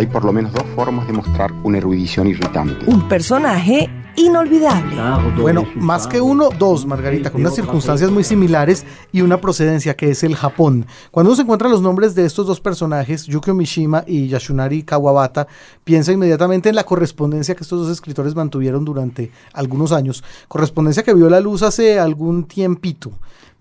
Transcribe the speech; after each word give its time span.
hay 0.00 0.06
por 0.06 0.24
lo 0.24 0.32
menos 0.32 0.54
dos 0.54 0.64
formas 0.74 1.06
de 1.06 1.12
mostrar 1.12 1.52
una 1.62 1.76
erudición 1.76 2.26
irritante. 2.26 2.86
Un 2.86 3.06
personaje 3.06 3.90
inolvidable. 4.16 4.96
Bueno, 5.38 5.66
más 5.74 6.06
que 6.06 6.22
uno, 6.22 6.48
dos, 6.58 6.86
Margarita, 6.86 7.30
con 7.30 7.42
unas 7.42 7.54
circunstancias 7.54 8.10
muy 8.10 8.24
similares 8.24 8.86
y 9.12 9.20
una 9.20 9.42
procedencia 9.42 9.94
que 9.94 10.10
es 10.10 10.24
el 10.24 10.36
Japón. 10.36 10.86
Cuando 11.10 11.30
uno 11.30 11.36
se 11.36 11.42
encuentra 11.42 11.68
los 11.68 11.82
nombres 11.82 12.14
de 12.14 12.24
estos 12.24 12.46
dos 12.46 12.60
personajes, 12.62 13.26
Yukio 13.26 13.54
Mishima 13.54 14.02
y 14.06 14.26
Yasunari 14.28 14.84
Kawabata, 14.84 15.46
piensa 15.84 16.12
inmediatamente 16.12 16.70
en 16.70 16.76
la 16.76 16.84
correspondencia 16.84 17.54
que 17.54 17.62
estos 17.62 17.80
dos 17.80 17.90
escritores 17.90 18.34
mantuvieron 18.34 18.86
durante 18.86 19.30
algunos 19.52 19.92
años. 19.92 20.24
Correspondencia 20.48 21.02
que 21.02 21.12
vio 21.12 21.28
la 21.28 21.40
luz 21.40 21.62
hace 21.62 22.00
algún 22.00 22.44
tiempito. 22.44 23.12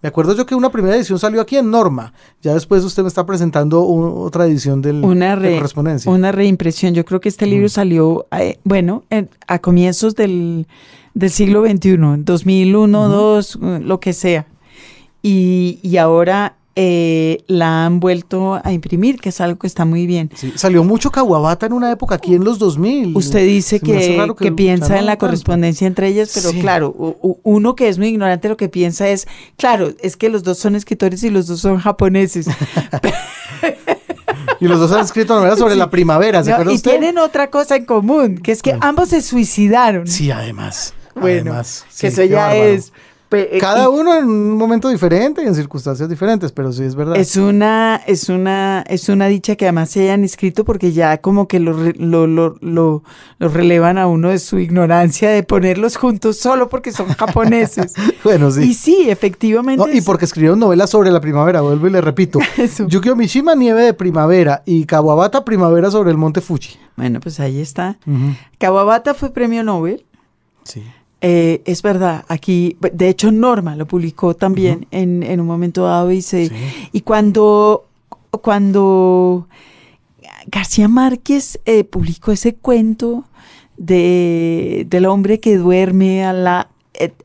Me 0.02 0.10
acuerdo 0.10 0.36
yo 0.36 0.46
que 0.46 0.56
una 0.56 0.72
primera 0.72 0.96
edición 0.96 1.20
salió 1.20 1.42
aquí 1.42 1.58
en 1.58 1.70
Norma. 1.70 2.14
Ya 2.42 2.54
después 2.54 2.84
usted 2.84 3.04
me 3.04 3.10
está 3.10 3.26
presentando 3.26 3.84
otra 3.84 4.46
edición 4.46 4.82
del, 4.82 5.04
una 5.04 5.36
de 5.36 5.56
correspondencia. 5.56 6.10
Una 6.12 6.32
reimpresión. 6.32 6.94
Yo 6.94 7.04
creo 7.04 7.20
que 7.20 7.28
este 7.28 7.46
libro 7.46 7.68
salió, 7.68 8.26
eh, 8.32 8.60
bueno, 8.64 9.04
a 9.48 9.60
comienzos 9.60 10.16
del, 10.16 10.68
siglo 11.30 11.66
XXI, 11.66 11.98
2001, 12.20 13.10
2002, 13.10 13.60
lo 13.82 14.00
que 14.00 14.14
sea. 14.14 14.48
Y, 15.22 15.80
y 15.84 15.98
ahora 15.98 16.56
eh, 16.76 17.44
la 17.48 17.86
han 17.86 18.00
vuelto 18.00 18.60
a 18.64 18.72
imprimir, 18.72 19.20
que 19.20 19.30
es 19.30 19.42
algo 19.42 19.60
que 19.60 19.68
está 19.68 19.86
muy 19.86 20.06
bien. 20.08 20.30
salió 20.56 20.84
mucho 20.84 21.12
Kawabata 21.12 21.66
en 21.66 21.74
una 21.74 21.92
época 21.92 22.16
aquí 22.16 22.36
en 22.36 22.44
los 22.44 22.60
2000. 22.60 23.16
Usted 23.18 23.46
dice 23.46 23.80
que, 23.80 24.34
que, 24.40 24.52
piensa 24.52 24.98
en 24.98 25.06
la 25.06 25.18
correspondencia 25.18 25.88
entre 25.88 26.08
ellas, 26.08 26.32
pero 26.34 26.52
claro, 26.62 27.18
uno 27.44 27.76
que 27.76 27.90
es 27.90 27.98
muy 27.98 28.08
ignorante 28.08 28.48
lo 28.50 28.58
que 28.58 28.70
piensa 28.70 29.10
es, 29.10 29.28
claro, 29.58 29.92
es 30.02 30.16
que 30.16 30.30
los 30.30 30.44
dos 30.44 30.58
son 30.58 30.76
escritores 30.76 31.24
y 31.24 31.30
los 31.30 31.48
dos 31.48 31.60
son 31.60 31.80
japoneses. 31.80 32.48
y 34.60 34.68
los 34.68 34.80
dos 34.80 34.92
han 34.92 35.02
escrito 35.02 35.36
novelas 35.36 35.60
sobre 35.60 35.76
la 35.76 35.90
primavera, 35.90 36.44
¿se 36.44 36.56
Y 36.72 36.80
tienen 36.80 37.18
otra 37.18 37.50
cosa 37.50 37.76
en 37.76 37.86
común, 37.86 38.38
que 38.38 38.52
es 38.52 38.62
que 38.62 38.78
ambos 38.80 39.10
se 39.10 39.22
suicidaron. 39.22 40.08
Sí, 40.08 40.32
además. 40.32 40.94
Bueno, 41.16 41.62
que 42.00 42.08
eso 42.08 42.24
ya 42.24 42.56
es 42.56 42.94
Cada 43.60 43.90
uno 43.90 44.16
en 44.16 44.26
un 44.26 44.58
momento 44.58 44.90
diferente 44.90 45.44
y 45.44 45.48
en 45.48 45.54
circunstancias 45.54 46.10
diferentes, 46.10 46.52
pero 46.52 46.74
sí 46.74 46.84
es 46.84 46.96
verdad. 46.96 47.16
Es 47.16 47.36
una, 47.36 48.02
es 48.08 48.28
una, 48.28 48.84
es 48.88 49.08
una 49.08 49.28
dicha 49.28 49.56
que 49.56 49.66
además 49.66 49.92
se 49.92 50.02
hayan 50.02 50.24
escrito 50.24 50.66
porque 50.66 50.94
ya 50.94 51.20
como 51.20 51.48
que 51.48 51.60
lo, 51.60 51.74
lo, 51.74 52.26
lo, 52.26 52.56
lo, 52.60 53.04
relevan 53.40 54.00
a 54.00 54.08
uno 54.08 54.30
de 54.30 54.40
su 54.40 54.58
ignorancia 54.58 55.30
de 55.30 55.44
ponerlos 55.44 55.96
juntos 55.96 56.38
solo 56.38 56.70
porque 56.70 56.92
son 56.92 57.08
japoneses. 57.10 57.94
bueno, 58.24 58.50
sí. 58.50 58.64
Y 58.64 58.74
sí, 58.74 59.10
efectivamente. 59.10 59.96
y 59.96 60.02
porque 60.02 60.26
escribieron 60.26 60.58
novelas 60.58 60.90
sobre 60.90 61.12
la 61.12 61.22
primavera, 61.22 61.62
vuelvo 61.62 61.86
y 61.88 61.92
le 61.92 62.02
repito. 62.02 62.40
Yukio 62.88 63.16
Mishima, 63.16 63.54
Nieve 63.54 63.84
de 63.84 63.94
Primavera 63.94 64.64
y 64.66 64.86
Kawabata, 64.86 65.46
Primavera 65.46 65.92
sobre 65.92 66.10
el 66.10 66.18
Monte 66.18 66.42
Fuji. 66.42 66.78
Bueno, 66.96 67.20
pues 67.20 67.40
ahí 67.40 67.62
está. 67.62 68.00
Kawabata 68.58 69.14
fue 69.14 69.30
premio 69.32 69.64
Nobel. 69.64 70.04
Sí. 70.64 70.84
Eh, 71.22 71.62
es 71.66 71.82
verdad, 71.82 72.24
aquí, 72.30 72.78
de 72.80 73.10
hecho 73.10 73.30
Norma 73.32 73.76
lo 73.76 73.86
publicó 73.86 74.36
también 74.36 74.88
en, 74.92 75.22
en, 75.24 75.42
un 75.42 75.48
momento 75.48 75.84
dado 75.84 76.14
y, 76.14 76.24
y 76.94 77.02
cuando, 77.02 77.88
cuando 78.42 79.48
García 80.48 80.88
Márquez 80.88 81.60
eh, 81.66 81.84
publicó 81.84 82.32
ese 82.32 82.56
cuento 82.56 83.26
de, 83.76 84.86
del 84.90 85.06
hombre 85.08 85.42
que 85.42 85.58
duerme 85.58 86.24
a 86.24 86.32
la 86.32 86.70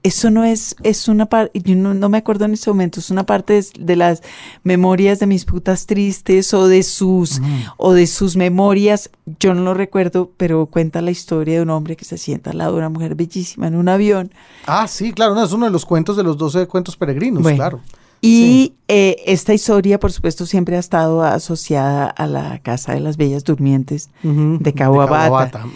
eso 0.02 0.30
no 0.30 0.44
es, 0.44 0.76
es 0.82 1.08
una 1.08 1.26
parte, 1.26 1.58
yo 1.60 1.74
no, 1.74 2.08
me 2.08 2.18
acuerdo 2.18 2.44
en 2.44 2.54
ese 2.54 2.70
momento, 2.70 3.00
es 3.00 3.10
una 3.10 3.24
parte 3.26 3.60
de, 3.78 3.96
las 3.96 4.22
memorias 4.62 5.18
de 5.18 5.26
mis 5.26 5.44
putas 5.44 5.86
tristes 5.86 6.54
o 6.54 6.68
de 6.68 6.82
sus, 6.82 7.40
o 7.76 7.92
de 7.92 8.06
sus 8.06 8.36
memorias, 8.36 9.10
yo 9.40 9.54
no 9.54 9.62
lo 9.62 9.74
recuerdo, 9.74 10.30
pero 10.36 10.66
cuenta 10.66 11.02
la 11.02 11.10
historia 11.10 11.56
de 11.56 11.62
un 11.62 11.70
hombre 11.70 11.96
que 11.96 12.04
se 12.04 12.18
sienta 12.18 12.50
al 12.50 12.58
lado 12.58 12.72
de 12.72 12.78
una 12.78 12.88
mujer 12.88 13.14
bellísima 13.14 13.66
en 13.66 13.74
un 13.74 13.88
avión. 13.88 14.30
Ah, 14.66 14.86
sí, 14.86 15.12
claro, 15.12 15.34
no, 15.34 15.44
es 15.44 15.52
uno 15.52 15.66
de 15.66 15.72
los 15.72 15.84
cuentos 15.84 16.16
de 16.16 16.22
los 16.22 16.38
12 16.38 16.66
cuentos 16.66 16.96
peregrinos, 16.96 17.42
claro. 17.42 17.80
Y 18.26 18.72
eh, 18.88 19.16
esta 19.26 19.52
historia, 19.52 20.00
por 20.00 20.10
supuesto, 20.10 20.46
siempre 20.46 20.76
ha 20.76 20.78
estado 20.78 21.22
asociada 21.22 22.06
a 22.06 22.26
la 22.26 22.58
Casa 22.60 22.94
de 22.94 23.00
las 23.00 23.18
Bellas 23.18 23.44
Durmientes 23.44 24.08
de 24.22 24.72
Kawabata. 24.72 25.66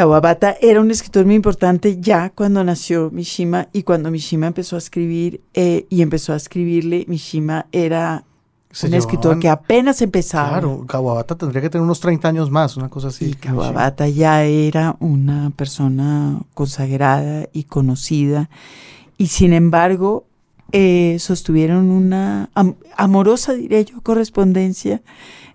Kawabata 0.00 0.56
era 0.62 0.80
un 0.80 0.90
escritor 0.90 1.26
muy 1.26 1.34
importante 1.34 2.00
ya 2.00 2.30
cuando 2.30 2.64
nació 2.64 3.10
Mishima 3.10 3.68
y 3.70 3.82
cuando 3.82 4.10
Mishima 4.10 4.46
empezó 4.46 4.76
a 4.76 4.78
escribir 4.78 5.42
eh, 5.52 5.84
y 5.90 6.00
empezó 6.00 6.32
a 6.32 6.36
escribirle, 6.36 7.04
Mishima 7.06 7.66
era 7.70 8.24
un 8.82 8.94
escritor 8.94 9.38
que 9.38 9.50
apenas 9.50 10.00
empezaba. 10.00 10.52
Claro, 10.52 10.86
Kawabata 10.86 11.34
tendría 11.34 11.60
que 11.60 11.68
tener 11.68 11.82
unos 11.82 12.00
30 12.00 12.28
años 12.28 12.50
más, 12.50 12.78
una 12.78 12.88
cosa 12.88 13.08
así. 13.08 13.26
Y 13.26 13.34
Kawabata 13.34 14.08
ya 14.08 14.42
era 14.44 14.96
una 15.00 15.50
persona 15.54 16.40
consagrada 16.54 17.50
y 17.52 17.64
conocida 17.64 18.48
y 19.18 19.26
sin 19.26 19.52
embargo 19.52 20.24
eh, 20.72 21.18
sostuvieron 21.18 21.90
una 21.90 22.48
amorosa, 22.96 23.52
diré 23.52 23.84
yo, 23.84 24.00
correspondencia 24.00 25.02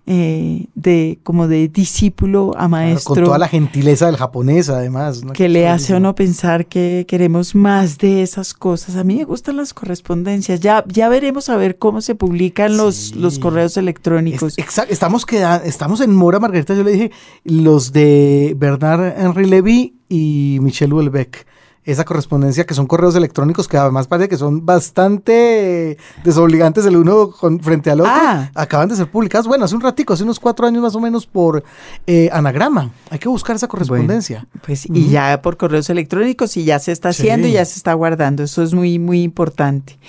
eh, 0.08 0.68
de 0.76 1.20
como 1.24 1.48
de 1.48 1.68
discípulo 1.68 2.54
a 2.58 2.68
maestro. 2.68 3.16
con 3.16 3.24
toda 3.24 3.38
la 3.40 3.48
gentileza 3.48 4.06
del 4.06 4.18
japonés, 4.18 4.70
además. 4.70 5.24
Que 5.34 5.50
le 5.50 5.68
hace 5.68 5.94
a 5.94 5.98
uno 5.98 6.14
pensar 6.14 6.68
que 6.68 7.06
queremos 7.08 7.56
más 7.56 7.98
de 7.98 8.22
esas 8.22 8.54
cosas. 8.54 8.98
A 8.98 9.04
mí 9.04 9.16
me 9.16 9.24
gustan 9.24 9.58
las 9.58 9.74
correspondencias. 9.74 10.60
Ya, 10.60 10.84
ya 10.88 11.10
veremos 11.10 11.50
a 11.50 11.58
ver 11.58 11.78
cómo 11.78 12.02
se 12.02 12.14
publican 12.14 12.78
los, 12.78 13.16
los 13.16 13.40
correos 13.40 13.78
electrónicos. 13.78 14.56
estamos, 14.58 15.26
estamos 15.64 16.02
en 16.02 16.14
mora, 16.14 16.40
Margarita. 16.40 16.76
Yo 16.76 16.84
le 16.84 16.92
dije 16.92 17.12
los 17.44 17.92
de 17.92 18.54
Bernard 18.58 19.20
Henry 19.20 19.46
Levy 19.46 19.96
y 20.08 20.60
Michel 20.62 20.92
Houellebecq 20.94 21.46
esa 21.86 22.04
correspondencia, 22.04 22.66
que 22.66 22.74
son 22.74 22.88
correos 22.88 23.16
electrónicos 23.16 23.68
que 23.68 23.78
además 23.78 24.08
parece 24.08 24.28
que 24.28 24.38
son 24.38 24.66
bastante 24.66 25.98
desobligantes 26.24 26.86
el 26.86 26.98
uno 26.98 27.32
frente 27.62 27.92
al 27.92 28.02
otro, 28.02 28.12
ah. 28.14 28.50
acaban 28.56 28.90
de 28.90 28.96
ser 28.96 29.10
publicadas, 29.10 29.48
bueno, 29.48 29.66
hace 29.66 29.76
un 29.76 29.82
ratico, 29.82 30.14
hace 30.14 30.24
unos 30.24 30.40
cuatro 30.40 30.66
años 30.66 30.82
más 30.82 30.96
o 30.96 31.00
menos 31.00 31.28
por 31.28 31.64
eh, 32.08 32.30
anagrama. 32.34 32.92
Hay 33.12 33.20
que 33.20 33.30
buscar 33.30 33.56
esa 33.56 33.68
correspondencia. 33.68 34.48
pues 34.66 34.88
y 34.88 35.10
ya 35.10 35.42
por 35.44 35.58
correos 35.58 35.90
electrónicos 35.90 36.58
y 36.58 36.66
ya 36.66 36.80
se 36.80 36.92
está 36.92 37.10
haciendo 37.10 37.48
y 37.48 37.54
ya 37.54 37.66
se 37.66 37.78
está 37.78 37.94
guardando. 37.94 38.44
Eso 38.44 38.64
es 38.64 38.74
muy, 38.74 38.98
muy 38.98 39.22
importante. 39.22 40.00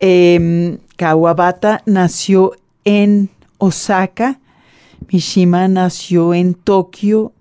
Eh, 0.00 0.78
Kawabata 0.96 1.82
nació 1.84 2.52
en 2.84 3.28
Osaka, 3.58 4.38
Mishima 5.12 5.68
nació 5.68 6.32
en 6.32 6.54
Tokio, 6.54 7.32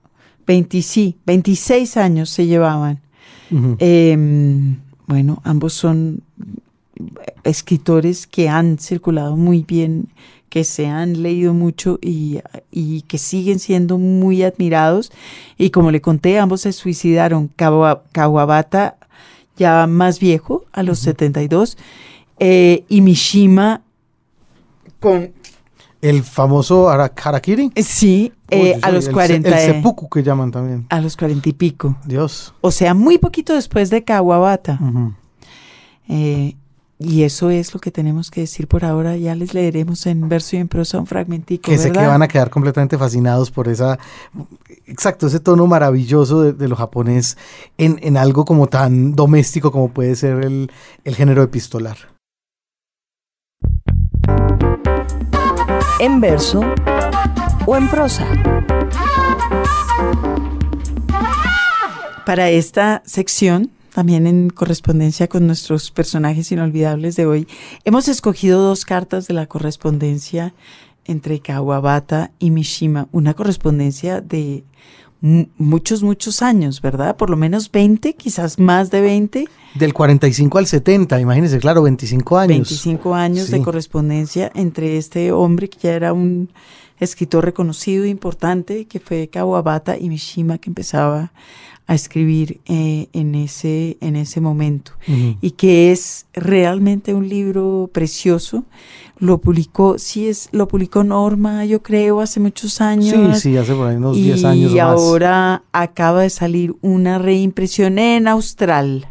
20, 0.45 0.81
sí, 0.81 1.17
26 1.25 1.97
años 1.97 2.29
se 2.29 2.47
llevaban. 2.47 3.01
Em, 3.49 4.77
bueno, 5.07 5.41
ambos 5.43 5.73
son 5.73 6.21
escritores 7.43 8.27
que 8.27 8.49
han 8.49 8.77
circulado 8.77 9.37
muy 9.37 9.63
bien, 9.63 10.09
que 10.49 10.63
se 10.63 10.87
han 10.87 11.21
leído 11.21 11.53
mucho 11.53 11.99
y, 12.01 12.41
que 13.07 13.17
siguen 13.17 13.59
siendo 13.59 13.97
muy 13.97 14.43
admirados. 14.43 15.11
Y 15.57 15.69
como 15.69 15.91
le 15.91 16.01
conté, 16.01 16.39
ambos 16.39 16.61
se 16.61 16.71
suicidaron. 16.73 17.49
Kawabata 17.49 18.97
ya 19.57 19.87
más 19.87 20.19
viejo, 20.19 20.65
a 20.71 20.83
los 20.83 20.99
72, 20.99 21.77
eh, 22.39 22.83
y 22.87 23.01
Mishima 23.01 23.81
con 24.99 25.31
el 26.01 26.23
famoso 26.23 26.89
Harakiri. 26.89 27.71
Eh, 27.75 27.83
sí, 27.83 28.33
eh, 28.49 28.79
a 28.81 28.91
los 28.91 29.09
40. 29.09 29.49
El, 29.49 29.73
seppuku 29.73 30.09
que 30.09 30.23
llaman 30.23 30.51
también. 30.51 30.85
A 30.89 31.01
los 31.01 31.17
40 31.17 31.49
y 31.49 31.53
pico. 31.53 31.97
Dios. 32.05 32.53
O 32.61 32.71
sea, 32.71 32.93
muy 32.93 33.17
poquito 33.17 33.53
después 33.53 33.89
de 33.89 34.03
Kawabata. 34.03 34.79
Eh, 36.07 36.55
y 36.99 37.23
eso 37.23 37.51
es 37.51 37.73
lo 37.73 37.79
que 37.79 37.91
tenemos 37.91 38.31
que 38.31 38.41
decir 38.41 38.67
por 38.67 38.83
ahora. 38.85 39.17
Ya 39.17 39.35
les 39.35 39.53
leeremos 39.53 40.05
en 40.07 40.29
verso 40.29 40.55
y 40.55 40.59
en 40.59 40.67
prosa 40.67 40.99
un 40.99 41.07
fragmentico. 41.07 41.69
Que 41.69 41.77
sé 41.77 41.91
que 41.91 41.99
van 41.99 42.21
a 42.21 42.27
quedar 42.27 42.49
completamente 42.49 42.97
fascinados 42.97 43.51
por 43.51 43.67
esa, 43.67 43.99
exacto, 44.85 45.27
ese 45.27 45.39
tono 45.39 45.67
maravilloso 45.67 46.53
de, 46.53 46.67
lo 46.67 46.75
japonés 46.75 47.37
en, 47.77 48.17
algo 48.17 48.45
como 48.45 48.67
tan 48.67 49.15
doméstico 49.15 49.71
como 49.71 49.89
puede 49.89 50.15
ser 50.15 50.43
el, 50.43 50.71
el 51.03 51.15
género 51.15 51.43
epistolar. 51.43 52.16
En 55.99 56.21
verso 56.21 56.61
o 57.65 57.75
en 57.75 57.89
prosa. 57.89 58.25
Para 62.25 62.49
esta 62.49 63.01
sección, 63.05 63.71
también 63.93 64.27
en 64.27 64.49
correspondencia 64.49 65.27
con 65.27 65.47
nuestros 65.47 65.91
personajes 65.91 66.51
inolvidables 66.51 67.15
de 67.15 67.25
hoy, 67.25 67.47
hemos 67.83 68.07
escogido 68.07 68.61
dos 68.61 68.85
cartas 68.85 69.27
de 69.27 69.33
la 69.33 69.47
correspondencia 69.47 70.53
entre 71.05 71.39
Kawabata 71.39 72.31
y 72.37 72.51
Mishima, 72.51 73.07
una 73.11 73.33
correspondencia 73.33 74.21
de 74.21 74.65
muchos, 75.21 76.03
muchos 76.03 76.41
años, 76.41 76.81
¿verdad? 76.81 77.15
Por 77.15 77.29
lo 77.29 77.37
menos 77.37 77.71
20, 77.71 78.13
quizás 78.13 78.59
más 78.59 78.91
de 78.91 79.01
20. 79.01 79.47
Del 79.75 79.93
45 79.93 80.57
al 80.57 80.67
70, 80.67 81.19
imagínense, 81.19 81.59
claro, 81.59 81.83
25 81.83 82.37
años. 82.37 82.69
25 82.69 83.13
años 83.13 83.49
de 83.49 83.61
correspondencia 83.61 84.51
entre 84.55 84.97
este 84.97 85.31
hombre 85.31 85.69
que 85.69 85.79
ya 85.79 85.93
era 85.93 86.13
un 86.13 86.49
escritor 86.99 87.45
reconocido 87.45 88.05
e 88.05 88.09
importante, 88.09 88.85
que 88.85 88.99
fue 88.99 89.27
Kawabata 89.27 89.97
y 89.97 90.09
Mishima, 90.09 90.57
que 90.57 90.69
empezaba 90.69 91.31
a 91.87 91.95
escribir 91.95 92.59
eh, 92.65 93.07
en, 93.13 93.33
ese, 93.33 93.97
en 94.01 94.17
ese 94.17 94.41
momento. 94.41 94.91
Y 95.41 95.51
que 95.51 95.93
es 95.93 96.27
realmente 96.33 97.13
un 97.13 97.29
libro 97.29 97.89
precioso. 97.93 98.65
Lo 99.19 99.39
publicó, 99.39 99.97
sí 99.97 100.27
es, 100.27 100.49
lo 100.51 100.67
publicó 100.67 101.03
Norma, 101.03 101.65
yo 101.65 101.81
creo, 101.81 102.19
hace 102.19 102.41
muchos 102.41 102.81
años. 102.81 103.39
Sí, 103.39 103.51
sí, 103.51 103.57
hace 103.57 103.73
por 103.73 103.87
ahí 103.87 103.95
unos 103.95 104.17
10 104.17 104.43
años. 104.43 104.73
Y 104.73 104.79
ahora 104.79 105.63
acaba 105.71 106.21
de 106.21 106.29
salir 106.29 106.75
una 106.81 107.17
reimpresión 107.17 107.97
en 107.99 108.27
Austral. 108.27 109.07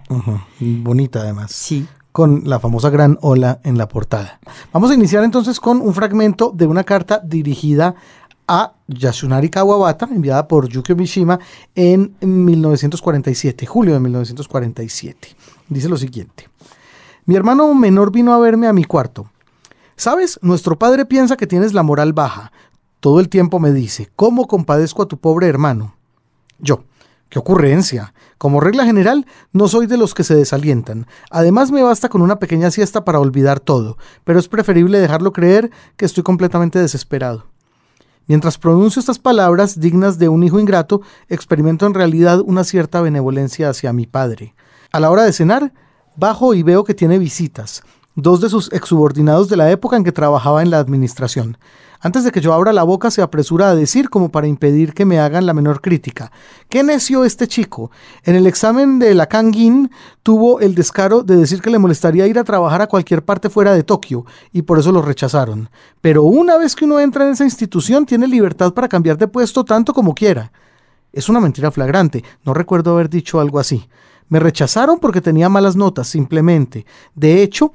Bonita 0.61 1.23
además. 1.23 1.53
Sí 1.53 1.87
con 2.13 2.45
la 2.47 2.59
famosa 2.59 2.89
gran 2.89 3.19
ola 3.21 3.61
en 3.63 3.77
la 3.77 3.89
portada. 3.89 4.41
Vamos 4.73 4.91
a 4.91 4.95
iniciar 4.95 5.23
entonces 5.23 5.61
con 5.61 5.83
un 5.83 5.93
fragmento 5.93 6.51
de 6.51 6.67
una 6.67 6.83
carta 6.83 7.21
dirigida 7.23 7.95
a 8.49 8.75
Yasunari 8.87 9.49
Kawabata, 9.51 10.09
enviada 10.11 10.47
por 10.47 10.69
Yukio 10.69 10.97
Mishima 10.97 11.39
en 11.75 12.15
1947, 12.21 13.67
julio 13.67 13.95
de 13.95 14.01
1947. 14.01 15.37
Dice 15.69 15.89
lo 15.89 15.97
siguiente. 15.97 16.49
Mi 17.25 17.35
hermano 17.35 17.75
menor 17.75 18.13
vino 18.13 18.33
a 18.33 18.39
verme 18.39 18.69
a 18.69 18.73
mi 18.73 18.85
cuarto. 18.85 19.31
Sabes, 19.97 20.39
nuestro 20.43 20.79
padre 20.79 21.07
piensa 21.07 21.37
que 21.37 21.47
tienes 21.47 21.73
la 21.73 21.83
moral 21.83 22.13
baja. 22.13 22.53
Todo 23.01 23.19
el 23.19 23.29
tiempo 23.29 23.59
me 23.59 23.73
dice, 23.73 24.11
¿cómo 24.15 24.47
compadezco 24.47 25.03
a 25.03 25.09
tu 25.09 25.17
pobre 25.19 25.49
hermano? 25.49 25.97
Yo, 26.59 26.85
qué 27.29 27.39
ocurrencia. 27.39 28.15
Como 28.39 28.61
regla 28.61 28.85
general, 28.85 29.27
no 29.53 29.69
soy 29.69 29.87
de 29.87 29.97
los 29.97 30.15
que 30.15 30.23
se 30.23 30.35
desalientan. 30.35 31.07
Además, 31.31 31.73
me 31.73 31.83
basta 31.83 32.09
con 32.09 32.23
una 32.23 32.39
pequeña 32.39 32.71
siesta 32.71 33.05
para 33.05 33.19
olvidar 33.19 33.59
todo, 33.59 33.97
pero 34.25 34.39
es 34.39 34.49
preferible 34.49 35.01
dejarlo 35.01 35.33
creer 35.33 35.71
que 35.97 36.05
estoy 36.05 36.23
completamente 36.23 36.79
desesperado. 36.79 37.47
Mientras 38.27 38.59
pronuncio 38.59 38.99
estas 38.99 39.21
palabras 39.21 39.79
dignas 39.79 40.19
de 40.19 40.29
un 40.29 40.43
hijo 40.43 40.59
ingrato, 40.59 41.03
experimento 41.29 41.87
en 41.87 41.95
realidad 41.95 42.41
una 42.45 42.65
cierta 42.65 43.01
benevolencia 43.01 43.71
hacia 43.71 43.93
mi 43.93 44.07
padre. 44.07 44.55
A 44.91 44.99
la 44.99 45.11
hora 45.11 45.23
de 45.23 45.33
cenar, 45.33 45.73
bajo 46.17 46.55
y 46.55 46.65
veo 46.65 46.83
que 46.83 46.95
tiene 46.95 47.19
visitas, 47.19 47.85
dos 48.17 48.41
de 48.41 48.49
sus 48.49 48.73
exsubordinados 48.73 49.49
de 49.49 49.57
la 49.57 49.71
época 49.71 49.97
en 49.97 50.03
que 50.03 50.11
trabajaba 50.11 50.63
en 50.63 50.71
la 50.71 50.79
administración. 50.79 51.57
Antes 52.01 52.25
de 52.25 52.33
que 52.33 52.41
yo 52.41 52.53
abra 52.53 52.73
la 52.73 52.83
boca 52.83 53.11
se 53.11 53.23
apresura 53.23 53.71
a 53.71 53.75
decir 53.75 54.11
como 54.11 54.31
para 54.31 54.47
impedir 54.47 54.93
que 54.93 55.05
me 55.05 55.19
hagan 55.19 55.47
la 55.47 55.55
menor 55.55 55.81
crítica. 55.81 56.31
¿Qué 56.69 56.83
necio 56.83 57.25
este 57.25 57.49
chico? 57.49 57.91
En 58.25 58.35
el 58.35 58.47
examen 58.47 58.99
de 58.99 59.15
la 59.15 59.27
Kangin 59.27 59.91
tuvo 60.23 60.61
el 60.61 60.75
descaro 60.75 61.23
de 61.23 61.37
decir 61.37 61.61
que 61.63 61.71
le 61.71 61.79
molestaría 61.79 62.27
ir 62.27 62.39
a 62.39 62.45
trabajar 62.45 62.83
a 62.83 62.87
cualquier 62.87 63.25
parte 63.25 63.51
fuera 63.51 63.73
de 63.73 63.83
Tokio 63.83 64.27
y 64.53 64.63
por 64.63 64.79
eso 64.79 64.93
lo 64.93 65.03
rechazaron. 65.03 65.71
Pero 66.01 66.25
una 66.25 66.57
vez 66.59 66.75
que 66.75 66.85
uno 66.85 67.01
entra 67.01 67.27
en 67.27 67.33
esa 67.33 67.45
institución 67.45 68.07
tiene 68.07 68.27
libertad 68.27 68.73
para 68.73 68.89
cambiar 68.89 69.19
de 69.19 69.29
puesto 69.29 69.65
tanto 69.65 69.93
como 69.93 70.15
quiera. 70.15 70.53
Es 71.13 71.29
una 71.29 71.41
mentira 71.41 71.71
flagrante, 71.71 72.23
no 72.45 72.53
recuerdo 72.53 72.93
haber 72.93 73.09
dicho 73.09 73.41
algo 73.41 73.59
así. 73.59 73.89
Me 74.29 74.41
rechazaron 74.41 74.99
porque 74.99 75.21
tenía 75.21 75.49
malas 75.49 75.77
notas, 75.77 76.09
simplemente. 76.09 76.85
De 77.15 77.43
hecho, 77.43 77.73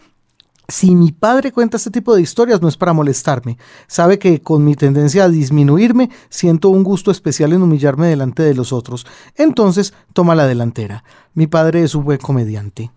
si 0.68 0.96
mi 0.96 1.12
padre 1.12 1.52
cuenta 1.52 1.78
este 1.78 1.92
tipo 1.92 2.16
de 2.16 2.22
historias 2.22 2.62
no 2.62 2.68
es 2.68 2.78
para 2.78 2.94
molestarme. 2.94 3.58
Sabe 3.88 4.20
que 4.20 4.42
con 4.42 4.64
mi 4.64 4.76
tendencia 4.76 5.26
a 5.26 5.30
disminuirme 5.30 6.10
siento 6.30 6.70
un 6.70 6.84
gusto 6.84 7.12
especial 7.12 7.54
en 7.54 7.62
humillarme 7.62 8.08
delante 8.08 8.44
de 8.44 8.54
los 8.54 8.72
otros. 8.72 9.06
Entonces 9.36 9.94
toma 10.14 10.36
la 10.36 10.48
delantera. 10.48 11.04
Mi 11.34 11.48
padre 11.48 11.84
es 11.84 11.94
un 11.96 12.06
buen 12.06 12.20
comediante. 12.20 12.92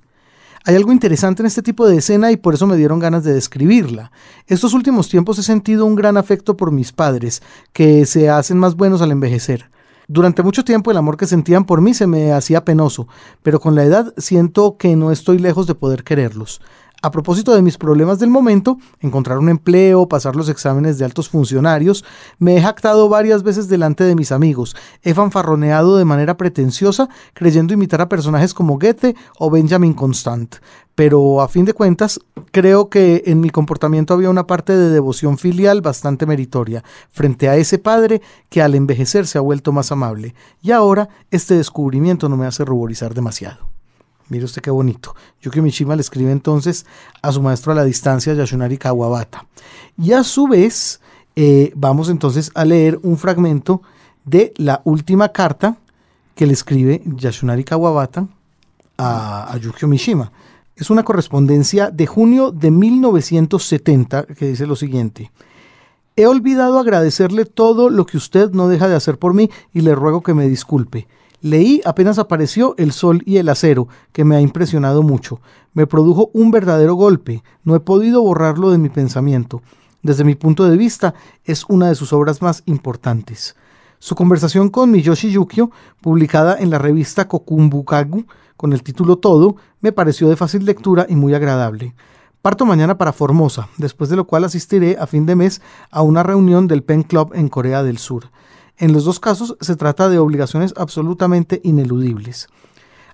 Hay 0.67 0.77
algo 0.77 0.93
interesante 0.93 1.43
en 1.43 1.47
este 1.47 1.63
tipo 1.63 1.87
de 1.87 1.99
escena 1.99 2.33
y 2.33 2.39
por 2.39 2.55
eso 2.55 2.67
me 2.67 2.77
dieron 2.77 2.99
ganas 2.99 3.23
de 3.23 3.35
describirla. 3.35 4.11
Estos 4.47 4.73
últimos 4.73 5.11
tiempos 5.11 5.39
he 5.39 5.43
sentido 5.43 5.85
un 5.85 5.95
gran 5.95 6.17
afecto 6.17 6.57
por 6.57 6.73
mis 6.73 6.91
padres, 6.91 7.43
que 7.75 8.07
se 8.07 8.31
hacen 8.31 8.57
más 8.57 8.75
buenos 8.75 9.03
al 9.03 9.13
envejecer. 9.13 9.71
Durante 10.09 10.43
mucho 10.43 10.65
tiempo 10.65 10.91
el 10.91 10.97
amor 10.97 11.19
que 11.19 11.27
sentían 11.27 11.65
por 11.65 11.83
mí 11.83 11.93
se 11.93 12.07
me 12.07 12.33
hacía 12.33 12.65
penoso, 12.65 13.09
pero 13.43 13.61
con 13.61 13.75
la 13.75 13.85
edad 13.85 14.15
siento 14.17 14.77
que 14.79 14.97
no 14.97 15.11
estoy 15.11 15.39
lejos 15.39 15.67
de 15.67 15.75
poder 15.75 16.03
quererlos. 16.03 16.63
A 17.05 17.11
propósito 17.11 17.55
de 17.55 17.61
mis 17.61 17.77
problemas 17.77 18.19
del 18.19 18.31
momento, 18.31 18.79
encontrar 18.99 19.37
un 19.37 19.51
empleo, 19.51 20.09
pasar 20.09 20.37
los 20.37 20.49
exámenes 20.49 20.97
de 20.97 21.05
altos 21.05 21.29
funcionarios, 21.29 22.03
me 22.39 22.57
he 22.57 22.63
jactado 22.63 23.11
varias 23.11 23.43
veces 23.43 23.69
delante 23.69 24.05
de 24.05 24.15
mis 24.15 24.33
amigos, 24.33 24.75
he 25.03 25.13
fanfarroneado 25.13 25.99
de 25.99 26.07
manera 26.07 26.39
pretenciosa, 26.39 27.11
creyendo 27.35 27.75
imitar 27.75 28.01
a 28.01 28.09
personajes 28.09 28.55
como 28.55 28.79
Goethe 28.79 29.17
o 29.39 29.51
Benjamin 29.51 29.93
Constant. 29.93 30.55
Pero 30.95 31.43
a 31.43 31.49
fin 31.49 31.67
de 31.67 31.75
cuentas, 31.75 32.21
creo 32.53 32.89
que 32.89 33.25
en 33.27 33.39
mi 33.39 33.51
comportamiento 33.51 34.15
había 34.15 34.31
una 34.31 34.47
parte 34.47 34.75
de 34.75 34.89
devoción 34.89 35.37
filial 35.37 35.83
bastante 35.83 36.25
meritoria, 36.25 36.85
frente 37.11 37.51
a 37.51 37.57
ese 37.57 37.79
padre 37.79 38.23
que 38.49 38.63
al 38.63 38.75
envejecer 38.75 39.27
se 39.27 39.37
ha 39.37 39.43
vuelto 39.43 39.73
más 39.73 39.93
amable, 39.93 40.35
y 40.63 40.71
ahora 40.71 41.11
este 41.31 41.55
descubrimiento 41.55 42.31
no 42.31 42.39
me 42.39 42.47
hace 42.47 42.65
ruborizar 42.65 43.13
demasiado. 43.13 43.74
Mire 44.29 44.45
usted 44.45 44.63
qué 44.63 44.71
bonito. 44.71 45.15
Yukio 45.43 45.63
Mishima 45.63 45.95
le 45.97 46.01
escribe 46.01 46.33
entonces 46.33 46.87
a 47.21 47.31
su 47.31 47.43
maestro 47.43 47.73
a 47.73 47.75
la 47.75 47.85
distancia, 47.85 48.35
Yasunari 48.35 48.79
Kawabata. 48.79 49.47
Y 49.99 50.13
a 50.13 50.25
su 50.25 50.49
vez, 50.49 51.01
eh, 51.37 51.73
vamos 51.75 52.09
entonces 52.09 52.51
a 52.55 52.65
leer 52.65 52.99
un 53.03 53.19
fragmento 53.19 53.83
de 54.25 54.55
la 54.57 54.81
última 54.85 55.31
carta 55.31 55.77
que 56.35 56.47
le 56.47 56.55
escribe 56.55 57.03
Yasunari 57.05 57.65
Kawabata 57.65 58.27
a, 58.97 59.53
a 59.53 59.57
Yukio 59.59 59.89
Mishima. 59.89 60.33
Es 60.77 60.91
una 60.91 61.05
correspondencia 61.05 61.91
de 61.91 62.07
junio 62.07 62.51
de 62.51 62.71
1970 62.71 64.25
que 64.25 64.47
dice 64.47 64.67
lo 64.67 64.75
siguiente. 64.75 65.31
He 66.17 66.27
olvidado 66.27 66.79
agradecerle 66.79 67.45
todo 67.45 67.91
lo 67.91 68.07
que 68.07 68.17
usted 68.17 68.51
no 68.53 68.69
deja 68.69 68.89
de 68.89 68.95
hacer 68.95 69.19
por 69.19 69.35
mí 69.35 69.51
y 69.73 69.83
le 69.83 69.95
ruego 69.95 70.23
que 70.23 70.35
me 70.35 70.49
disculpe. 70.49 71.09
Leí 71.45 71.83
apenas 71.85 72.19
apareció 72.19 72.75
El 72.79 72.91
Sol 72.91 73.23
y 73.27 73.37
el 73.37 73.51
Acero, 73.51 73.87
que 74.13 74.25
me 74.25 74.35
ha 74.35 74.41
impresionado 74.41 75.03
mucho. 75.03 75.43
Me 75.75 75.87
produjo 75.87 76.31
un 76.33 76.51
verdadero 76.51 76.95
golpe. 76.95 77.43
No 77.65 77.75
he 77.75 77.81
podido 77.81 78.23
borrarlo 78.23 78.71
de 78.71 78.79
mi 78.79 78.89
pensamiento. 78.89 79.61
Desde 80.03 80.25
mi 80.25 80.37
punto 80.37 80.65
de 80.65 80.79
vista, 80.79 81.13
es 81.45 81.67
una 81.69 81.89
de 81.89 81.97
sus 81.97 82.15
obras 82.15 82.41
más 82.41 82.63
importantes. 82.65 83.57
Su 83.99 84.15
conversación 84.15 84.71
con 84.71 84.91
Miyoshi 84.91 85.33
Yukio, 85.33 85.71
publicada 86.01 86.57
en 86.59 86.71
la 86.71 86.79
revista 86.79 87.29
Kokumbukagu, 87.29 88.25
con 88.57 88.73
el 88.73 88.83
título 88.83 89.17
Todo, 89.17 89.57
me 89.83 89.93
pareció 89.93 90.31
de 90.31 90.37
fácil 90.37 90.65
lectura 90.65 91.05
y 91.11 91.15
muy 91.15 91.35
agradable. 91.35 91.95
Parto 92.41 92.65
mañana 92.65 92.97
para 92.97 93.13
Formosa, 93.13 93.69
después 93.77 94.09
de 94.09 94.17
lo 94.17 94.27
cual 94.27 94.45
asistiré 94.45 94.97
a 94.99 95.07
fin 95.07 95.27
de 95.27 95.37
mes 95.37 95.61
a 95.91 96.01
una 96.01 96.23
reunión 96.23 96.69
del 96.69 96.83
Pen 96.83 97.03
Club 97.03 97.33
en 97.35 97.51
Corea 97.51 97.83
del 97.83 97.99
Sur. 97.99 98.31
En 98.77 98.93
los 98.93 99.05
dos 99.05 99.21
casos 99.21 99.57
se 99.61 99.77
trata 99.77 100.09
de 100.09 100.19
obligaciones 100.19 100.75
absolutamente 100.77 101.61
ineludibles. 101.63 102.49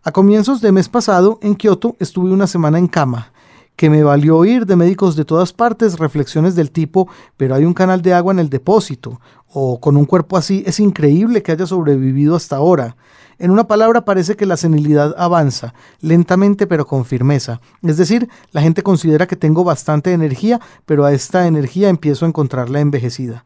A 0.02 0.10
comienzos 0.10 0.62
de 0.62 0.72
mes 0.72 0.88
pasado, 0.88 1.38
en 1.42 1.54
Kioto, 1.54 1.96
estuve 1.98 2.30
una 2.30 2.46
semana 2.46 2.78
en 2.78 2.86
cama, 2.86 3.32
que 3.76 3.90
me 3.90 4.02
valió 4.02 4.38
oír 4.38 4.64
de 4.64 4.76
médicos 4.76 5.16
de 5.16 5.26
todas 5.26 5.52
partes 5.52 5.98
reflexiones 5.98 6.54
del 6.54 6.70
tipo, 6.70 7.08
pero 7.36 7.54
hay 7.54 7.66
un 7.66 7.74
canal 7.74 8.00
de 8.00 8.14
agua 8.14 8.32
en 8.32 8.38
el 8.38 8.48
depósito, 8.48 9.20
o 9.48 9.78
con 9.80 9.98
un 9.98 10.06
cuerpo 10.06 10.38
así 10.38 10.62
es 10.66 10.80
increíble 10.80 11.42
que 11.42 11.52
haya 11.52 11.66
sobrevivido 11.66 12.36
hasta 12.36 12.56
ahora. 12.56 12.96
En 13.38 13.50
una 13.50 13.64
palabra 13.64 14.06
parece 14.06 14.36
que 14.36 14.46
la 14.46 14.56
senilidad 14.56 15.14
avanza, 15.18 15.74
lentamente 16.00 16.66
pero 16.66 16.86
con 16.86 17.04
firmeza. 17.04 17.60
Es 17.82 17.98
decir, 17.98 18.30
la 18.52 18.62
gente 18.62 18.82
considera 18.82 19.26
que 19.26 19.36
tengo 19.36 19.62
bastante 19.62 20.12
energía, 20.12 20.58
pero 20.86 21.04
a 21.04 21.12
esta 21.12 21.46
energía 21.46 21.90
empiezo 21.90 22.24
a 22.24 22.28
encontrarla 22.28 22.80
envejecida. 22.80 23.44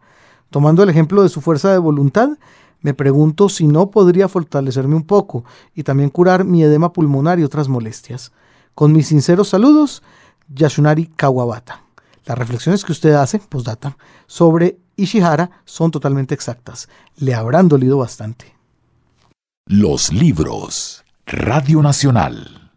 Tomando 0.55 0.85
el 0.85 0.89
ejemplo 0.89 1.25
de 1.25 1.29
su 1.29 1.41
fuerza 1.41 1.73
de 1.73 1.79
voluntad, 1.79 2.29
me 2.81 2.95
pregunto 2.95 3.49
si 3.49 3.67
no 3.67 3.91
podría 3.91 4.29
fortalecerme 4.29 4.95
un 4.95 5.03
poco 5.03 5.45
y 5.75 5.83
también 5.83 6.11
curar 6.11 6.45
mi 6.45 6.63
edema 6.63 6.93
pulmonar 6.93 7.41
y 7.41 7.43
otras 7.43 7.69
molestias. 7.69 8.31
Con 8.73 8.93
mis 8.93 9.09
sinceros 9.09 9.49
saludos, 9.49 10.05
Yasunari 10.47 11.07
Kawabata. 11.07 11.83
Las 12.25 12.39
reflexiones 12.39 12.85
que 12.85 12.93
usted 12.93 13.15
hace, 13.15 13.41
postdata, 13.41 13.97
sobre 14.29 14.79
Ishihara 14.95 15.51
son 15.65 15.91
totalmente 15.91 16.35
exactas. 16.35 16.89
Le 17.17 17.35
habrán 17.35 17.67
dolido 17.67 17.99
bastante. 17.99 18.55
Los 19.67 20.13
libros. 20.13 21.05
Radio 21.27 21.83
Nacional. 21.83 22.71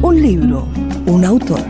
Un 0.00 0.22
libro, 0.22 0.66
un 1.04 1.26
autor. 1.26 1.60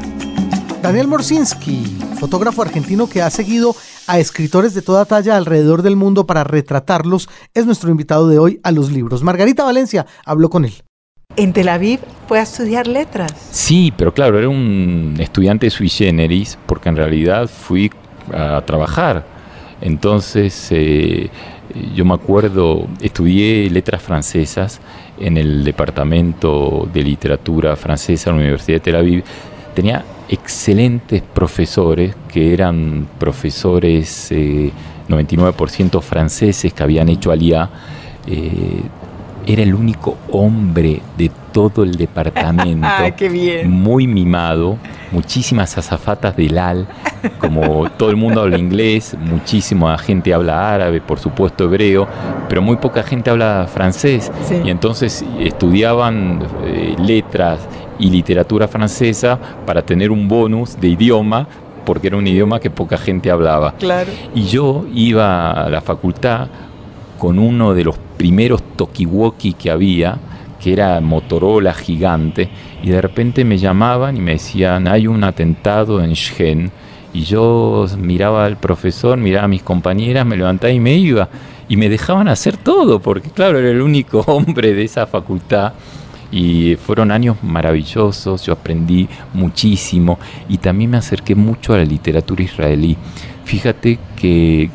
Daniel 0.82 1.08
Morsinski, 1.08 1.99
fotógrafo 2.20 2.62
argentino 2.62 3.08
que 3.08 3.20
ha 3.20 3.30
seguido 3.30 3.75
a 4.06 4.20
escritores 4.20 4.75
de 4.75 4.82
toda 4.82 5.04
talla 5.04 5.37
alrededor 5.37 5.82
del 5.82 5.97
mundo 5.97 6.25
para 6.25 6.44
retratarlos, 6.44 7.28
es 7.52 7.66
nuestro 7.66 7.90
invitado 7.90 8.28
de 8.28 8.38
hoy 8.38 8.61
a 8.62 8.70
los 8.70 8.92
libros. 8.92 9.25
Margarita 9.25 9.64
Valencia 9.64 10.06
habló 10.25 10.50
con 10.50 10.64
él. 10.64 10.73
En 11.37 11.52
Tel 11.52 11.68
Aviv 11.68 11.99
fue 12.28 12.38
a 12.38 12.42
estudiar 12.42 12.87
letras. 12.87 13.32
Sí, 13.50 13.92
pero 13.97 14.14
claro, 14.14 14.38
era 14.38 14.49
un 14.49 15.16
estudiante 15.18 15.68
sui 15.68 15.88
generis 15.88 16.56
porque 16.66 16.88
en 16.88 16.97
realidad 16.97 17.49
fui 17.49 17.90
a 18.32 18.62
trabajar. 18.64 19.26
Entonces, 19.80 20.68
eh, 20.70 21.28
yo 21.94 22.04
me 22.04 22.14
acuerdo, 22.14 22.87
estudié 23.00 23.68
letras 23.70 24.00
francesas 24.00 24.80
en 25.18 25.37
el 25.37 25.64
departamento 25.64 26.88
de 26.92 27.02
literatura 27.02 27.75
francesa 27.76 28.30
de 28.30 28.37
la 28.37 28.42
Universidad 28.42 28.76
de 28.76 28.80
Tel 28.80 28.97
Aviv. 28.97 29.25
Tenía 29.75 30.04
excelentes 30.28 31.23
profesores 31.23 32.14
que 32.28 32.52
eran 32.52 33.08
profesores 33.18 34.30
99% 34.30 36.00
franceses 36.02 36.73
que 36.73 36.82
habían 36.82 37.08
hecho 37.08 37.30
Aliá. 37.30 37.70
era 39.47 39.62
el 39.62 39.75
único 39.75 40.18
hombre 40.30 41.00
de 41.16 41.30
todo 41.52 41.82
el 41.82 41.97
departamento. 41.97 42.87
¡Qué 43.16 43.28
bien! 43.28 43.70
Muy 43.70 44.06
mimado, 44.06 44.78
muchísimas 45.11 45.76
azafatas 45.76 46.37
del 46.37 46.58
AL, 46.58 46.87
como 47.38 47.90
todo 47.90 48.11
el 48.11 48.16
mundo 48.16 48.42
habla 48.42 48.58
inglés, 48.58 49.16
muchísima 49.18 49.97
gente 49.99 50.32
habla 50.32 50.73
árabe, 50.73 51.00
por 51.00 51.18
supuesto 51.18 51.64
hebreo, 51.64 52.06
pero 52.49 52.62
muy 52.62 52.76
poca 52.76 53.02
gente 53.02 53.30
habla 53.30 53.68
francés. 53.73 54.30
Y 54.64 54.70
entonces 54.70 55.25
estudiaban 55.40 56.47
eh, 56.64 56.94
letras 56.99 57.61
y 57.98 58.10
literatura 58.10 58.68
francesa 58.68 59.38
para 59.66 59.82
tener 59.82 60.10
un 60.10 60.28
bonus 60.28 60.80
de 60.80 60.88
idioma 60.88 61.46
porque 61.84 62.08
era 62.08 62.18
un 62.18 62.26
idioma 62.26 62.60
que 62.60 62.68
poca 62.68 62.98
gente 62.98 63.30
hablaba. 63.30 63.74
Claro. 63.78 64.10
Y 64.34 64.44
yo 64.44 64.84
iba 64.94 65.52
a 65.52 65.70
la 65.70 65.80
facultad 65.80 66.48
con 67.18 67.38
uno 67.38 67.72
de 67.72 67.84
los 67.84 67.96
primeros 68.18 68.62
Tokiwoki 68.76 69.54
que 69.54 69.70
había, 69.70 70.18
que 70.60 70.72
era 70.72 71.00
Motorola 71.00 71.72
gigante, 71.72 72.48
y 72.82 72.90
de 72.90 73.00
repente 73.00 73.44
me 73.44 73.58
llamaban 73.58 74.16
y 74.16 74.20
me 74.20 74.32
decían, 74.32 74.86
hay 74.86 75.06
un 75.06 75.24
atentado 75.24 76.02
en 76.02 76.12
Shen, 76.12 76.70
y 77.12 77.22
yo 77.22 77.86
miraba 77.96 78.44
al 78.44 78.58
profesor, 78.58 79.16
miraba 79.16 79.46
a 79.46 79.48
mis 79.48 79.62
compañeras, 79.62 80.26
me 80.26 80.36
levantaba 80.36 80.72
y 80.72 80.80
me 80.80 80.94
iba, 80.94 81.28
y 81.68 81.76
me 81.76 81.88
dejaban 81.88 82.28
hacer 82.28 82.56
todo, 82.56 83.00
porque 83.00 83.30
claro, 83.30 83.58
era 83.58 83.70
el 83.70 83.80
único 83.80 84.20
hombre 84.26 84.74
de 84.74 84.84
esa 84.84 85.06
facultad, 85.06 85.72
y 86.30 86.76
fueron 86.76 87.11
años 87.11 87.37
maravillosos, 87.42 88.44
yo 88.44 88.52
aprendí 88.52 89.08
muchísimo, 89.35 90.18
y 90.49 90.58
también 90.58 90.90
me 90.90 90.97
acerqué 90.99 91.35
mucho 91.35 91.75
a 91.75 91.78
la 91.78 91.85
literatura 91.85 92.42
israelí. 92.42 92.97
Fíjate 93.44 93.99
que 94.16 94.70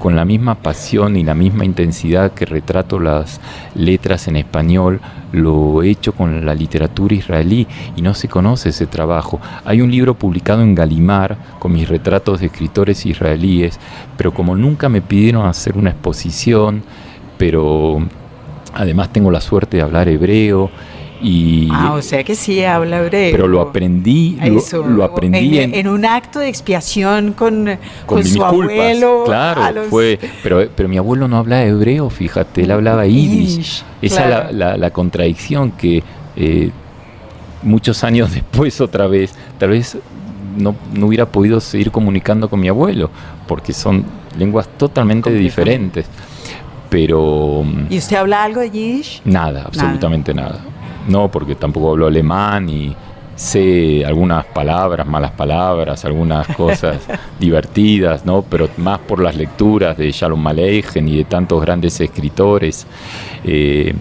con 0.00 0.16
la 0.16 0.24
misma 0.24 0.54
pasión 0.54 1.16
y 1.16 1.24
la 1.24 1.34
misma 1.34 1.66
intensidad 1.66 2.32
que 2.32 2.46
retrato 2.46 2.98
las 2.98 3.38
letras 3.74 4.28
en 4.28 4.36
español, 4.36 4.98
lo 5.30 5.82
he 5.82 5.90
hecho 5.90 6.12
con 6.12 6.44
la 6.44 6.54
literatura 6.54 7.14
israelí 7.14 7.66
y 7.96 8.02
no 8.02 8.14
se 8.14 8.26
conoce 8.26 8.70
ese 8.70 8.86
trabajo. 8.86 9.40
Hay 9.64 9.82
un 9.82 9.90
libro 9.90 10.14
publicado 10.14 10.62
en 10.62 10.74
Galimar 10.74 11.36
con 11.58 11.72
mis 11.72 11.88
retratos 11.88 12.40
de 12.40 12.46
escritores 12.46 13.04
israelíes, 13.04 13.78
pero 14.16 14.32
como 14.32 14.56
nunca 14.56 14.88
me 14.88 15.02
pidieron 15.02 15.46
hacer 15.46 15.76
una 15.76 15.90
exposición, 15.90 16.82
pero 17.36 17.98
además 18.72 19.12
tengo 19.12 19.30
la 19.30 19.42
suerte 19.42 19.76
de 19.76 19.82
hablar 19.82 20.08
hebreo, 20.08 20.70
ah, 21.72 21.92
o 21.94 22.02
sea 22.02 22.24
que 22.24 22.34
sí 22.34 22.62
habla 22.64 23.00
hebreo. 23.00 23.32
Pero 23.32 23.48
lo 23.48 23.60
aprendí, 23.60 24.38
lo, 24.86 25.04
aprendí 25.04 25.58
en, 25.58 25.88
un 25.88 26.04
acto 26.04 26.38
de 26.38 26.48
expiación 26.48 27.32
con, 27.32 27.68
con, 28.06 28.24
su 28.24 28.44
abuelo. 28.44 29.24
Claro, 29.26 29.84
fue, 29.84 30.18
pero, 30.42 30.68
pero 30.74 30.88
mi 30.88 30.98
abuelo 30.98 31.28
no 31.28 31.38
hablaba 31.38 31.62
hebreo, 31.62 32.10
fíjate, 32.10 32.62
él 32.62 32.70
hablaba 32.70 33.06
yiddish. 33.06 33.82
Esa 34.02 34.48
es 34.48 34.54
la, 34.54 34.90
contradicción 34.90 35.72
que 35.72 36.02
eh, 36.36 36.70
muchos 37.62 38.02
años 38.04 38.32
después 38.34 38.80
otra 38.80 39.06
vez, 39.06 39.34
tal 39.58 39.70
vez 39.70 39.98
no, 40.56 40.74
no, 40.94 41.06
hubiera 41.06 41.26
podido 41.26 41.60
seguir 41.60 41.90
comunicando 41.90 42.48
con 42.48 42.60
mi 42.60 42.68
abuelo, 42.68 43.10
porque 43.46 43.72
son 43.72 44.04
lenguas 44.38 44.68
totalmente 44.76 45.30
diferentes. 45.30 46.06
Pero... 46.88 47.64
¿Y 47.88 47.98
usted 47.98 48.16
habla 48.16 48.42
algo 48.42 48.60
de 48.60 48.70
yiddish? 48.70 49.22
Nada, 49.24 49.62
absolutamente 49.66 50.34
nada. 50.34 50.60
No, 51.10 51.28
porque 51.28 51.56
tampoco 51.56 51.90
hablo 51.90 52.06
alemán 52.06 52.68
y 52.68 52.94
sé 53.34 54.04
algunas 54.06 54.44
palabras, 54.44 55.06
malas 55.06 55.32
palabras, 55.32 56.04
algunas 56.04 56.46
cosas 56.56 57.00
divertidas, 57.40 58.24
¿no? 58.24 58.42
Pero 58.42 58.68
más 58.76 59.00
por 59.00 59.20
las 59.20 59.34
lecturas 59.34 59.96
de 59.96 60.12
Shalom 60.12 60.46
Aleichem 60.46 61.08
y 61.08 61.16
de 61.16 61.24
tantos 61.24 61.60
grandes 61.60 62.00
escritores. 62.00 62.86
Eh, 63.42 63.92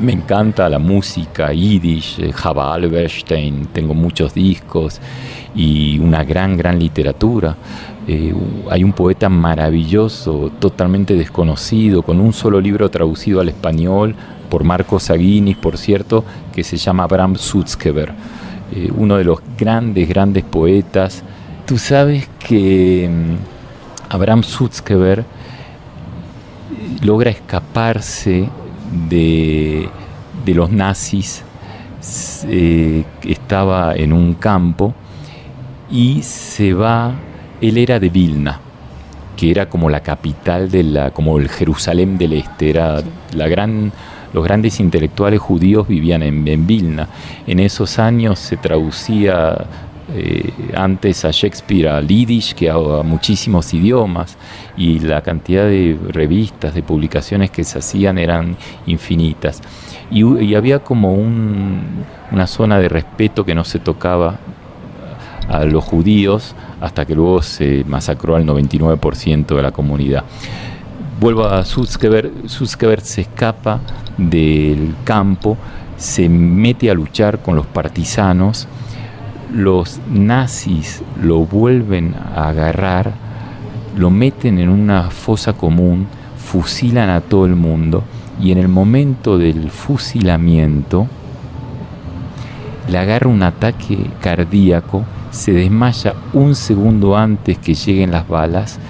me 0.00 0.12
encanta 0.12 0.68
la 0.68 0.78
música 0.78 1.52
yiddish, 1.52 2.18
eh, 2.18 2.32
Java 2.32 2.74
Alberstein, 2.74 3.66
tengo 3.66 3.94
muchos 3.94 4.34
discos 4.34 5.00
y 5.54 5.98
una 6.00 6.24
gran, 6.24 6.56
gran 6.56 6.78
literatura. 6.78 7.54
Eh, 8.08 8.34
hay 8.68 8.82
un 8.82 8.94
poeta 8.94 9.28
maravilloso, 9.28 10.50
totalmente 10.58 11.14
desconocido, 11.14 12.02
con 12.02 12.20
un 12.20 12.32
solo 12.32 12.60
libro 12.60 12.90
traducido 12.90 13.40
al 13.40 13.50
español, 13.50 14.16
por 14.52 14.64
Marcos 14.64 15.08
Aguinis, 15.08 15.56
por 15.56 15.78
cierto, 15.78 16.26
que 16.52 16.62
se 16.62 16.76
llama 16.76 17.06
Bram 17.06 17.36
Sutzkever, 17.36 18.12
eh, 18.70 18.92
uno 18.94 19.16
de 19.16 19.24
los 19.24 19.40
grandes, 19.56 20.06
grandes 20.06 20.44
poetas. 20.44 21.22
Tú 21.64 21.78
sabes 21.78 22.28
que 22.38 23.08
mm, 23.10 24.12
Abraham 24.14 24.42
Sutzkever 24.42 25.20
eh, 25.20 25.24
logra 27.00 27.30
escaparse 27.30 28.46
de, 29.08 29.88
los 30.44 30.70
nazis, 30.70 31.44
eh, 32.46 33.04
estaba 33.22 33.94
en 33.94 34.12
un 34.12 34.34
campo 34.34 34.92
y 35.90 36.20
se 36.20 36.74
va, 36.74 37.14
él 37.62 37.78
era 37.78 37.98
de 37.98 38.10
Vilna, 38.10 38.60
que 39.34 39.50
era 39.50 39.70
como 39.70 39.88
la 39.88 40.00
capital 40.00 40.70
de 40.70 40.82
la, 40.82 41.10
como 41.10 41.38
el 41.38 41.48
Jerusalén 41.48 42.18
del 42.18 42.34
Este, 42.34 42.68
era 42.68 43.00
la 43.34 43.48
gran 43.48 43.92
los 44.32 44.44
grandes 44.44 44.80
intelectuales 44.80 45.40
judíos 45.40 45.88
vivían 45.88 46.22
en, 46.22 46.66
Vilna. 46.66 47.08
En 47.46 47.60
esos 47.60 47.98
años 47.98 48.38
se 48.38 48.56
traducía 48.56 49.66
eh, 50.14 50.52
antes 50.74 51.24
a 51.24 51.30
Shakespeare 51.30 51.88
a 51.88 52.00
Yiddish 52.00 52.54
que 52.54 52.68
a, 52.68 52.76
muchísimos 52.76 53.72
idiomas 53.72 54.36
y 54.76 54.98
la 55.00 55.22
cantidad 55.22 55.64
de 55.64 55.96
revistas, 56.08 56.74
de 56.74 56.82
publicaciones 56.82 57.50
que 57.50 57.64
se 57.64 57.78
hacían 57.78 58.18
eran 58.18 58.56
infinitas. 58.86 59.60
Y, 60.10 60.54
había 60.54 60.80
como 60.80 61.14
una 61.14 62.46
zona 62.46 62.78
de 62.78 62.88
respeto 62.88 63.44
que 63.44 63.54
no 63.54 63.64
se 63.64 63.78
tocaba 63.78 64.38
a 65.48 65.64
los 65.64 65.84
judíos 65.84 66.54
hasta 66.80 67.04
que 67.04 67.14
luego 67.14 67.42
se 67.42 67.84
masacró 67.86 68.36
al 68.36 68.44
99% 68.44 69.56
de 69.56 69.62
la 69.62 69.70
comunidad. 69.70 70.24
Vuelvo 71.22 71.44
a 71.44 71.64
Sutzkever, 71.64 72.32
Sutzkever 72.46 73.00
se 73.00 73.20
escapa 73.20 73.78
del 74.18 74.92
campo, 75.04 75.56
se 75.96 76.28
mete 76.28 76.90
a 76.90 76.94
luchar 76.94 77.38
con 77.38 77.54
los 77.54 77.64
partisanos, 77.64 78.66
los 79.54 80.00
nazis 80.10 81.00
lo 81.22 81.46
vuelven 81.46 82.16
a 82.16 82.48
agarrar, 82.48 83.12
lo 83.96 84.10
meten 84.10 84.58
en 84.58 84.68
una 84.68 85.10
fosa 85.10 85.52
común, 85.52 86.08
fusilan 86.36 87.08
a 87.08 87.20
todo 87.20 87.46
el 87.46 87.54
mundo 87.54 88.02
y 88.40 88.50
en 88.50 88.58
el 88.58 88.66
momento 88.66 89.38
del 89.38 89.70
fusilamiento 89.70 91.06
le 92.88 92.98
agarra 92.98 93.28
un 93.28 93.44
ataque 93.44 94.10
cardíaco, 94.20 95.04
se 95.30 95.52
desmaya 95.52 96.14
un 96.32 96.56
segundo 96.56 97.16
antes 97.16 97.58
que 97.58 97.74
lleguen 97.74 98.10
las 98.10 98.26
balas, 98.26 98.80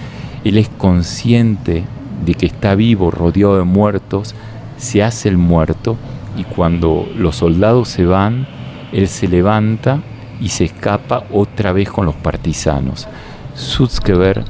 él 0.44 0.56
es 0.56 0.70
consciente 0.70 1.84
de 2.24 2.34
que 2.34 2.46
está 2.46 2.74
vivo, 2.74 3.10
rodeado 3.10 3.58
de 3.58 3.64
muertos, 3.64 4.34
se 4.76 5.02
hace 5.02 5.28
el 5.28 5.38
muerto 5.38 5.96
y 6.36 6.44
cuando 6.44 7.08
los 7.16 7.36
soldados 7.36 7.88
se 7.88 8.04
van, 8.04 8.46
él 8.92 9.08
se 9.08 9.28
levanta 9.28 10.00
y 10.40 10.48
se 10.48 10.64
escapa 10.64 11.24
otra 11.32 11.72
vez 11.72 11.90
con 11.90 12.06
los 12.06 12.14
partisanos. 12.16 13.06
Sutzkever 13.54 14.44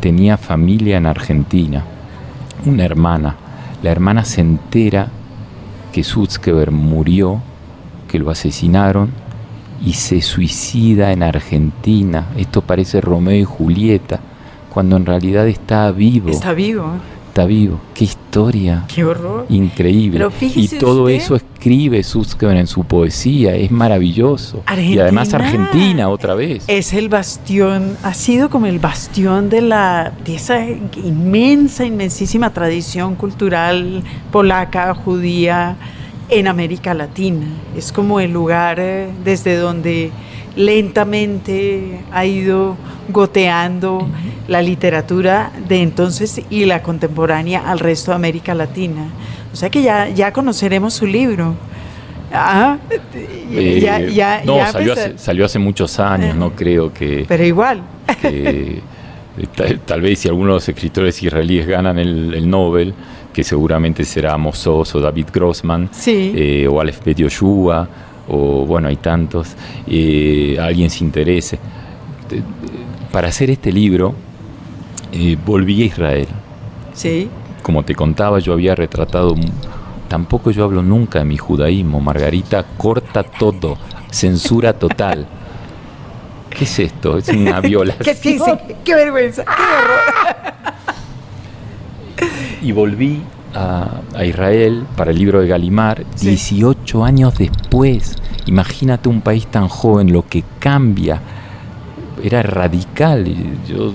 tenía 0.00 0.36
familia 0.36 0.96
en 0.96 1.06
Argentina, 1.06 1.84
una 2.64 2.84
hermana. 2.84 3.36
La 3.82 3.90
hermana 3.90 4.24
se 4.24 4.40
entera 4.40 5.08
que 5.92 6.02
Sutzkever 6.02 6.70
murió, 6.70 7.40
que 8.08 8.18
lo 8.18 8.30
asesinaron 8.30 9.10
y 9.84 9.92
se 9.92 10.22
suicida 10.22 11.12
en 11.12 11.22
Argentina. 11.22 12.26
Esto 12.36 12.62
parece 12.62 13.00
Romeo 13.00 13.36
y 13.36 13.44
Julieta, 13.44 14.20
cuando 14.72 14.96
en 14.96 15.06
realidad 15.06 15.46
está 15.46 15.90
vivo. 15.92 16.30
Está 16.30 16.54
vivo 16.54 16.92
está 17.36 17.44
vivo. 17.44 17.78
Qué 17.92 18.04
historia. 18.04 18.84
Qué 18.88 19.04
horror. 19.04 19.44
Increíble. 19.50 20.26
y 20.40 20.68
todo 20.68 21.10
eso 21.10 21.36
escribe 21.36 22.02
Sutzkever 22.02 22.56
en 22.56 22.66
su 22.66 22.84
poesía. 22.84 23.54
Es 23.54 23.70
maravilloso. 23.70 24.62
y 24.74 24.98
además 24.98 25.34
Argentina 25.34 26.08
otra 26.08 26.34
vez. 26.34 26.64
Es 26.66 26.94
el 26.94 27.10
bastión, 27.10 27.98
ha 28.02 28.14
sido 28.14 28.48
como 28.48 28.64
el 28.64 28.78
bastión 28.78 29.50
de, 29.50 29.60
la, 29.60 30.14
de 30.24 30.36
esa 30.36 30.64
inmensa, 30.64 31.84
inmensísima 31.84 32.54
tradición 32.54 33.16
cultural 33.16 34.02
polaca, 34.32 34.94
judía 34.94 35.76
en 36.30 36.48
América 36.48 36.94
Latina. 36.94 37.48
Es 37.76 37.92
como 37.92 38.18
el 38.18 38.32
lugar 38.32 38.80
eh, 38.80 39.10
desde 39.24 39.56
donde 39.56 40.10
lentamente 40.56 42.00
ha 42.12 42.24
ido 42.24 42.76
goteando 43.08 44.08
la 44.48 44.62
literatura 44.62 45.52
de 45.68 45.82
entonces 45.82 46.40
y 46.50 46.64
la 46.64 46.82
contemporánea 46.82 47.70
al 47.70 47.78
resto 47.78 48.10
de 48.10 48.16
América 48.16 48.54
Latina. 48.54 49.08
O 49.52 49.56
sea 49.56 49.70
que 49.70 49.82
ya, 49.82 50.08
ya 50.08 50.32
conoceremos 50.32 50.94
su 50.94 51.06
libro. 51.06 51.54
Ah, 52.32 52.76
Eh, 53.52 53.78
ya, 53.80 54.00
ya, 54.00 54.42
no, 54.44 54.56
ya 54.56 54.72
salió, 54.72 54.92
hace, 54.92 55.18
salió 55.18 55.44
hace 55.44 55.58
muchos 55.58 56.00
años, 56.00 56.34
no 56.34 56.50
creo 56.50 56.92
que... 56.92 57.24
Pero 57.28 57.44
igual. 57.44 57.82
que, 58.20 58.82
eh, 59.38 59.46
tal, 59.54 59.78
tal 59.80 60.00
vez 60.00 60.18
si 60.18 60.28
algunos 60.28 60.48
de 60.48 60.54
los 60.56 60.68
escritores 60.68 61.22
israelíes 61.22 61.66
ganan 61.66 61.98
el, 61.98 62.34
el 62.34 62.50
Nobel, 62.50 62.92
que 63.32 63.44
seguramente 63.44 64.04
será 64.04 64.34
Amos 64.34 64.66
Oz 64.66 64.94
o 64.96 65.00
David 65.00 65.26
Grossman, 65.32 65.88
Sí. 65.92 66.32
eh, 66.34 66.66
o 66.68 66.80
Aleph 66.80 67.06
Yoshua, 67.14 67.88
o 68.28 68.64
bueno, 68.66 68.88
hay 68.88 68.96
tantos, 68.96 69.54
eh, 69.86 70.56
alguien 70.60 70.90
se 70.90 71.04
interese. 71.04 71.58
Te- 72.28 72.42
Para 73.12 73.28
hacer 73.28 73.50
este 73.50 73.72
libro, 73.72 74.14
eh, 75.12 75.36
volví 75.44 75.82
a 75.82 75.86
Israel. 75.86 76.28
Sí. 76.92 77.28
Como 77.62 77.84
te 77.84 77.94
contaba, 77.94 78.38
yo 78.38 78.52
había 78.52 78.74
retratado, 78.74 79.34
tampoco 80.08 80.50
yo 80.50 80.64
hablo 80.64 80.82
nunca 80.82 81.18
de 81.20 81.24
mi 81.24 81.36
judaísmo, 81.36 82.00
Margarita 82.00 82.64
corta 82.76 83.22
todo, 83.22 83.76
censura 84.10 84.72
total. 84.72 85.26
¿Qué 86.50 86.64
es 86.64 86.78
esto? 86.78 87.18
Es 87.18 87.28
una 87.28 87.60
violación. 87.72 88.16
¿Qué, 88.22 88.76
qué 88.84 88.94
vergüenza. 88.94 89.44
Qué 89.44 89.50
horror. 89.50 90.64
Y 92.62 92.72
volví 92.72 93.20
a, 93.56 94.00
a 94.14 94.24
Israel 94.24 94.84
para 94.96 95.10
el 95.10 95.18
libro 95.18 95.40
de 95.40 95.48
Galimar 95.48 96.04
Sí. 96.14 96.28
18 96.28 97.04
años 97.04 97.36
después. 97.38 98.16
Imagínate 98.46 99.08
un 99.08 99.20
país 99.22 99.46
tan 99.46 99.68
joven, 99.68 100.12
lo 100.12 100.22
que 100.28 100.44
cambia. 100.58 101.20
Era 102.22 102.42
radical. 102.42 103.24
Yo, 103.68 103.92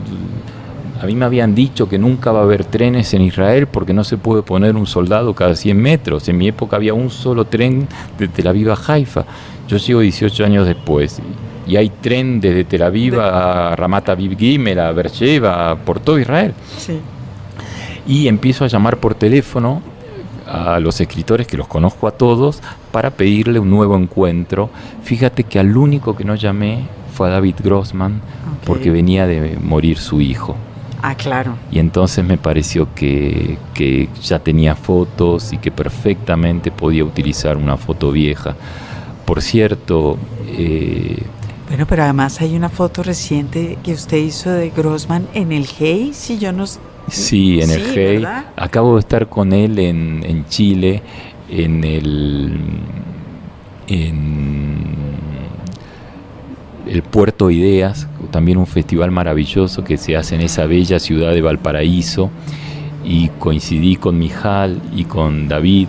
a 1.02 1.06
mí 1.06 1.16
me 1.16 1.26
habían 1.26 1.56
dicho 1.56 1.90
que 1.90 1.98
nunca 1.98 2.32
va 2.32 2.42
a 2.42 2.44
haber 2.44 2.64
trenes 2.66 3.14
en 3.14 3.24
Israel 3.24 3.66
porque 3.68 3.94
no 3.94 4.04
se 4.04 4.18
puede 4.18 4.44
poner 4.44 4.76
un 4.76 4.86
soldado 4.86 5.34
cada 5.34 5.56
100 5.56 5.78
metros. 5.82 6.30
En 6.30 6.38
mi 6.38 6.48
época 6.48 6.76
había 6.76 6.94
un 6.94 7.10
solo 7.10 7.46
tren 7.46 7.88
de 8.20 8.28
Tel 8.28 8.48
Aviv 8.48 8.70
a 8.72 8.78
Haifa. 8.88 9.26
Yo 9.68 9.78
llego 9.78 10.02
18 10.02 10.46
años 10.46 10.68
después. 10.68 11.20
Y 11.66 11.76
hay 11.78 11.90
tren 11.90 12.40
desde 12.42 12.66
Tel 12.66 12.84
Aviv 12.84 13.20
a 13.20 13.76
Ramat 13.76 14.10
Aviv 14.10 14.38
Gimel, 14.38 14.80
a 14.80 14.92
Beersheba, 14.92 15.76
por 15.78 16.00
todo 16.00 16.20
Israel 16.20 16.54
Sí. 16.78 17.00
Y 18.12 18.28
empiezo 18.28 18.66
a 18.66 18.68
llamar 18.68 18.98
por 18.98 19.16
teléfono 19.16 19.82
a 20.46 20.82
los 20.82 21.00
escritores 21.00 21.48
que 21.48 21.56
los 21.56 21.70
conozco 21.70 22.10
a 22.10 22.12
todos 22.12 22.60
para 22.92 23.12
pedirle 23.12 23.58
un 23.58 23.70
nuevo 23.70 23.96
encuentro. 23.96 24.70
Fíjate 25.02 25.46
que 25.46 25.60
al 25.60 25.78
único 25.78 26.14
que 26.14 26.26
no 26.26 26.36
llamé 26.36 26.88
fue 27.14 27.30
a 27.30 27.32
David 27.32 27.56
Grossman 27.64 28.20
porque 28.66 28.92
venía 28.92 29.28
de 29.28 29.58
morir 29.64 29.98
su 29.98 30.20
hijo. 30.20 30.58
Ah, 31.02 31.16
claro. 31.16 31.56
Y 31.72 31.80
entonces 31.80 32.26
me 32.26 32.38
pareció 32.38 32.94
que, 32.94 33.58
que 33.74 34.10
ya 34.22 34.40
tenía 34.40 34.76
fotos 34.76 35.54
y 35.54 35.58
que 35.58 35.72
perfectamente 35.72 36.70
podía 36.70 37.06
utilizar 37.06 37.56
una 37.56 37.78
foto 37.78 38.12
vieja. 38.12 38.58
Por 39.26 39.42
cierto, 39.42 40.18
eh, 40.50 41.24
Bueno, 41.70 41.86
pero 41.88 42.04
además 42.04 42.42
hay 42.42 42.58
una 42.58 42.68
foto 42.68 43.04
reciente 43.04 43.78
que 43.82 43.94
usted 43.94 44.18
hizo 44.18 44.50
de 44.50 44.70
Grossman 44.70 45.30
en 45.34 45.54
el 45.54 45.66
Hey, 45.66 46.12
si 46.14 46.40
yo 46.40 46.52
no... 46.52 46.66
Sí, 47.08 47.62
en 47.62 47.72
el 47.72 47.82
GEI. 47.82 48.16
¿verdad? 48.18 48.46
Acabo 48.56 48.94
de 48.96 49.00
estar 49.02 49.28
con 49.28 49.54
él 49.54 49.80
en, 49.80 50.24
en 50.26 50.46
Chile, 50.46 51.02
en 51.50 51.84
el, 51.84 52.58
en 53.88 54.96
el 56.88 57.04
Puerto 57.04 57.50
Ideas, 57.52 58.08
también 58.32 58.58
un 58.58 58.68
festival 58.68 59.12
maravilloso 59.12 59.84
que 59.84 59.98
se 59.98 60.16
hace 60.16 60.36
en 60.36 60.42
esa 60.42 60.66
bella 60.66 61.00
ciudad 61.00 61.34
de 61.34 61.42
Valparaíso. 61.42 62.30
Y 63.04 63.30
coincidí 63.40 63.96
con 63.96 64.18
Mijal 64.20 64.80
y 64.96 65.06
con 65.06 65.48
David. 65.48 65.88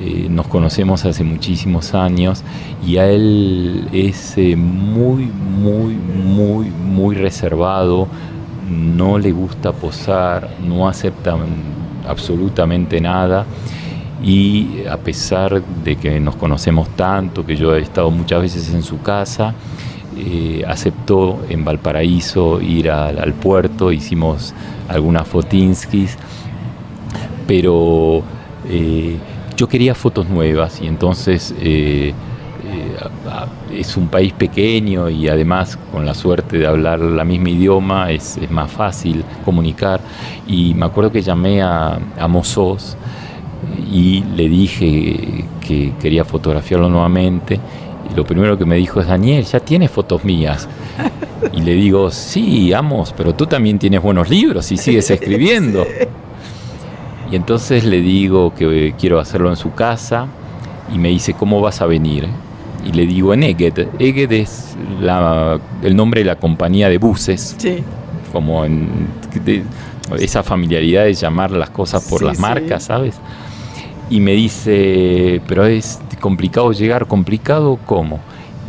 eh, 0.00 0.28
nos 0.30 0.46
conocemos 0.48 1.04
hace 1.04 1.24
muchísimos 1.24 1.94
años 1.94 2.42
y 2.86 2.96
a 2.96 3.08
él 3.10 3.86
es 3.92 4.36
eh, 4.38 4.56
muy, 4.56 5.26
muy, 5.26 5.94
muy, 5.94 6.70
muy 6.70 7.14
reservado, 7.14 8.08
no 8.70 9.18
le 9.18 9.32
gusta 9.32 9.72
posar, 9.72 10.56
no 10.64 10.88
acepta 10.88 11.36
absolutamente 12.06 13.00
nada 13.00 13.44
y 14.22 14.84
a 14.88 14.98
pesar 14.98 15.62
de 15.62 15.96
que 15.96 16.20
nos 16.20 16.36
conocemos 16.36 16.88
tanto, 16.90 17.44
que 17.44 17.56
yo 17.56 17.74
he 17.74 17.80
estado 17.80 18.10
muchas 18.10 18.42
veces 18.42 18.72
en 18.74 18.82
su 18.82 19.00
casa, 19.00 19.54
eh, 20.16 20.62
aceptó 20.66 21.40
en 21.48 21.64
Valparaíso 21.64 22.60
ir 22.60 22.90
al, 22.90 23.32
puerto, 23.34 23.90
hicimos 23.92 24.54
algunas 24.88 25.26
fotinskis, 25.26 26.16
pero 27.46 28.22
eh, 28.68 29.16
yo 29.56 29.68
quería 29.68 29.94
fotos 29.94 30.28
nuevas 30.28 30.80
y 30.80 30.86
entonces 30.86 31.54
eh, 31.60 32.12
es 33.72 33.96
un 33.96 34.08
país 34.08 34.32
pequeño 34.32 35.08
y 35.08 35.28
además 35.28 35.78
con 35.92 36.04
la 36.04 36.14
suerte 36.14 36.58
de 36.58 36.66
hablar 36.66 37.00
la 37.00 37.24
misma 37.24 37.50
idioma 37.50 38.10
es, 38.10 38.36
es 38.36 38.50
más 38.50 38.70
fácil 38.70 39.24
comunicar 39.44 40.00
y 40.46 40.74
me 40.74 40.86
acuerdo 40.86 41.12
que 41.12 41.22
llamé 41.22 41.62
a, 41.62 41.98
a 42.18 42.28
Mozos 42.28 42.96
y 43.90 44.22
le 44.36 44.48
dije 44.48 45.44
que 45.60 45.92
quería 46.00 46.24
fotografiarlo 46.24 46.88
nuevamente 46.88 47.60
y 48.10 48.16
lo 48.16 48.24
primero 48.24 48.58
que 48.58 48.64
me 48.64 48.76
dijo 48.76 49.00
es 49.00 49.06
Daniel, 49.06 49.44
ya 49.44 49.60
tienes 49.60 49.90
fotos 49.90 50.24
mías. 50.24 50.68
Y 51.52 51.62
le 51.62 51.74
digo, 51.74 52.10
sí, 52.10 52.72
Amos, 52.72 53.14
pero 53.16 53.34
tú 53.34 53.46
también 53.46 53.78
tienes 53.78 54.02
buenos 54.02 54.28
libros 54.28 54.70
y 54.72 54.76
sigues 54.76 55.10
escribiendo. 55.10 55.86
Y 57.30 57.36
entonces 57.36 57.84
le 57.84 58.00
digo 58.00 58.52
que 58.54 58.94
quiero 58.98 59.20
hacerlo 59.20 59.50
en 59.50 59.56
su 59.56 59.72
casa 59.72 60.26
y 60.92 60.98
me 60.98 61.08
dice, 61.08 61.34
¿cómo 61.34 61.60
vas 61.60 61.80
a 61.80 61.86
venir? 61.86 62.26
Y 62.84 62.92
le 62.92 63.06
digo, 63.06 63.34
en 63.34 63.42
Eged. 63.42 63.88
Eged 63.98 64.32
es 64.32 64.76
la- 65.00 65.60
el 65.82 65.94
nombre 65.96 66.20
de 66.22 66.26
la 66.26 66.36
compañía 66.36 66.88
de 66.88 66.98
buses, 66.98 67.54
Sí. 67.58 67.82
como 68.32 68.64
en 68.64 68.88
de- 69.44 69.64
esa 70.18 70.42
familiaridad 70.42 71.04
de 71.04 71.14
llamar 71.14 71.50
las 71.52 71.70
cosas 71.70 72.02
por 72.08 72.20
Sí, 72.20 72.24
las 72.24 72.36
sí. 72.36 72.42
marcas, 72.42 72.84
¿sabes? 72.84 73.16
Y 74.08 74.18
me 74.20 74.32
dice, 74.32 75.40
pero 75.46 75.64
es 75.66 76.00
complicado 76.20 76.72
llegar, 76.72 77.06
complicado, 77.06 77.78
¿cómo? 77.86 78.18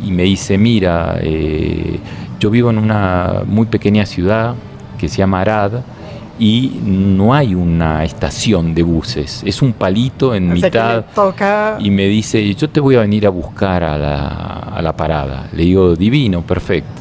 Y 0.06 0.12
me 0.12 0.24
dice, 0.24 0.58
mira, 0.58 1.18
eh, 1.22 2.00
yo 2.40 2.50
vivo 2.50 2.70
en 2.70 2.78
una 2.78 3.42
muy 3.46 3.66
pequeña 3.66 4.06
ciudad 4.06 4.56
que 5.00 5.08
se 5.10 5.18
llama 5.18 5.42
Arad 5.42 5.72
y 6.42 6.82
no 6.84 7.36
hay 7.36 7.54
una 7.54 8.04
estación 8.04 8.74
de 8.74 8.82
buses, 8.82 9.44
es 9.46 9.62
un 9.62 9.74
palito 9.74 10.34
en 10.34 10.50
O 10.50 10.56
mitad 10.56 11.06
toca... 11.14 11.78
y 11.80 11.92
me 11.92 12.08
dice, 12.08 12.56
yo 12.56 12.68
te 12.68 12.80
voy 12.80 12.96
a 12.96 13.02
venir 13.02 13.28
a 13.28 13.30
buscar 13.30 13.84
a 13.84 13.96
la, 13.96 14.26
a 14.76 14.82
la 14.82 14.92
parada. 14.98 15.48
Le 15.54 15.66
digo, 15.66 15.96
divino, 15.96 16.42
perfecto. 16.42 17.00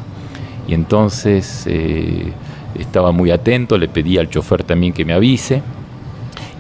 Y 0.69 0.75
entonces 0.75 1.65
eh, 1.67 2.35
estaba 2.79 3.13
muy 3.13 3.31
atento, 3.31 3.79
le 3.79 3.89
pedí 3.89 4.19
al 4.19 4.29
chofer 4.29 4.63
también 4.63 4.93
que 4.93 5.07
me 5.07 5.15
avise. 5.15 5.63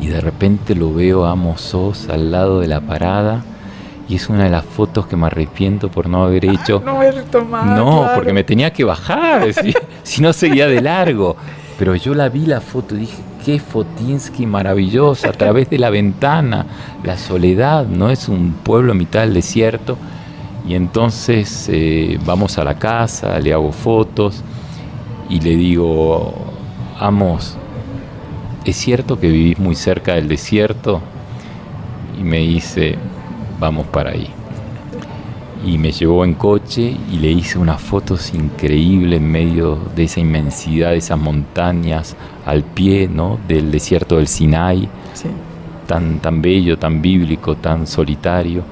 Y 0.01 0.07
de 0.07 0.23
repente 0.23 0.75
lo 0.75 0.95
veo 0.95 1.27
a 1.27 1.35
Mozos 1.35 2.09
al 2.09 2.31
lado 2.31 2.61
de 2.61 2.69
la 2.69 2.81
parada. 2.81 3.45
Y 4.09 4.14
es 4.14 4.31
una 4.31 4.45
de 4.45 4.51
las 4.51 4.64
fotos 4.64 5.07
que 5.07 5.16
me 5.16 5.27
arrepiento 5.27 5.90
por 5.90 6.09
no 6.09 6.25
haber 6.25 6.45
hecho. 6.47 6.83
No 6.83 7.03
he 7.03 7.12
retomado. 7.12 7.77
No, 7.77 7.99
claro. 8.01 8.14
porque 8.14 8.33
me 8.33 8.43
tenía 8.43 8.73
que 8.73 8.85
bajar, 8.85 9.53
si, 9.62 9.75
si 10.03 10.23
no 10.23 10.33
seguía 10.33 10.66
de 10.66 10.81
largo. 10.81 11.37
Pero 11.81 11.97
yo 11.97 12.14
la 12.14 12.29
vi 12.29 12.45
la 12.45 12.61
foto 12.61 12.95
y 12.95 12.99
dije, 12.99 13.23
qué 13.43 13.59
Fotinsky 13.59 14.45
maravillosa, 14.45 15.31
a 15.31 15.33
través 15.33 15.71
de 15.71 15.79
la 15.79 15.88
ventana, 15.88 16.66
la 17.03 17.16
soledad, 17.16 17.87
¿no? 17.87 18.11
Es 18.11 18.29
un 18.29 18.53
pueblo 18.53 18.93
en 18.93 18.99
mitad 18.99 19.21
del 19.21 19.33
desierto. 19.33 19.97
Y 20.69 20.75
entonces 20.75 21.71
eh, 21.73 22.19
vamos 22.27 22.59
a 22.59 22.64
la 22.64 22.79
casa, 22.79 23.40
le 23.40 23.55
hago 23.55 23.73
fotos 23.73 24.45
y 25.31 25.40
le 25.40 25.57
digo, 25.57 26.35
Amos, 26.99 27.57
¿es 28.66 28.77
cierto 28.77 29.19
que 29.19 29.31
vivís 29.31 29.59
muy 29.59 29.75
cerca 29.75 30.16
del 30.16 30.29
desierto? 30.29 31.01
Y 32.21 32.25
me 32.25 32.40
dice, 32.40 32.99
vamos 33.59 33.87
para 33.87 34.11
ahí 34.11 34.31
y 35.64 35.79
me 35.79 35.92
llevó 35.92 36.25
en 36.25 36.35
coche 36.35 36.96
y 37.12 37.18
le 37.18 37.31
hice 37.31 37.59
unas 37.59 37.81
fotos 37.81 38.33
increíbles 38.35 39.20
en 39.20 39.31
medio 39.31 39.79
de 39.94 40.05
esa 40.05 40.20
inmensidad, 40.20 40.90
de 40.90 40.96
esas 40.99 41.18
montañas 41.18 42.16
al 42.46 42.62
pie 42.64 43.09
¿no? 43.09 43.38
del 43.46 43.70
desierto 43.70 44.16
del 44.16 44.27
Sinai, 44.29 44.88
Sí. 45.12 45.29
tan, 45.87 46.20
tan 46.20 46.40
bello, 46.40 46.79
tan 46.79 47.03
bíblico, 47.03 47.57
tan 47.57 47.87
solitario. 47.87 48.62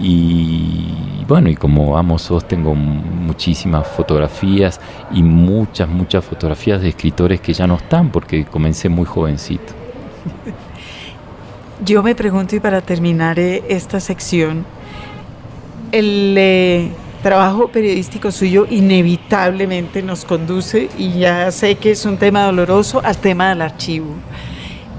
Y 0.00 1.24
bueno, 1.28 1.48
y 1.48 1.54
como 1.54 1.96
amo 1.96 2.18
sos, 2.18 2.46
tengo 2.46 2.74
muchísimas 2.74 3.86
fotografías 3.86 4.80
y 5.12 5.22
muchas, 5.22 5.88
muchas 5.88 6.24
fotografías 6.24 6.82
de 6.82 6.88
escritores 6.88 7.40
que 7.40 7.52
ya 7.54 7.66
no 7.66 7.76
están 7.76 8.10
porque 8.10 8.44
comencé 8.44 8.88
muy 8.88 9.04
jovencito. 9.06 9.72
Yo 11.84 12.02
me 12.02 12.14
pregunto, 12.14 12.56
y 12.56 12.60
para 12.60 12.80
terminar 12.82 13.38
eh, 13.38 13.62
esta 13.68 14.00
sección, 14.00 14.64
el 15.92 16.34
eh, 16.38 16.90
trabajo 17.22 17.68
periodístico 17.68 18.30
suyo 18.30 18.66
inevitablemente 18.68 20.02
nos 20.02 20.24
conduce, 20.24 20.88
y 20.98 21.18
ya 21.18 21.50
sé 21.50 21.76
que 21.76 21.92
es 21.92 22.04
un 22.04 22.16
tema 22.16 22.44
doloroso, 22.44 23.00
al 23.04 23.16
tema 23.16 23.48
del 23.50 23.62
archivo. 23.62 24.08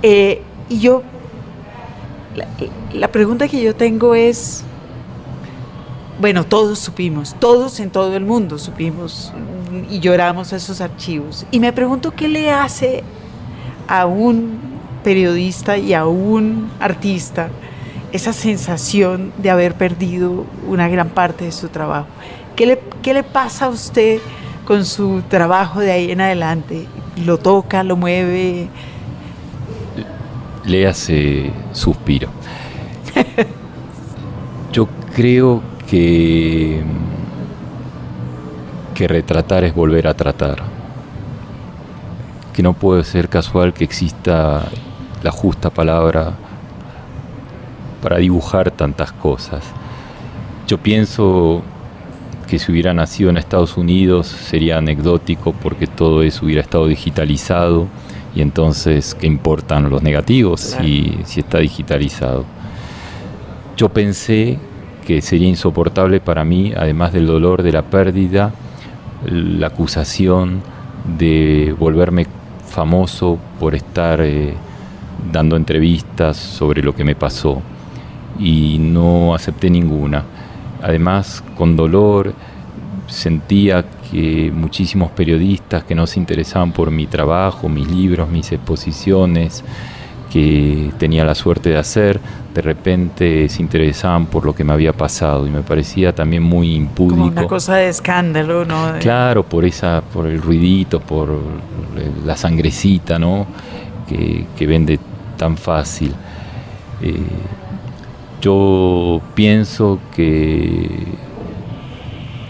Eh, 0.01 0.41
y 0.69 0.79
yo, 0.79 1.03
la, 2.35 2.47
la 2.93 3.07
pregunta 3.09 3.47
que 3.47 3.61
yo 3.61 3.75
tengo 3.75 4.15
es, 4.15 4.63
bueno, 6.19 6.45
todos 6.45 6.79
supimos, 6.79 7.35
todos 7.39 7.79
en 7.79 7.91
todo 7.91 8.15
el 8.15 8.23
mundo 8.23 8.57
supimos 8.57 9.33
y 9.89 9.99
lloramos 9.99 10.53
esos 10.53 10.81
archivos. 10.81 11.45
Y 11.51 11.59
me 11.59 11.73
pregunto 11.73 12.11
qué 12.11 12.27
le 12.27 12.51
hace 12.51 13.03
a 13.87 14.05
un 14.05 14.57
periodista 15.03 15.77
y 15.77 15.93
a 15.93 16.05
un 16.05 16.71
artista 16.79 17.49
esa 18.11 18.33
sensación 18.33 19.33
de 19.37 19.49
haber 19.49 19.75
perdido 19.75 20.45
una 20.67 20.87
gran 20.87 21.09
parte 21.09 21.45
de 21.45 21.51
su 21.51 21.69
trabajo. 21.69 22.07
¿Qué 22.55 22.65
le, 22.65 22.79
qué 23.01 23.13
le 23.13 23.23
pasa 23.23 23.65
a 23.65 23.69
usted 23.69 24.19
con 24.65 24.85
su 24.85 25.21
trabajo 25.27 25.79
de 25.79 25.91
ahí 25.91 26.11
en 26.11 26.21
adelante? 26.21 26.87
¿Lo 27.25 27.37
toca, 27.37 27.83
lo 27.83 27.95
mueve? 27.95 28.69
Le 30.63 30.87
hace 30.87 31.51
suspiro. 31.73 32.29
Yo 34.71 34.87
creo 35.13 35.61
que, 35.87 36.81
que 38.93 39.07
retratar 39.07 39.63
es 39.63 39.73
volver 39.73 40.07
a 40.07 40.13
tratar. 40.13 40.63
Que 42.53 42.63
no 42.63 42.73
puede 42.73 43.03
ser 43.03 43.29
casual 43.29 43.73
que 43.73 43.83
exista 43.83 44.63
la 45.21 45.31
justa 45.31 45.69
palabra 45.69 46.33
para 48.05 48.19
dibujar 48.19 48.69
tantas 48.69 49.11
cosas. 49.11 49.63
Yo 50.67 50.77
pienso 50.77 51.63
que 52.47 52.59
si 52.59 52.71
hubiera 52.71 52.93
nacido 52.93 53.31
en 53.31 53.37
Estados 53.37 53.77
Unidos 53.77 54.27
sería 54.27 54.77
anecdótico 54.77 55.53
porque 55.53 55.87
todo 55.87 56.21
eso 56.21 56.45
hubiera 56.45 56.61
estado 56.61 56.85
digitalizado 56.85 57.87
y 58.35 58.41
entonces, 58.41 59.15
¿qué 59.15 59.25
importan 59.25 59.89
los 59.89 60.03
negativos 60.03 60.61
si, 60.61 61.17
si 61.25 61.39
está 61.39 61.57
digitalizado? 61.57 62.45
Yo 63.75 63.89
pensé 63.89 64.59
que 65.07 65.23
sería 65.23 65.47
insoportable 65.47 66.19
para 66.19 66.45
mí, 66.45 66.73
además 66.77 67.11
del 67.11 67.25
dolor 67.25 67.63
de 67.63 67.71
la 67.71 67.81
pérdida, 67.81 68.53
la 69.25 69.65
acusación 69.65 70.61
de 71.17 71.75
volverme 71.79 72.27
famoso 72.67 73.39
por 73.59 73.73
estar 73.73 74.21
eh, 74.21 74.53
dando 75.31 75.55
entrevistas 75.55 76.37
sobre 76.37 76.83
lo 76.83 76.93
que 76.93 77.03
me 77.03 77.15
pasó 77.15 77.63
y 78.39 78.77
no 78.79 79.33
acepté 79.33 79.69
ninguna. 79.69 80.23
Además, 80.81 81.43
con 81.57 81.75
dolor, 81.75 82.33
sentía 83.07 83.85
que 84.11 84.51
muchísimos 84.53 85.11
periodistas 85.11 85.83
que 85.83 85.95
no 85.95 86.07
se 86.07 86.19
interesaban 86.19 86.71
por 86.71 86.91
mi 86.91 87.07
trabajo, 87.07 87.69
mis 87.69 87.87
libros, 87.87 88.29
mis 88.29 88.51
exposiciones, 88.51 89.63
que 90.31 90.91
tenía 90.97 91.23
la 91.23 91.33
suerte 91.33 91.69
de 91.69 91.77
hacer, 91.77 92.19
de 92.53 92.61
repente 92.61 93.47
se 93.47 93.61
interesaban 93.61 94.25
por 94.25 94.45
lo 94.45 94.53
que 94.53 94.63
me 94.63 94.73
había 94.73 94.93
pasado 94.93 95.47
y 95.47 95.49
me 95.49 95.61
parecía 95.61 96.13
también 96.13 96.43
muy 96.43 96.75
impúdico. 96.75 97.15
Como 97.15 97.31
una 97.31 97.47
cosa 97.47 97.75
de 97.75 97.89
escándalo, 97.89 98.65
¿no? 98.65 98.93
Claro, 98.99 99.43
por 99.43 99.65
esa, 99.65 100.01
por 100.01 100.27
el 100.27 100.41
ruidito, 100.41 100.99
por 100.99 101.39
la 102.25 102.35
sangrecita, 102.35 103.17
¿no? 103.17 103.45
Que, 104.07 104.67
vende 104.67 104.99
tan 105.37 105.57
fácil. 105.57 106.13
Eh, 107.01 107.13
yo 108.45 109.21
pienso 109.33 109.99
que 110.15 110.87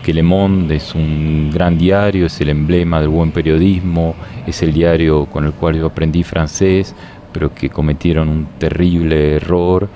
que 0.03 0.13
Le 0.13 0.21
Monde 0.21 0.75
es 0.75 0.93
un 0.93 1.49
gran 1.51 1.79
diario, 1.79 2.27
es 2.27 2.39
el 2.41 2.49
emblema 2.49 2.99
del 2.99 3.09
buen 3.09 3.31
periodismo, 3.31 4.13
es 4.45 4.61
el 4.61 4.71
diario 4.71 5.25
con 5.25 5.45
el 5.45 5.53
cual 5.53 5.77
yo 5.77 5.87
aprendí 5.87 6.21
francés, 6.21 6.93
pero 7.31 7.55
que 7.55 7.69
cometieron 7.69 8.27
un 8.29 8.45
terrible 8.59 9.37
error 9.37 9.89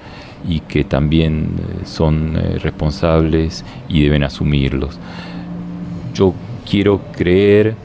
y 0.47 0.61
que 0.61 0.83
también 0.85 1.49
eh, 1.59 1.85
son 1.85 2.35
eh, 2.37 2.57
responsables 2.57 3.63
y 3.87 4.01
deben 4.01 4.23
asumirlos. 4.23 4.97
Yo 6.15 6.33
quiero 6.67 7.01
creer 7.11 7.75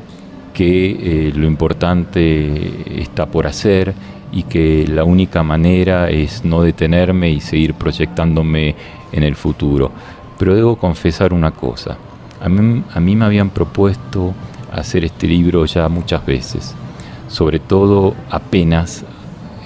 que 0.54 1.28
eh, 1.28 1.32
lo 1.34 1.46
importante 1.46 3.02
está 3.02 3.26
por 3.26 3.46
hacer 3.46 3.92
y 4.34 4.42
que 4.42 4.84
la 4.88 5.04
única 5.04 5.44
manera 5.44 6.10
es 6.10 6.44
no 6.44 6.62
detenerme 6.62 7.30
y 7.30 7.40
seguir 7.40 7.74
proyectándome 7.74 8.74
en 9.12 9.22
el 9.22 9.36
futuro. 9.36 9.92
Pero 10.38 10.56
debo 10.56 10.76
confesar 10.76 11.32
una 11.32 11.52
cosa, 11.52 11.96
a 12.40 12.48
mí, 12.48 12.82
a 12.92 13.00
mí 13.00 13.14
me 13.14 13.24
habían 13.24 13.50
propuesto 13.50 14.34
hacer 14.72 15.04
este 15.04 15.28
libro 15.28 15.64
ya 15.66 15.88
muchas 15.88 16.26
veces, 16.26 16.74
sobre 17.28 17.60
todo 17.60 18.14
apenas 18.28 19.04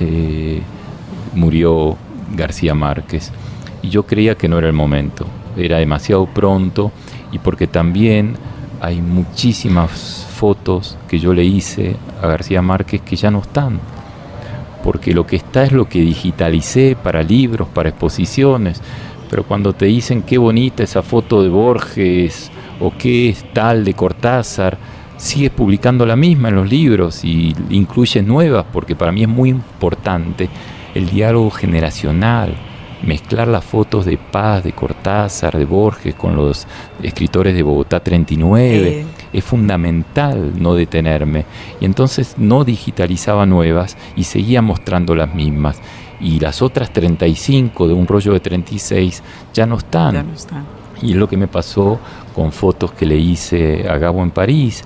eh, 0.00 0.60
murió 1.34 1.96
García 2.36 2.74
Márquez. 2.74 3.32
Y 3.80 3.88
yo 3.88 4.04
creía 4.04 4.36
que 4.36 4.48
no 4.48 4.58
era 4.58 4.66
el 4.66 4.74
momento, 4.74 5.26
era 5.56 5.78
demasiado 5.78 6.26
pronto 6.26 6.92
y 7.32 7.38
porque 7.38 7.66
también 7.66 8.34
hay 8.82 9.00
muchísimas 9.00 10.26
fotos 10.36 10.98
que 11.08 11.18
yo 11.18 11.32
le 11.32 11.44
hice 11.44 11.96
a 12.22 12.26
García 12.26 12.60
Márquez 12.60 13.00
que 13.00 13.16
ya 13.16 13.30
no 13.30 13.40
están. 13.40 13.80
Porque 14.82 15.12
lo 15.12 15.26
que 15.26 15.36
está 15.36 15.64
es 15.64 15.72
lo 15.72 15.88
que 15.88 16.00
digitalicé 16.00 16.96
para 17.00 17.22
libros, 17.22 17.68
para 17.68 17.88
exposiciones. 17.88 18.80
Pero 19.30 19.44
cuando 19.44 19.72
te 19.74 19.86
dicen 19.86 20.22
qué 20.22 20.38
bonita 20.38 20.82
esa 20.82 21.02
foto 21.02 21.42
de 21.42 21.48
Borges 21.48 22.50
o 22.80 22.92
qué 22.96 23.28
es 23.28 23.44
tal 23.52 23.84
de 23.84 23.94
Cortázar, 23.94 24.78
sigues 25.18 25.50
publicando 25.50 26.06
la 26.06 26.16
misma 26.16 26.48
en 26.48 26.54
los 26.54 26.70
libros 26.70 27.24
y 27.24 27.54
incluyes 27.70 28.24
nuevas, 28.24 28.64
porque 28.72 28.96
para 28.96 29.12
mí 29.12 29.22
es 29.22 29.28
muy 29.28 29.50
importante 29.50 30.48
el 30.94 31.10
diálogo 31.10 31.50
generacional, 31.50 32.54
mezclar 33.02 33.48
las 33.48 33.64
fotos 33.64 34.06
de 34.06 34.16
Paz, 34.16 34.64
de 34.64 34.72
Cortázar, 34.72 35.58
de 35.58 35.64
Borges 35.64 36.14
con 36.14 36.36
los 36.36 36.66
escritores 37.02 37.54
de 37.54 37.62
Bogotá 37.62 38.00
39. 38.00 39.04
Es 39.32 39.44
fundamental 39.44 40.52
no 40.60 40.74
detenerme. 40.74 41.44
Y 41.80 41.84
entonces 41.84 42.34
no 42.38 42.64
digitalizaba 42.64 43.46
nuevas 43.46 43.96
y 44.16 44.24
seguía 44.24 44.62
mostrando 44.62 45.14
las 45.14 45.34
mismas. 45.34 45.80
Y 46.20 46.40
las 46.40 46.62
otras 46.62 46.92
35 46.92 47.88
de 47.88 47.94
un 47.94 48.06
rollo 48.06 48.32
de 48.32 48.40
36 48.40 49.22
ya 49.54 49.66
no 49.66 49.76
están. 49.76 50.14
Ya 50.14 50.22
no 50.22 50.32
están. 50.32 50.64
Y 51.00 51.12
es 51.12 51.16
lo 51.16 51.28
que 51.28 51.36
me 51.36 51.46
pasó 51.46 52.00
con 52.34 52.52
fotos 52.52 52.92
que 52.92 53.06
le 53.06 53.16
hice 53.16 53.88
a 53.88 53.98
Gabo 53.98 54.22
en 54.22 54.30
París. 54.30 54.82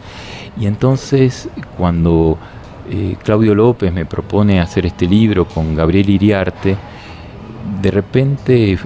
Y 0.60 0.66
entonces 0.66 1.48
cuando 1.78 2.36
eh, 2.90 3.16
Claudio 3.22 3.54
López 3.54 3.92
me 3.92 4.04
propone 4.04 4.60
hacer 4.60 4.86
este 4.86 5.06
libro 5.06 5.46
con 5.46 5.74
Gabriel 5.74 6.10
Iriarte, 6.10 6.76
de 7.80 7.90
repente 7.90 8.72
eh, 8.72 8.78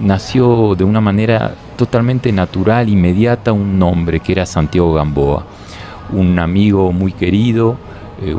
nació 0.00 0.74
de 0.74 0.84
una 0.84 1.00
manera 1.00 1.54
totalmente 1.78 2.32
natural, 2.32 2.88
inmediata, 2.88 3.52
un 3.52 3.78
nombre 3.78 4.18
que 4.18 4.32
era 4.32 4.44
Santiago 4.44 4.94
Gamboa, 4.94 5.46
un 6.12 6.38
amigo 6.40 6.92
muy 6.92 7.12
querido, 7.12 7.76
eh, 8.20 8.34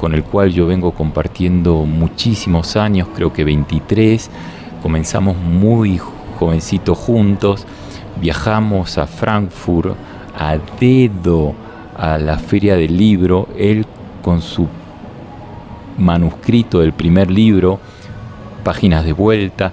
con 0.00 0.14
el 0.14 0.24
cual 0.24 0.50
yo 0.52 0.66
vengo 0.66 0.90
compartiendo 0.90 1.86
muchísimos 1.86 2.76
años, 2.76 3.08
creo 3.14 3.32
que 3.32 3.44
23, 3.44 4.30
comenzamos 4.82 5.36
muy 5.36 6.00
jovencitos 6.40 6.98
juntos, 6.98 7.64
viajamos 8.20 8.98
a 8.98 9.06
Frankfurt 9.06 9.96
a 10.36 10.58
dedo 10.80 11.54
a 11.96 12.18
la 12.18 12.36
feria 12.36 12.74
del 12.74 12.96
libro, 12.96 13.48
él 13.56 13.86
con 14.22 14.42
su 14.42 14.66
manuscrito 15.98 16.80
del 16.80 16.92
primer 16.92 17.30
libro, 17.30 17.78
páginas 18.64 19.04
de 19.04 19.12
vuelta, 19.12 19.72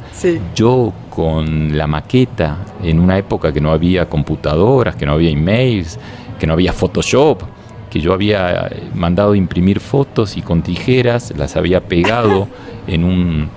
yo 0.54 0.94
con 1.14 1.78
la 1.78 1.86
maqueta 1.86 2.58
en 2.82 3.00
una 3.00 3.20
época 3.20 3.54
que 3.54 3.62
no 3.62 3.72
había 3.72 4.10
computadoras, 4.10 4.96
que 4.96 5.06
no 5.06 5.12
había 5.12 5.30
emails, 5.30 6.00
que 6.40 6.48
no 6.48 6.54
había 6.54 6.74
Photoshop, 6.74 7.44
que 7.92 8.00
yo 8.00 8.14
había 8.14 8.72
mandado 8.96 9.36
imprimir 9.36 9.80
fotos 9.80 10.38
y 10.38 10.42
con 10.42 10.64
tijeras 10.64 11.32
las 11.38 11.56
había 11.56 11.82
pegado 11.82 12.48
en 12.88 13.04
un, 13.04 13.48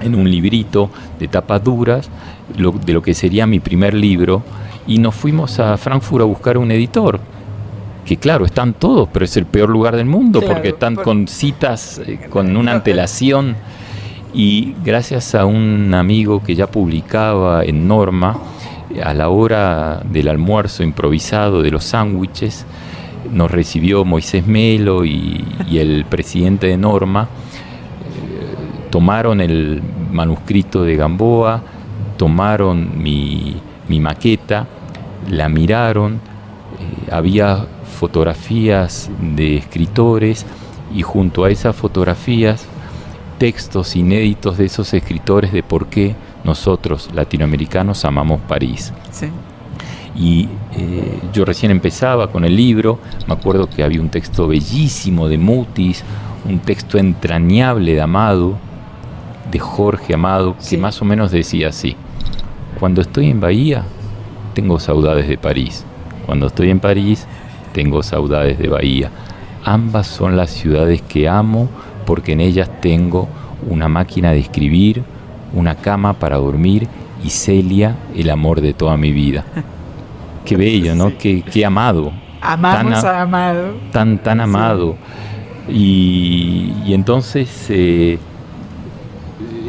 en 0.00 0.14
un 0.14 0.30
librito 0.30 0.88
de 1.18 1.28
tapas 1.28 1.62
duras 1.62 2.08
de 2.56 2.92
lo 2.94 3.02
que 3.02 3.12
sería 3.12 3.46
mi 3.46 3.60
primer 3.60 3.92
libro 3.92 4.42
y 4.86 4.96
nos 4.96 5.14
fuimos 5.14 5.60
a 5.60 5.76
Frankfurt 5.76 6.22
a 6.22 6.24
buscar 6.24 6.56
un 6.56 6.70
editor. 6.70 7.20
Que 8.06 8.16
claro, 8.16 8.46
están 8.46 8.72
todos, 8.72 9.10
pero 9.12 9.26
es 9.26 9.36
el 9.36 9.44
peor 9.44 9.68
lugar 9.68 9.94
del 9.94 10.06
mundo 10.06 10.40
porque 10.40 10.68
están 10.70 10.94
con 10.96 11.28
citas, 11.28 12.00
eh, 12.06 12.28
con 12.30 12.56
una 12.56 12.72
antelación. 12.76 13.56
Y 14.34 14.74
gracias 14.84 15.36
a 15.36 15.46
un 15.46 15.94
amigo 15.94 16.42
que 16.42 16.56
ya 16.56 16.66
publicaba 16.66 17.62
en 17.62 17.86
Norma, 17.86 18.36
a 19.00 19.14
la 19.14 19.28
hora 19.28 20.02
del 20.04 20.26
almuerzo 20.26 20.82
improvisado 20.82 21.62
de 21.62 21.70
los 21.70 21.84
sándwiches, 21.84 22.66
nos 23.32 23.48
recibió 23.48 24.04
Moisés 24.04 24.44
Melo 24.44 25.04
y, 25.04 25.44
el 25.72 26.04
presidente 26.04 26.66
de 26.66 26.76
Norma. 26.76 27.22
Eh, 27.22 28.88
tomaron 28.90 29.40
el 29.40 29.80
manuscrito 30.10 30.82
de 30.82 30.96
Gamboa, 30.96 31.62
tomaron 32.16 33.00
mi, 33.00 33.60
maqueta, 33.88 34.66
la 35.30 35.48
miraron, 35.48 36.14
eh, 36.14 37.10
había 37.12 37.66
fotografías 37.98 39.10
de 39.20 39.58
escritores 39.58 40.44
y 40.92 41.02
junto 41.02 41.44
a 41.44 41.50
esas 41.50 41.76
fotografías 41.76 42.66
textos 43.38 43.96
inéditos 43.96 44.58
de 44.58 44.66
esos 44.66 44.92
escritores 44.94 45.52
de 45.52 45.62
por 45.62 45.86
qué 45.86 46.14
nosotros 46.44 47.10
latinoamericanos 47.14 48.04
amamos 48.04 48.40
París. 48.42 48.92
Sí. 49.10 49.28
Y 50.16 50.48
eh, 50.76 51.18
yo 51.32 51.44
recién 51.44 51.72
empezaba 51.72 52.30
con 52.30 52.44
el 52.44 52.54
libro, 52.54 52.98
me 53.26 53.34
acuerdo 53.34 53.68
que 53.68 53.82
había 53.82 54.00
un 54.00 54.10
texto 54.10 54.46
bellísimo 54.46 55.28
de 55.28 55.38
Mutis, 55.38 56.04
un 56.48 56.60
texto 56.60 56.98
entrañable 56.98 57.94
de 57.94 58.00
Amado, 58.00 58.56
de 59.50 59.58
Jorge 59.58 60.14
Amado, 60.14 60.56
que 60.68 60.78
más 60.78 61.02
o 61.02 61.04
menos 61.04 61.32
decía 61.32 61.68
así, 61.68 61.96
cuando 62.78 63.00
estoy 63.00 63.30
en 63.30 63.40
Bahía, 63.40 63.84
tengo 64.54 64.78
saudades 64.78 65.26
de 65.26 65.36
París, 65.36 65.84
cuando 66.26 66.46
estoy 66.46 66.70
en 66.70 66.80
París, 66.80 67.26
tengo 67.72 68.02
saudades 68.02 68.58
de 68.58 68.68
Bahía. 68.68 69.10
Ambas 69.64 70.06
son 70.06 70.36
las 70.36 70.50
ciudades 70.50 71.02
que 71.02 71.28
amo 71.28 71.68
porque 72.06 72.32
en 72.32 72.40
ellas 72.40 72.68
tengo 72.80 73.28
una 73.68 73.88
máquina 73.88 74.32
de 74.32 74.40
escribir, 74.40 75.02
una 75.52 75.74
cama 75.76 76.14
para 76.14 76.36
dormir 76.36 76.88
y 77.24 77.30
Celia, 77.30 77.96
el 78.16 78.28
amor 78.30 78.60
de 78.60 78.74
toda 78.74 78.96
mi 78.96 79.12
vida. 79.12 79.44
Qué 80.44 80.56
bello, 80.64 80.94
¿no? 80.94 81.16
Qué, 81.18 81.42
qué 81.42 81.64
amado. 81.64 82.12
Amamos 82.40 83.00
Tan 83.02 83.14
a- 83.16 83.22
Amado. 83.22 83.74
tan, 83.92 84.18
tan 84.18 84.40
amado. 84.40 84.96
Y, 85.68 86.72
y 86.84 86.92
entonces 86.92 87.66
eh, 87.70 88.18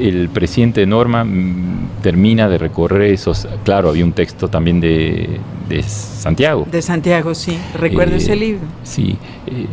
el 0.02 0.28
presidente 0.30 0.86
Norma 0.86 1.24
mm, 1.24 2.02
termina 2.02 2.50
de 2.50 2.58
recorrer 2.58 3.04
esos. 3.14 3.48
Claro, 3.64 3.90
había 3.90 4.04
un 4.04 4.12
texto 4.12 4.50
también 4.50 4.82
de, 4.82 5.40
de 5.70 5.84
Santiago. 5.84 6.68
De 6.70 6.82
Santiago, 6.82 7.34
sí. 7.34 7.58
Recuerdo 7.80 8.16
Eh, 8.16 8.18
ese 8.18 8.36
libro. 8.36 8.64
Sí, 8.84 9.16
eh, 9.48 9.68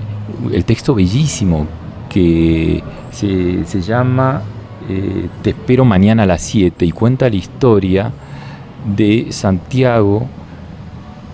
el 0.53 0.65
texto 0.65 0.95
bellísimo 0.95 1.67
que 2.13 2.83
se, 3.11 3.65
se 3.65 3.81
llama 3.81 4.43
eh, 4.89 5.29
Te 5.43 5.51
espero 5.51 5.85
mañana 5.85 6.25
a 6.25 6.27
las 6.27 6.43
7 6.43 6.85
y 6.85 6.91
cuenta 6.91 7.31
la 7.31 7.37
historia 7.37 8.13
de 8.97 9.29
Santiago 9.31 10.27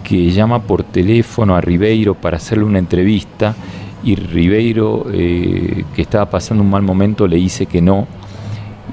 que 0.05 0.31
llama 0.31 0.63
por 0.63 0.85
teléfono 0.85 1.57
a 1.57 1.61
Ribeiro 1.61 2.15
para 2.15 2.37
hacerle 2.37 2.65
una 2.65 2.79
entrevista 2.79 3.55
y 4.05 4.15
Ribeiro, 4.15 5.07
eh, 5.13 5.85
que 5.95 6.03
estaba 6.03 6.31
pasando 6.31 6.63
un 6.63 6.71
mal 6.71 6.83
momento, 6.83 7.27
le 7.27 7.37
dice 7.37 7.67
que 7.67 7.83
no 7.83 8.07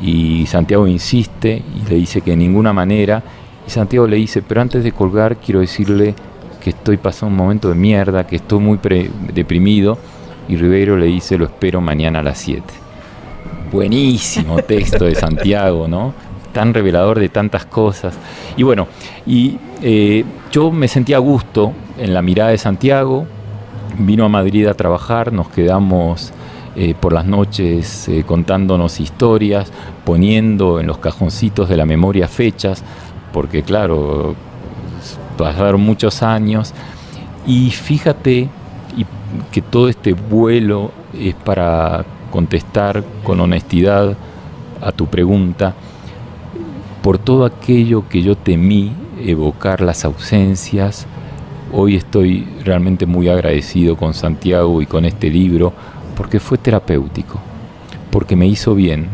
y 0.01 0.45
Santiago 0.47 0.87
insiste 0.87 1.61
y 1.75 1.89
le 1.89 1.95
dice 1.97 2.21
que 2.21 2.31
de 2.31 2.37
ninguna 2.37 2.73
manera 2.73 3.23
y 3.67 3.69
Santiago 3.69 4.07
le 4.07 4.17
dice, 4.17 4.41
pero 4.41 4.61
antes 4.61 4.83
de 4.83 4.91
colgar 4.91 5.37
quiero 5.37 5.59
decirle 5.59 6.15
que 6.61 6.71
estoy 6.71 6.97
pasando 6.97 7.31
un 7.31 7.37
momento 7.37 7.69
de 7.69 7.75
mierda, 7.75 8.25
que 8.25 8.37
estoy 8.37 8.59
muy 8.59 8.79
deprimido 9.33 9.97
y 10.47 10.55
Ribeiro 10.57 10.97
le 10.97 11.07
dice, 11.07 11.37
lo 11.37 11.45
espero 11.45 11.81
mañana 11.81 12.19
a 12.19 12.23
las 12.23 12.37
7. 12.39 12.63
Buenísimo 13.71 14.57
texto 14.67 15.05
de 15.05 15.15
Santiago, 15.15 15.87
¿no? 15.87 16.13
Tan 16.53 16.73
revelador 16.73 17.19
de 17.19 17.29
tantas 17.29 17.65
cosas. 17.65 18.15
Y 18.55 18.63
bueno, 18.63 18.87
y 19.25 19.57
eh, 19.81 20.23
yo 20.51 20.71
me 20.71 20.87
sentía 20.87 21.17
a 21.17 21.19
gusto 21.19 21.73
en 21.97 22.13
la 22.13 22.21
mirada 22.21 22.51
de 22.51 22.57
Santiago, 22.57 23.25
vino 23.97 24.25
a 24.25 24.29
Madrid 24.29 24.67
a 24.67 24.73
trabajar, 24.73 25.33
nos 25.33 25.49
quedamos 25.49 26.31
eh, 26.75 26.93
por 26.99 27.13
las 27.13 27.25
noches 27.25 28.07
eh, 28.07 28.23
contándonos 28.25 28.99
historias, 28.99 29.71
poniendo 30.03 30.79
en 30.79 30.87
los 30.87 30.97
cajoncitos 30.97 31.69
de 31.69 31.77
la 31.77 31.85
memoria 31.85 32.27
fechas, 32.27 32.83
porque 33.33 33.63
claro, 33.63 34.35
pasaron 35.37 35.81
muchos 35.81 36.21
años, 36.21 36.73
y 37.47 37.71
fíjate 37.71 38.49
que 39.51 39.61
todo 39.61 39.89
este 39.89 40.13
vuelo 40.13 40.91
es 41.17 41.35
para 41.35 42.05
contestar 42.31 43.03
con 43.23 43.39
honestidad 43.39 44.15
a 44.81 44.91
tu 44.91 45.07
pregunta, 45.07 45.73
por 47.01 47.17
todo 47.17 47.45
aquello 47.45 48.07
que 48.09 48.21
yo 48.21 48.35
temí 48.35 48.91
evocar 49.23 49.81
las 49.81 50.05
ausencias, 50.05 51.05
hoy 51.71 51.95
estoy 51.95 52.47
realmente 52.63 53.05
muy 53.05 53.29
agradecido 53.29 53.95
con 53.95 54.13
Santiago 54.13 54.81
y 54.81 54.85
con 54.85 55.05
este 55.05 55.29
libro, 55.29 55.73
porque 56.17 56.39
fue 56.39 56.57
terapéutico, 56.57 57.39
porque 58.11 58.35
me 58.35 58.47
hizo 58.47 58.75
bien 58.75 59.07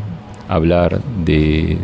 hablar 0.48 1.02
de, 1.26 1.78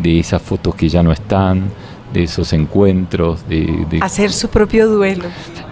de 0.00 0.18
esas 0.18 0.42
fotos 0.42 0.74
que 0.74 0.88
ya 0.88 1.02
no 1.02 1.12
están, 1.12 1.70
de 2.12 2.24
esos 2.24 2.52
encuentros, 2.52 3.48
de, 3.48 3.86
de 3.88 3.98
Hacer 4.02 4.32
su 4.32 4.48
propio 4.48 4.88
duelo. 4.88 5.24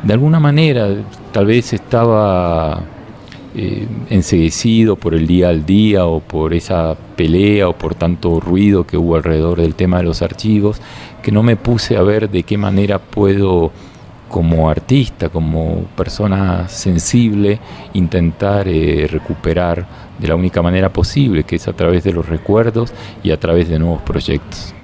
de 0.03 0.13
alguna 0.13 0.41
manera 0.41 0.89
tal 1.33 1.47
vez 1.47 1.73
estaba 1.73 2.83
eh, 3.55 3.87
por 5.01 5.15
el 5.15 5.27
día 5.27 5.49
al 5.49 5.67
día 5.67 6.07
o 6.07 6.21
por 6.21 6.55
esa 6.55 6.97
pelea 7.17 7.69
o 7.69 7.73
por 7.77 7.95
tanto 7.95 8.41
ruido 8.41 8.87
que 8.87 8.97
hubo 8.97 9.17
alrededor 9.17 9.61
del 9.61 9.75
tema 9.75 9.99
de 9.99 10.05
los 10.05 10.23
archivos, 10.23 10.81
que 11.23 11.33
no 11.33 11.43
me 11.43 11.57
puse 11.57 11.97
a 11.97 12.03
ver 12.03 12.31
de 12.31 12.43
qué 12.43 12.59
manera 12.59 12.99
puedo 12.99 13.73
como 14.29 14.71
artista, 14.71 15.29
como 15.29 15.87
persona 15.97 16.69
sensible, 16.69 17.59
intentar 17.95 18.69
eh, 18.69 19.09
recuperar 19.11 19.87
de 20.19 20.29
la 20.29 20.37
única 20.37 20.63
manera 20.63 20.93
posible, 20.93 21.43
que 21.45 21.57
es 21.57 21.67
a 21.67 21.73
través 21.73 22.05
de 22.05 22.13
los 22.13 22.29
recuerdos 22.29 22.93
y 23.25 23.33
a 23.33 23.41
través 23.41 23.69
de 23.69 23.79
nuevos 23.79 24.03
proyectos. 24.03 24.75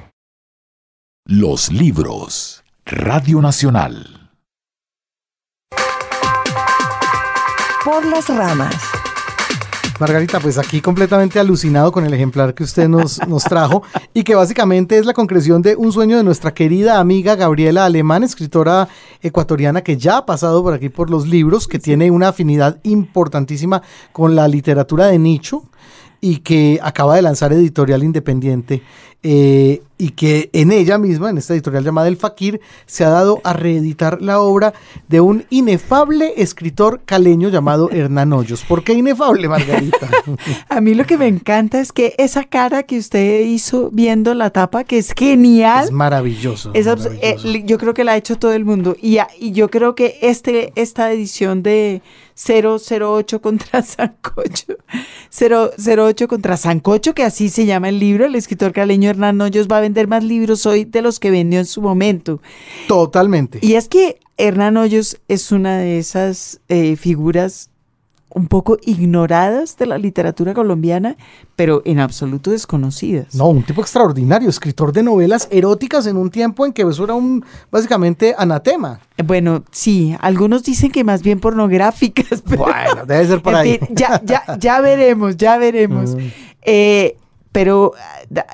Los 1.26 1.70
libros. 1.70 2.64
Radio 2.84 3.40
Nacional. 3.40 4.15
Por 7.86 8.04
las 8.04 8.28
ramas. 8.28 8.74
Margarita, 10.00 10.40
pues 10.40 10.58
aquí 10.58 10.80
completamente 10.80 11.38
alucinado 11.38 11.92
con 11.92 12.04
el 12.04 12.12
ejemplar 12.12 12.52
que 12.52 12.64
usted 12.64 12.88
nos, 12.88 13.24
nos 13.28 13.44
trajo 13.44 13.84
y 14.12 14.24
que 14.24 14.34
básicamente 14.34 14.98
es 14.98 15.06
la 15.06 15.12
concreción 15.12 15.62
de 15.62 15.76
un 15.76 15.92
sueño 15.92 16.16
de 16.16 16.24
nuestra 16.24 16.52
querida 16.52 16.98
amiga 16.98 17.36
Gabriela 17.36 17.84
Alemán, 17.84 18.24
escritora 18.24 18.88
ecuatoriana 19.22 19.82
que 19.82 19.96
ya 19.96 20.16
ha 20.16 20.26
pasado 20.26 20.64
por 20.64 20.74
aquí 20.74 20.88
por 20.88 21.10
los 21.10 21.28
libros, 21.28 21.68
que 21.68 21.78
tiene 21.78 22.10
una 22.10 22.30
afinidad 22.30 22.80
importantísima 22.82 23.82
con 24.10 24.34
la 24.34 24.48
literatura 24.48 25.06
de 25.06 25.20
nicho 25.20 25.62
y 26.20 26.38
que 26.38 26.80
acaba 26.82 27.14
de 27.14 27.22
lanzar 27.22 27.52
editorial 27.52 28.02
independiente 28.02 28.82
eh, 29.22 29.82
y 29.98 30.10
que 30.10 30.50
en 30.52 30.70
ella 30.72 30.98
misma, 30.98 31.30
en 31.30 31.38
esta 31.38 31.54
editorial 31.54 31.82
llamada 31.82 32.06
El 32.08 32.16
Fakir, 32.18 32.60
se 32.84 33.02
ha 33.04 33.08
dado 33.08 33.40
a 33.44 33.54
reeditar 33.54 34.20
la 34.20 34.40
obra 34.40 34.74
de 35.08 35.20
un 35.20 35.44
inefable 35.50 36.34
escritor 36.36 37.00
caleño 37.04 37.48
llamado 37.48 37.90
Hernán 37.92 38.32
Hoyos. 38.32 38.62
¿Por 38.64 38.84
qué 38.84 38.92
inefable, 38.92 39.48
Margarita? 39.48 40.08
A 40.68 40.80
mí 40.80 40.94
lo 40.94 41.04
que 41.06 41.16
me 41.16 41.26
encanta 41.28 41.80
es 41.80 41.92
que 41.92 42.14
esa 42.18 42.44
cara 42.44 42.82
que 42.82 42.98
usted 42.98 43.40
hizo 43.46 43.90
viendo 43.90 44.34
la 44.34 44.50
tapa, 44.50 44.84
que 44.84 44.98
es 44.98 45.12
genial. 45.16 45.84
es 45.86 45.92
maravilloso. 45.92 46.70
Es 46.74 46.86
abs- 46.86 47.04
maravilloso. 47.10 47.48
eh, 47.48 47.62
yo 47.64 47.78
creo 47.78 47.94
que 47.94 48.04
la 48.04 48.12
ha 48.12 48.16
hecho 48.18 48.36
todo 48.36 48.52
el 48.52 48.64
mundo. 48.64 48.96
Y 49.00 49.18
yo 49.52 49.70
creo 49.70 49.94
que 49.94 50.18
este, 50.20 50.72
esta 50.76 51.10
edición 51.10 51.62
de 51.62 52.02
008 52.36 53.40
contra 53.40 53.82
Sancocho, 53.82 54.74
008 55.30 56.28
contra 56.28 56.56
Sancocho, 56.58 57.14
que 57.14 57.22
así 57.24 57.48
se 57.48 57.64
llama 57.64 57.88
el 57.88 57.98
libro, 57.98 58.26
el 58.26 58.34
escritor 58.34 58.72
caleño 58.72 59.05
Hernán 59.08 59.40
Hoyos 59.40 59.68
va 59.70 59.78
a 59.78 59.80
vender 59.80 60.08
más 60.08 60.22
libros 60.24 60.66
hoy 60.66 60.84
de 60.84 61.02
los 61.02 61.18
que 61.20 61.30
vendió 61.30 61.58
en 61.58 61.66
su 61.66 61.80
momento. 61.82 62.40
Totalmente. 62.88 63.58
Y 63.62 63.74
es 63.74 63.88
que 63.88 64.18
Hernán 64.36 64.76
Hoyos 64.76 65.18
es 65.28 65.52
una 65.52 65.78
de 65.78 65.98
esas 65.98 66.60
eh, 66.68 66.96
figuras 66.96 67.70
un 68.28 68.48
poco 68.48 68.76
ignoradas 68.84 69.78
de 69.78 69.86
la 69.86 69.96
literatura 69.96 70.52
colombiana, 70.52 71.16
pero 71.54 71.80
en 71.86 72.00
absoluto 72.00 72.50
desconocidas. 72.50 73.34
No, 73.34 73.48
un 73.48 73.62
tipo 73.62 73.80
extraordinario, 73.80 74.50
escritor 74.50 74.92
de 74.92 75.02
novelas 75.02 75.48
eróticas 75.50 76.06
en 76.06 76.18
un 76.18 76.28
tiempo 76.30 76.66
en 76.66 76.74
que 76.74 76.82
eso 76.82 77.04
era 77.04 77.14
un 77.14 77.42
básicamente 77.70 78.34
anatema. 78.36 79.00
Eh, 79.16 79.22
Bueno, 79.22 79.64
sí, 79.70 80.14
algunos 80.20 80.64
dicen 80.64 80.90
que 80.92 81.02
más 81.02 81.22
bien 81.22 81.40
pornográficas, 81.40 82.42
pero 82.46 82.64
Bueno, 82.64 83.06
debe 83.06 83.26
ser 83.26 83.40
por 83.40 83.54
en 83.54 83.58
ahí. 83.58 83.78
fin, 83.78 83.88
ya, 83.96 84.20
ya, 84.22 84.42
ya 84.58 84.80
veremos, 84.82 85.36
ya 85.38 85.56
veremos. 85.56 86.14
Mm. 86.68 86.68
Eh, 86.68 87.16
pero 87.52 87.92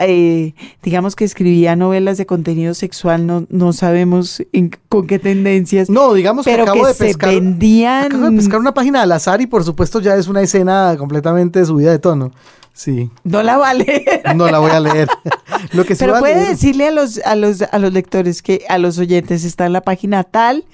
eh, 0.00 0.54
digamos 0.82 1.16
que 1.16 1.24
escribía 1.24 1.76
novelas 1.76 2.18
de 2.18 2.26
contenido 2.26 2.74
sexual, 2.74 3.26
no, 3.26 3.46
no 3.48 3.72
sabemos 3.72 4.42
en- 4.52 4.70
con 4.88 5.06
qué 5.06 5.18
tendencias, 5.18 5.88
No, 5.90 6.12
digamos 6.14 6.44
que 6.44 6.50
pero 6.50 6.64
acabo 6.64 6.82
que 6.82 6.88
de 6.88 6.94
pescar. 6.94 7.30
se 7.30 7.34
vendían. 7.40 8.06
Acabo 8.06 8.30
de 8.30 8.36
pescar 8.36 8.60
una 8.60 8.74
página 8.74 9.02
al 9.02 9.12
azar 9.12 9.40
y 9.40 9.46
por 9.46 9.64
supuesto 9.64 10.00
ya 10.00 10.16
es 10.16 10.28
una 10.28 10.42
escena 10.42 10.94
completamente 10.98 11.64
subida 11.64 11.90
de 11.90 11.98
tono. 11.98 12.32
Sí, 12.74 13.10
No 13.22 13.42
la 13.42 13.58
vale. 13.58 14.02
no 14.34 14.50
la 14.50 14.58
voy 14.58 14.70
a 14.70 14.80
leer. 14.80 15.08
Lo 15.72 15.84
que 15.84 15.94
sí 15.94 16.00
Pero 16.00 16.16
a 16.16 16.20
puede 16.20 16.36
leer- 16.36 16.48
decirle 16.48 16.86
a 16.88 16.90
los, 16.90 17.18
a 17.18 17.36
los, 17.36 17.60
a 17.62 17.78
los 17.78 17.92
lectores 17.92 18.42
que 18.42 18.64
a 18.68 18.78
los 18.78 18.98
oyentes 18.98 19.44
está 19.44 19.66
en 19.66 19.74
la 19.74 19.82
página 19.82 20.24
tal 20.24 20.64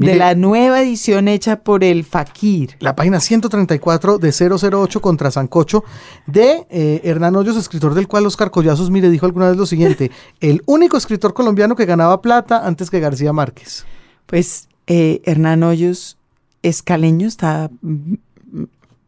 Mire. 0.00 0.12
de 0.14 0.18
la 0.18 0.34
nueva 0.34 0.80
edición 0.80 1.28
hecha 1.28 1.60
por 1.60 1.84
el 1.84 2.04
Fakir. 2.04 2.76
la 2.80 2.96
página 2.96 3.20
134 3.20 4.18
de 4.18 4.32
008 4.32 5.00
contra 5.02 5.30
Sancocho 5.30 5.84
de 6.26 6.66
eh, 6.70 7.02
Hernán 7.04 7.36
Hoyos, 7.36 7.58
escritor 7.58 7.92
del 7.92 8.08
cual 8.08 8.24
Oscar 8.24 8.50
Collazos, 8.50 8.90
mire, 8.90 9.10
dijo 9.10 9.26
alguna 9.26 9.48
vez 9.48 9.58
lo 9.58 9.66
siguiente, 9.66 10.10
el 10.40 10.62
único 10.64 10.96
escritor 10.96 11.34
colombiano 11.34 11.76
que 11.76 11.84
ganaba 11.84 12.22
plata 12.22 12.66
antes 12.66 12.88
que 12.88 12.98
García 12.98 13.34
Márquez. 13.34 13.84
Pues 14.24 14.68
eh, 14.86 15.20
Hernán 15.24 15.62
Hoyos 15.62 16.16
es 16.62 16.82
caleño, 16.82 17.28
está 17.28 17.70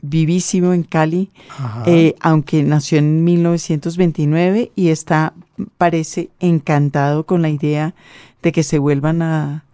vivísimo 0.02 0.74
en 0.74 0.82
Cali, 0.82 1.30
eh, 1.86 2.14
aunque 2.20 2.62
nació 2.64 2.98
en 2.98 3.24
1929 3.24 4.72
y 4.74 4.88
está 4.88 5.32
parece 5.78 6.28
encantado 6.40 7.24
con 7.24 7.40
la 7.40 7.48
idea 7.48 7.94
de 8.42 8.52
que 8.52 8.64
se 8.64 8.78
vuelvan 8.78 9.22
a, 9.22 9.64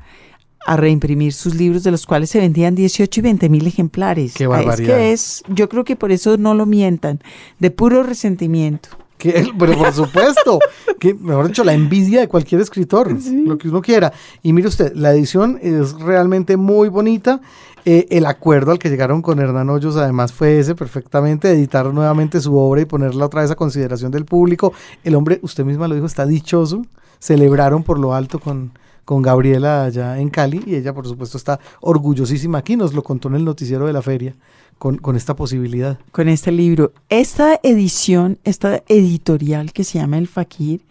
a 0.69 0.77
reimprimir 0.77 1.33
sus 1.33 1.55
libros, 1.55 1.83
de 1.83 1.91
los 1.91 2.05
cuales 2.05 2.29
se 2.29 2.41
vendían 2.41 2.75
18 2.75 3.21
y 3.21 3.23
20 3.23 3.49
mil 3.49 3.67
ejemplares. 3.67 4.35
Qué 4.35 4.45
Ah, 4.45 4.49
barbaridad. 4.49 4.81
Es 4.81 4.87
que 4.97 5.13
es, 5.13 5.43
yo 5.49 5.67
creo 5.71 5.83
que 5.83 5.97
por 5.97 6.13
eso 6.13 6.37
no 6.37 6.53
lo 6.53 6.67
mientan, 6.67 7.21
de 7.59 7.71
puro 7.71 8.03
resentimiento. 8.03 8.91
Que, 9.17 9.49
pero 9.59 9.79
por 9.79 9.95
supuesto, 9.95 10.59
que 11.01 11.15
mejor 11.15 11.47
dicho, 11.49 11.65
la 11.65 11.73
envidia 11.73 12.21
de 12.21 12.29
cualquier 12.29 12.61
escritor, 12.61 13.17
lo 13.47 13.57
que 13.57 13.71
uno 13.71 13.81
quiera. 13.81 14.13
Y 14.43 14.53
mire 14.53 14.69
usted, 14.69 14.93
la 14.95 15.13
edición 15.13 15.59
es 15.63 15.95
realmente 15.95 16.59
muy 16.59 16.91
bonita. 16.91 17.41
Eh, 17.87 18.07
el 18.11 18.27
acuerdo 18.27 18.71
al 18.71 18.79
que 18.79 18.91
llegaron 18.91 19.23
con 19.23 19.39
Hernán 19.39 19.71
Hoyos 19.71 19.97
además 19.97 20.35
fue 20.35 20.59
ese, 20.59 20.75
perfectamente, 20.75 21.51
editar 21.51 21.87
nuevamente 21.95 22.43
su 22.43 22.55
obra 22.59 22.83
y 22.83 22.85
ponerla 22.85 23.25
otra 23.25 23.41
vez 23.41 23.51
a 23.51 23.57
consideración 23.57 24.13
del 24.13 24.27
público. 24.27 24.75
El 25.03 25.15
hombre, 25.15 25.39
usted 25.41 25.65
misma 25.65 25.89
lo 25.89 25.95
dijo, 25.95 26.07
está 26.07 26.27
dichoso. 26.27 26.83
Celebraron 27.19 27.83
por 27.85 27.99
lo 27.99 28.13
alto 28.13 28.39
con, 28.39 28.73
con 29.09 29.23
Gabriela 29.23 29.85
allá 29.85 30.21
en 30.21 30.29
Cali 30.29 30.63
y 30.67 30.75
ella, 30.75 30.93
por 30.93 31.09
supuesto, 31.09 31.39
está 31.39 31.59
orgullosísima 31.81 32.59
aquí. 32.59 32.77
Nos 32.77 32.93
lo 32.93 33.03
contó 33.03 33.29
en 33.29 33.37
el 33.37 33.45
noticiero 33.47 33.87
de 33.87 33.95
la 33.95 34.03
feria 34.03 34.35
con, 34.77 34.99
con 34.99 35.17
esta 35.17 35.35
posibilidad. 35.35 35.99
con 36.13 36.29
este 36.29 36.53
libro. 36.53 36.93
Esta 37.09 37.59
edición, 37.63 38.39
esta 38.45 38.83
editorial 38.87 39.73
que 39.73 39.85
se 39.85 39.99
llama 39.99 40.19
El 40.19 40.29
Fakir, 40.29 40.83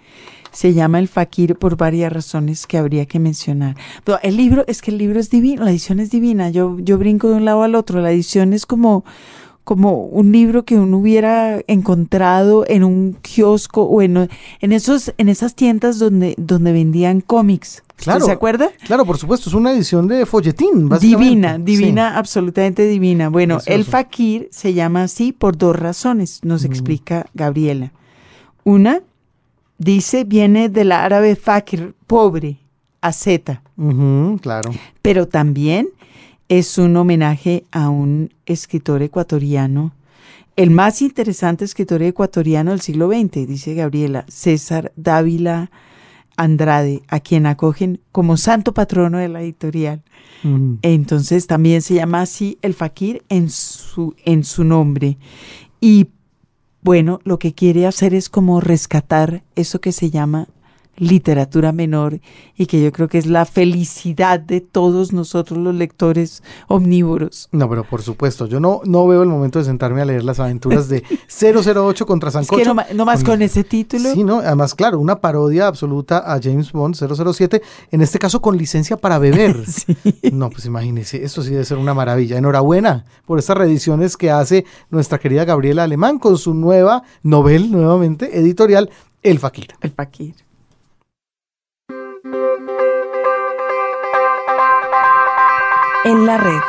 se 0.52 0.74
llama 0.74 0.98
El 0.98 1.08
Fakir 1.08 1.58
por 1.58 1.78
varias 1.78 2.12
razones 2.12 2.66
que 2.66 2.80
habría 2.80 3.06
que 3.06 3.20
mencionar. 3.20 3.76
El 4.24 4.36
libro, 4.36 4.66
es 4.68 4.82
que 4.82 4.90
el 4.90 4.98
libro 4.98 5.20
es 5.20 5.30
divino, 5.30 5.64
la 5.64 5.70
edición 5.70 6.00
es 6.00 6.10
divina. 6.10 6.50
Yo, 6.50 6.76
yo 6.80 6.98
brinco 6.98 7.30
de 7.30 7.36
un 7.36 7.46
lado 7.46 7.62
al 7.62 7.76
otro. 7.76 8.02
La 8.02 8.12
edición 8.12 8.52
es 8.54 8.66
como, 8.66 9.06
como 9.68 10.06
un 10.06 10.32
libro 10.32 10.64
que 10.64 10.80
uno 10.80 10.98
hubiera 10.98 11.60
encontrado 11.68 12.64
en 12.70 12.86
un 12.86 13.18
kiosco 13.22 13.84
o 13.84 14.02
en, 14.02 14.30
en 14.62 14.72
esos, 14.72 15.14
en 15.18 15.28
esas 15.28 15.56
tiendas 15.56 16.00
donde, 16.00 16.36
donde 16.38 16.72
vendían 16.72 17.20
cómics. 17.20 17.84
¿Usted 17.90 18.04
Claro. 18.06 18.26
¿Se 18.26 18.32
acuerda? 18.32 18.70
Claro, 18.86 19.04
por 19.06 19.18
supuesto, 19.18 19.50
es 19.50 19.54
una 19.54 19.74
edición 19.74 20.08
de 20.08 20.26
folletín, 20.26 20.88
básicamente. 20.88 21.26
Divina, 21.26 21.58
divina, 21.58 22.18
absolutamente 22.18 22.88
divina. 22.88 23.28
Bueno, 23.28 23.58
el 23.66 23.84
fakir 23.84 24.48
se 24.52 24.74
llama 24.74 25.04
así 25.04 25.34
por 25.34 25.58
dos 25.58 25.76
razones, 25.76 26.40
nos 26.46 26.64
explica 26.64 27.26
Gabriela. 27.34 27.92
Una, 28.64 29.02
dice, 29.78 30.24
viene 30.24 30.70
del 30.70 30.94
árabe 30.94 31.36
fakir, 31.36 31.94
pobre, 32.08 32.58
Sí. 33.12 33.42
Ujú, 33.76 34.40
claro. 34.42 34.72
pero 35.02 35.28
también 35.28 35.90
es 36.50 36.78
un 36.78 36.96
homenaje 36.96 37.66
a 37.72 37.90
un 37.90 38.34
escritor 38.46 39.02
ecuatoriano, 39.02 39.94
el 40.58 40.72
más 40.72 41.04
interesante 41.04 41.66
escritor 41.66 42.02
ecuatoriano 42.02 42.72
del 42.72 42.82
siglo 42.82 43.10
XX, 43.10 43.48
dice 43.48 43.76
Gabriela, 43.76 44.26
César 44.28 44.92
Dávila 44.96 45.70
Andrade, 46.36 47.04
a 47.10 47.20
quien 47.20 47.46
acogen 47.46 48.00
como 48.12 48.38
santo 48.38 48.74
patrono 48.74 49.20
de 49.20 49.30
la 49.30 49.42
editorial. 49.42 50.02
Entonces 50.82 51.46
también 51.46 51.84
se 51.84 51.94
llama 51.94 52.22
así 52.22 52.58
el 52.64 52.74
fakir 52.74 53.24
en 53.30 53.52
su, 53.52 54.16
en 54.26 54.44
su 54.44 54.64
nombre. 54.64 55.20
Y 55.80 56.08
bueno, 56.82 57.20
lo 57.24 57.38
que 57.38 57.54
quiere 57.54 57.86
hacer 57.86 58.16
es 58.16 58.28
como 58.28 58.60
rescatar 58.60 59.44
eso 59.56 59.80
que 59.80 59.92
se 59.92 60.10
llama 60.10 60.48
literatura 60.98 61.72
menor 61.72 62.20
y 62.56 62.66
que 62.66 62.82
yo 62.84 62.92
creo 62.92 63.08
que 63.08 63.18
es 63.18 63.26
la 63.26 63.46
felicidad 63.46 64.40
de 64.40 64.62
todos 64.62 65.14
nosotros 65.14 65.58
los 65.60 65.74
lectores 65.76 66.44
omnívoros. 66.68 67.50
No, 67.52 67.70
pero 67.70 67.84
por 67.84 68.02
supuesto, 68.02 68.46
yo 68.48 68.60
no, 68.60 68.82
no 68.86 69.08
veo 69.08 69.24
el 69.24 69.30
momento 69.30 69.60
de 69.60 69.66
sentarme 69.66 70.02
a 70.02 70.06
leer 70.06 70.24
las 70.24 70.40
aventuras 70.40 70.90
de 70.90 71.04
008 71.30 72.06
contra 72.06 72.30
Es 72.30 72.34
Sancocho. 72.34 72.58
que 72.62 72.66
no, 72.66 72.74
ma- 72.74 72.86
no 72.94 73.06
más 73.06 73.24
con 73.24 73.42
ese 73.42 73.64
título. 73.64 74.12
Sí, 74.14 74.24
no, 74.24 74.40
además, 74.40 74.74
claro, 74.76 75.00
una 75.00 75.20
parodia 75.22 75.68
absoluta 75.68 76.20
a 76.34 76.40
James 76.42 76.72
Bond 76.72 76.96
007, 76.96 77.62
en 77.92 78.02
este 78.02 78.20
caso 78.20 78.42
con 78.42 78.58
licencia 78.58 78.98
para 78.98 79.20
beber. 79.20 79.58
No, 80.32 80.50
pues 80.50 80.66
imagínese, 80.66 81.24
eso 81.24 81.42
sí 81.42 81.52
debe 81.52 81.66
ser 81.66 81.78
una 81.78 81.94
maravilla. 81.94 82.38
Enhorabuena 82.38 83.06
por 83.26 83.40
estas 83.40 83.58
reediciones 83.58 84.18
que 84.18 84.30
hace 84.32 84.66
nuestra 84.90 85.18
querida 85.20 85.46
Gabriela 85.46 85.84
Alemán 85.84 86.20
con 86.20 86.38
su 86.38 86.54
nueva 86.54 87.04
novel, 87.24 87.72
nuevamente, 87.72 88.38
editorial, 88.38 88.90
El 89.24 89.40
Fakir. 89.40 89.68
El 89.82 89.92
fakir. 89.92 90.36
En 96.08 96.26
la 96.26 96.38
red. 96.38 96.60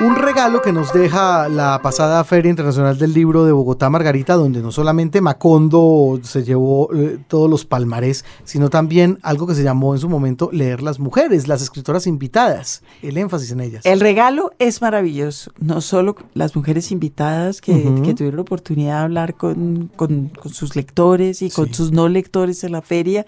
Un 0.00 0.16
regalo 0.16 0.62
que 0.62 0.72
nos 0.72 0.92
deja 0.92 1.48
la 1.48 1.80
pasada 1.80 2.24
Feria 2.24 2.50
Internacional 2.50 2.98
del 2.98 3.12
Libro 3.12 3.44
de 3.44 3.52
Bogotá, 3.52 3.88
Margarita, 3.88 4.34
donde 4.34 4.60
no 4.60 4.72
solamente 4.72 5.20
Macondo 5.20 6.18
se 6.24 6.42
llevó 6.42 6.92
eh, 6.92 7.18
todos 7.28 7.48
los 7.48 7.64
palmarés, 7.64 8.24
sino 8.42 8.68
también 8.68 9.20
algo 9.22 9.46
que 9.46 9.54
se 9.54 9.62
llamó 9.62 9.94
en 9.94 10.00
su 10.00 10.08
momento 10.08 10.48
Leer 10.52 10.82
las 10.82 10.98
Mujeres, 10.98 11.46
las 11.46 11.62
escritoras 11.62 12.08
invitadas, 12.08 12.82
el 13.00 13.16
énfasis 13.16 13.52
en 13.52 13.60
ellas. 13.60 13.86
El 13.86 14.00
regalo 14.00 14.50
es 14.58 14.82
maravilloso. 14.82 15.52
No 15.60 15.80
solo 15.80 16.16
las 16.34 16.56
mujeres 16.56 16.90
invitadas 16.90 17.60
que, 17.60 17.74
tuvieron 18.16 18.36
la 18.36 18.42
oportunidad 18.42 18.98
de 18.98 19.04
hablar 19.04 19.34
con, 19.34 19.88
con- 19.94 20.30
con 20.30 20.52
sus 20.52 20.74
lectores 20.74 21.42
y 21.42 21.50
con 21.50 21.68
Sí. 21.68 21.74
sus 21.74 21.92
no 21.92 22.08
lectores 22.08 22.64
en 22.64 22.72
la 22.72 22.82
feria, 22.82 23.24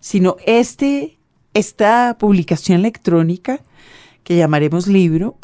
sino 0.00 0.36
este, 0.44 1.18
esta 1.54 2.16
publicación 2.18 2.80
electrónica 2.80 3.60
que 4.26 4.36
llamaremos 4.36 4.88
libro, 4.88 5.36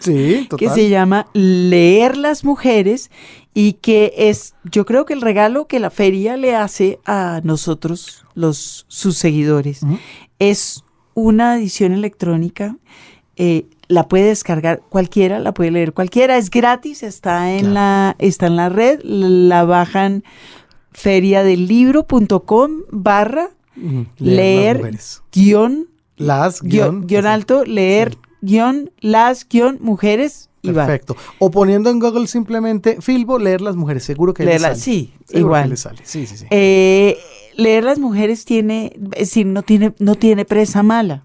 sí, 0.00 0.48
que 0.58 0.68
se 0.68 0.88
llama 0.88 1.28
Leer 1.34 2.16
las 2.16 2.42
Mujeres 2.42 3.12
y 3.54 3.74
que 3.74 4.12
es, 4.16 4.54
yo 4.64 4.84
creo 4.84 5.04
que 5.06 5.12
el 5.14 5.20
regalo 5.20 5.68
que 5.68 5.78
la 5.78 5.90
feria 5.90 6.36
le 6.36 6.56
hace 6.56 6.98
a 7.06 7.40
nosotros, 7.44 8.26
los 8.34 8.86
sus 8.88 9.16
seguidores, 9.16 9.82
es 10.40 10.82
una 11.14 11.56
edición 11.58 11.92
electrónica. 11.92 12.76
eh, 13.36 13.66
la 13.86 14.08
puede 14.08 14.24
descargar 14.24 14.80
cualquiera, 14.88 15.38
la 15.38 15.52
puede 15.54 15.70
leer 15.70 15.92
cualquiera, 15.92 16.36
es 16.38 16.50
gratis, 16.50 17.02
está 17.04 17.52
en 17.52 17.60
Claro. 17.60 17.74
la, 17.74 18.16
está 18.18 18.46
en 18.46 18.56
la 18.56 18.68
red, 18.70 18.98
la 19.04 19.64
bajan 19.64 20.24
feriadelibro.com 20.90 22.70
barra 22.90 23.50
leer 24.18 24.76
mujeres. 24.78 25.22
guion, 25.32 25.88
Las 26.16 26.62
guion, 26.62 27.06
guion, 27.06 27.26
alto, 27.26 27.64
leer 27.64 28.16
guion, 28.40 28.90
las 29.00 29.46
guion, 29.48 29.78
mujeres 29.80 30.48
y 30.62 30.70
va. 30.70 30.86
Perfecto. 30.86 31.16
O 31.38 31.50
poniendo 31.50 31.90
en 31.90 31.98
Google 31.98 32.26
simplemente 32.26 32.98
Filbo, 33.02 33.38
leer 33.38 33.60
las 33.60 33.76
mujeres. 33.76 34.04
Seguro 34.04 34.32
que 34.32 34.44
le 34.44 34.52
Leerla- 34.52 34.68
sale. 34.68 34.76
sí, 34.80 35.12
Seguro 35.26 35.40
igual. 35.46 35.62
que 35.64 35.68
le 35.70 35.76
sale. 35.76 35.98
Sí, 36.04 36.26
sí, 36.26 36.36
sí. 36.36 36.46
Eh, 36.50 37.18
leer 37.56 37.84
las 37.84 37.98
mujeres 37.98 38.44
tiene, 38.44 38.92
es 39.12 39.28
decir, 39.28 39.46
no 39.46 39.62
tiene, 39.62 39.92
no 39.98 40.14
tiene 40.14 40.44
presa 40.44 40.82
mala. 40.82 41.24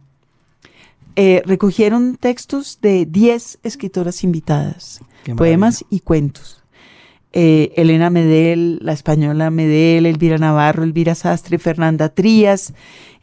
Eh, 1.16 1.42
recogieron 1.46 2.16
textos 2.18 2.80
de 2.82 3.06
10 3.06 3.60
escritoras 3.64 4.24
invitadas, 4.24 5.02
poemas 5.36 5.84
y 5.90 6.00
cuentos. 6.00 6.64
Eh, 7.34 7.74
Elena 7.76 8.10
Medel, 8.10 8.80
la 8.82 8.94
española 8.94 9.52
Medel, 9.52 10.06
Elvira 10.06 10.38
Navarro, 10.38 10.84
Elvira 10.84 11.16
Sastre, 11.16 11.60
Fernanda 11.60 12.10
Trías, 12.10 12.74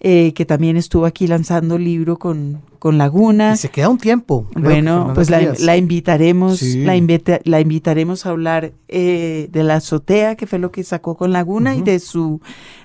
eh, 0.01 0.33
que 0.35 0.45
también 0.45 0.77
estuvo 0.77 1.07
aquí 1.07 1.27
lanzando 1.27 1.79
libro 1.79 2.19
con, 2.19 2.61
con 2.79 2.99
Laguna. 2.99 3.55
Y 3.55 3.57
se 3.57 3.71
queda 3.71 3.89
un 3.89 3.99
tiempo. 3.99 4.47
Bueno, 4.55 5.13
pues 5.15 5.31
la, 5.31 5.77
invitaremos, 5.77 6.59
Sí. 6.59 6.85
la, 6.85 6.97
invita- 6.97 7.41
la 7.45 7.61
invitaremos 7.61 8.27
a 8.27 8.31
hablar 8.31 8.73
eh, 8.89 9.49
de 9.51 9.63
la 9.65 9.77
azotea, 9.77 10.37
que 10.37 10.47
fue 10.47 10.59
lo 10.59 10.71
que 10.71 10.85
sacó 10.85 11.17
con 11.17 11.33
Laguna, 11.33 11.75
y 11.75 11.83
de 11.83 11.99
su, 11.99 12.41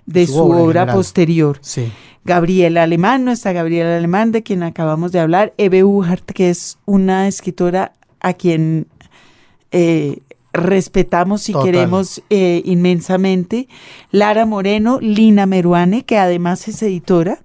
de 0.06 0.26
Su 0.26 0.34
su, 0.34 0.39
obra 0.52 0.93
posterior. 0.93 1.58
Sí. 1.62 1.91
Gabriela 2.24 2.84
Alemán, 2.84 3.26
nuestra 3.26 3.52
Gabriela 3.52 3.97
Alemán, 3.97 4.32
de 4.32 4.43
quien 4.43 4.63
acabamos 4.63 5.12
de 5.12 5.19
hablar, 5.19 5.54
Eve 5.58 5.84
Uhart, 5.84 6.24
que 6.32 6.50
es 6.50 6.78
una 6.86 7.28
escritora 7.28 7.93
a 8.19 8.34
quien 8.34 8.88
eh, 9.71 10.19
respetamos 10.53 11.47
y 11.49 11.53
Total. 11.53 11.65
queremos 11.71 12.21
eh, 12.29 12.61
inmensamente, 12.65 13.67
Lara 14.11 14.45
Moreno, 14.45 14.99
Lina 15.01 15.45
Meruane, 15.45 16.03
que 16.05 16.17
además 16.17 16.67
es 16.67 16.82
editora. 16.84 17.39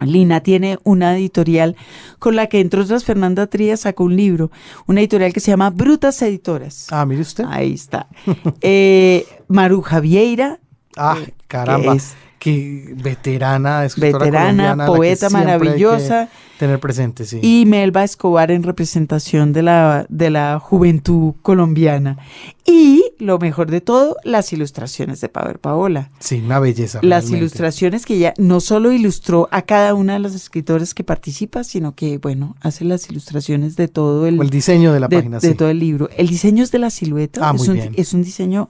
Lina 0.00 0.40
tiene 0.40 0.78
una 0.84 1.16
editorial 1.16 1.76
con 2.18 2.36
la 2.36 2.48
que, 2.48 2.60
entre 2.60 2.80
otras, 2.80 3.04
Fernanda 3.04 3.46
Trías 3.46 3.80
sacó 3.80 4.04
un 4.04 4.16
libro, 4.16 4.50
una 4.86 5.00
editorial 5.00 5.32
que 5.32 5.40
se 5.40 5.50
llama 5.50 5.70
Brutas 5.70 6.20
Editoras. 6.20 6.88
Ah, 6.90 7.06
mire 7.06 7.22
usted. 7.22 7.44
Ahí 7.48 7.72
está. 7.72 8.08
Eh, 8.60 9.24
Maru 9.48 9.80
Javieira, 9.80 10.58
Ah, 10.96 11.16
eh, 11.26 11.32
caramba. 11.48 11.92
que 11.92 11.98
es 11.98 12.14
Qué 12.44 12.92
veterana, 13.02 13.86
escritora 13.86 14.26
veterana, 14.26 14.76
que 14.84 14.92
poeta 14.92 15.28
que 15.28 15.32
maravillosa, 15.32 16.28
Tener 16.58 16.78
presente, 16.78 17.24
sí. 17.24 17.40
y 17.42 17.64
Melba 17.64 18.04
Escobar 18.04 18.50
en 18.50 18.64
representación 18.64 19.54
de 19.54 19.62
la, 19.62 20.04
de 20.10 20.28
la 20.28 20.60
juventud 20.60 21.32
colombiana. 21.40 22.18
Y, 22.66 23.02
lo 23.18 23.38
mejor 23.38 23.70
de 23.70 23.80
todo, 23.80 24.18
las 24.24 24.52
ilustraciones 24.52 25.22
de 25.22 25.30
Paver 25.30 25.58
Paola. 25.58 26.10
sí, 26.18 26.42
una 26.44 26.58
belleza. 26.58 26.98
Las 27.00 27.24
realmente. 27.24 27.38
ilustraciones 27.38 28.04
que 28.04 28.16
ella 28.16 28.34
no 28.36 28.60
solo 28.60 28.92
ilustró 28.92 29.48
a 29.50 29.62
cada 29.62 29.94
una 29.94 30.12
de 30.12 30.18
las 30.18 30.34
escritores 30.34 30.92
que 30.92 31.02
participa, 31.02 31.64
sino 31.64 31.94
que, 31.94 32.18
bueno, 32.18 32.56
hace 32.60 32.84
las 32.84 33.08
ilustraciones 33.08 33.74
de 33.76 33.88
todo 33.88 34.26
el, 34.26 34.38
O 34.38 34.42
el 34.42 34.50
diseño 34.50 34.92
de 34.92 35.00
la 35.00 35.08
de, 35.08 35.16
página, 35.16 35.38
de 35.38 35.48
sí. 35.48 35.54
todo 35.54 35.70
el 35.70 35.78
libro. 35.78 36.10
El 36.14 36.28
diseño 36.28 36.62
es 36.62 36.70
de 36.70 36.78
la 36.78 36.90
silueta. 36.90 37.40
Ah, 37.42 37.52
es, 37.54 37.60
muy 37.60 37.68
un, 37.70 37.74
bien. 37.74 37.94
es 37.96 38.12
un 38.12 38.22
diseño 38.22 38.68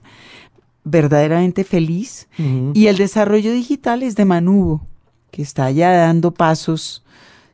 verdaderamente 0.84 1.64
feliz. 1.64 2.28
Y 2.74 2.86
el 2.86 2.96
desarrollo 2.96 3.52
digital 3.52 4.02
es 4.02 4.16
de 4.16 4.24
Manubo, 4.24 4.86
que 5.30 5.42
está 5.42 5.70
ya 5.70 5.90
dando 5.92 6.32
pasos 6.32 7.02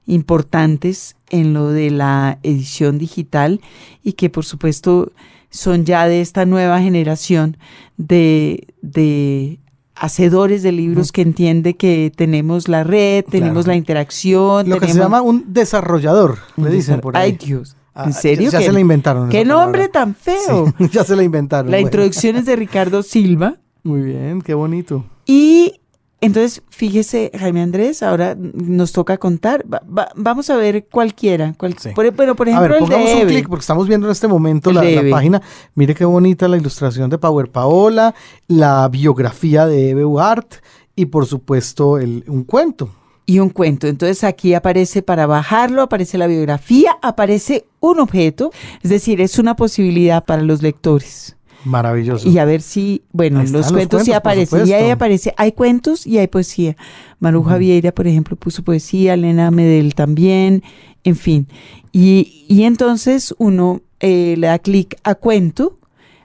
importantes 0.06 1.16
en 1.30 1.54
lo 1.54 1.68
de 1.68 1.90
la 1.90 2.38
edición 2.42 2.98
digital 2.98 3.60
y 4.02 4.14
que 4.14 4.28
por 4.28 4.44
supuesto 4.44 5.12
son 5.50 5.84
ya 5.84 6.06
de 6.06 6.20
esta 6.20 6.44
nueva 6.46 6.80
generación 6.80 7.56
de, 7.96 8.68
de 8.82 9.60
hacedores 9.94 10.62
de 10.62 10.72
libros 10.72 11.12
que 11.12 11.22
entiende 11.22 11.74
que 11.74 12.12
tenemos 12.14 12.68
la 12.68 12.84
red, 12.84 13.24
tenemos 13.24 13.66
la 13.66 13.76
interacción. 13.76 14.68
Lo 14.68 14.80
que 14.80 14.88
se 14.88 14.98
llama 14.98 15.22
un 15.22 15.52
desarrollador, 15.52 16.38
le 16.56 16.70
dicen 16.70 17.00
por 17.00 17.16
ahí. 17.16 17.32
Ay 17.32 17.46
Dios, 17.46 17.76
¿en 18.04 18.12
serio? 18.12 18.50
Ya, 18.50 18.58
¿Qué- 18.58 18.66
se 18.66 18.72
la 18.72 18.80
inventaron. 18.80 19.28
¿Qué 19.28 19.44
nombre 19.44 19.88
tan 19.88 20.14
feo? 20.14 20.72
Sí, 20.78 20.88
ya 20.92 21.04
se 21.04 21.16
la 21.16 21.22
inventaron. 21.22 21.70
La 21.70 21.76
bueno. 21.76 21.86
introducción 21.88 22.36
es 22.36 22.46
de 22.46 22.56
Ricardo 22.56 23.02
Silva. 23.02 23.56
Muy 23.82 24.00
bien, 24.02 24.42
qué 24.42 24.54
bonito. 24.54 25.04
Y 25.26 25.80
entonces, 26.22 26.62
fíjese, 26.68 27.30
Jaime 27.38 27.62
Andrés, 27.62 28.02
ahora 28.02 28.36
nos 28.38 28.92
toca 28.92 29.16
contar. 29.16 29.64
Va- 29.72 29.82
va- 29.86 30.10
vamos 30.14 30.50
a 30.50 30.56
ver 30.56 30.86
cualquiera. 30.90 31.54
cual- 31.56 31.76
Sí. 31.78 31.90
por, 31.94 32.10
bueno, 32.12 32.36
por 32.36 32.46
A 32.48 32.50
ejemplo, 32.50 32.74
ver, 32.74 32.82
el 32.82 32.88
de 32.88 32.94
pongamos 32.94 33.22
un 33.22 33.28
clic 33.28 33.48
porque 33.48 33.60
estamos 33.62 33.88
viendo 33.88 34.06
en 34.06 34.12
este 34.12 34.28
momento 34.28 34.70
la, 34.70 34.82
la 34.84 35.10
página. 35.10 35.40
Mire 35.74 35.94
qué 35.94 36.04
bonita 36.04 36.46
la 36.48 36.58
ilustración 36.58 37.08
de 37.08 37.16
Power 37.16 37.50
Paola, 37.50 38.14
la 38.48 38.86
biografía 38.88 39.66
de 39.66 39.90
Eve 39.90 40.04
Ugart 40.04 40.56
y 40.94 41.06
por 41.06 41.24
supuesto 41.24 41.96
el, 41.98 42.24
un 42.28 42.44
cuento. 42.44 42.90
Y 43.30 43.38
un 43.38 43.48
cuento. 43.48 43.86
Entonces 43.86 44.24
aquí 44.24 44.54
aparece 44.54 45.02
para 45.02 45.24
bajarlo, 45.24 45.82
aparece 45.82 46.18
la 46.18 46.26
biografía, 46.26 46.98
aparece 47.00 47.64
un 47.78 48.00
objeto, 48.00 48.50
es 48.82 48.90
decir, 48.90 49.20
es 49.20 49.38
una 49.38 49.54
posibilidad 49.54 50.24
para 50.24 50.42
los 50.42 50.62
lectores. 50.62 51.36
Maravilloso. 51.64 52.28
Y 52.28 52.38
a 52.38 52.44
ver 52.44 52.60
si, 52.60 53.02
bueno, 53.12 53.40
los 53.40 53.52
los 53.52 53.72
cuentos 53.72 54.02
sí 54.02 54.10
cuentos, 54.10 54.16
aparecen. 54.16 54.66
Y 54.66 54.72
ahí 54.72 54.90
aparece, 54.90 55.32
hay 55.36 55.52
cuentos 55.52 56.08
y 56.08 56.18
hay 56.18 56.26
poesía. 56.26 56.76
Maru 57.20 57.44
Javieira, 57.44 57.92
por 57.92 58.08
ejemplo, 58.08 58.34
puso 58.34 58.64
poesía, 58.64 59.14
Elena 59.14 59.52
Medel 59.52 59.94
también, 59.94 60.64
en 61.04 61.14
fin. 61.14 61.46
Y, 61.92 62.46
y 62.48 62.64
entonces 62.64 63.32
uno 63.38 63.80
eh, 64.00 64.34
le 64.38 64.48
da 64.48 64.58
clic 64.58 64.96
a 65.04 65.14
cuento. 65.14 65.78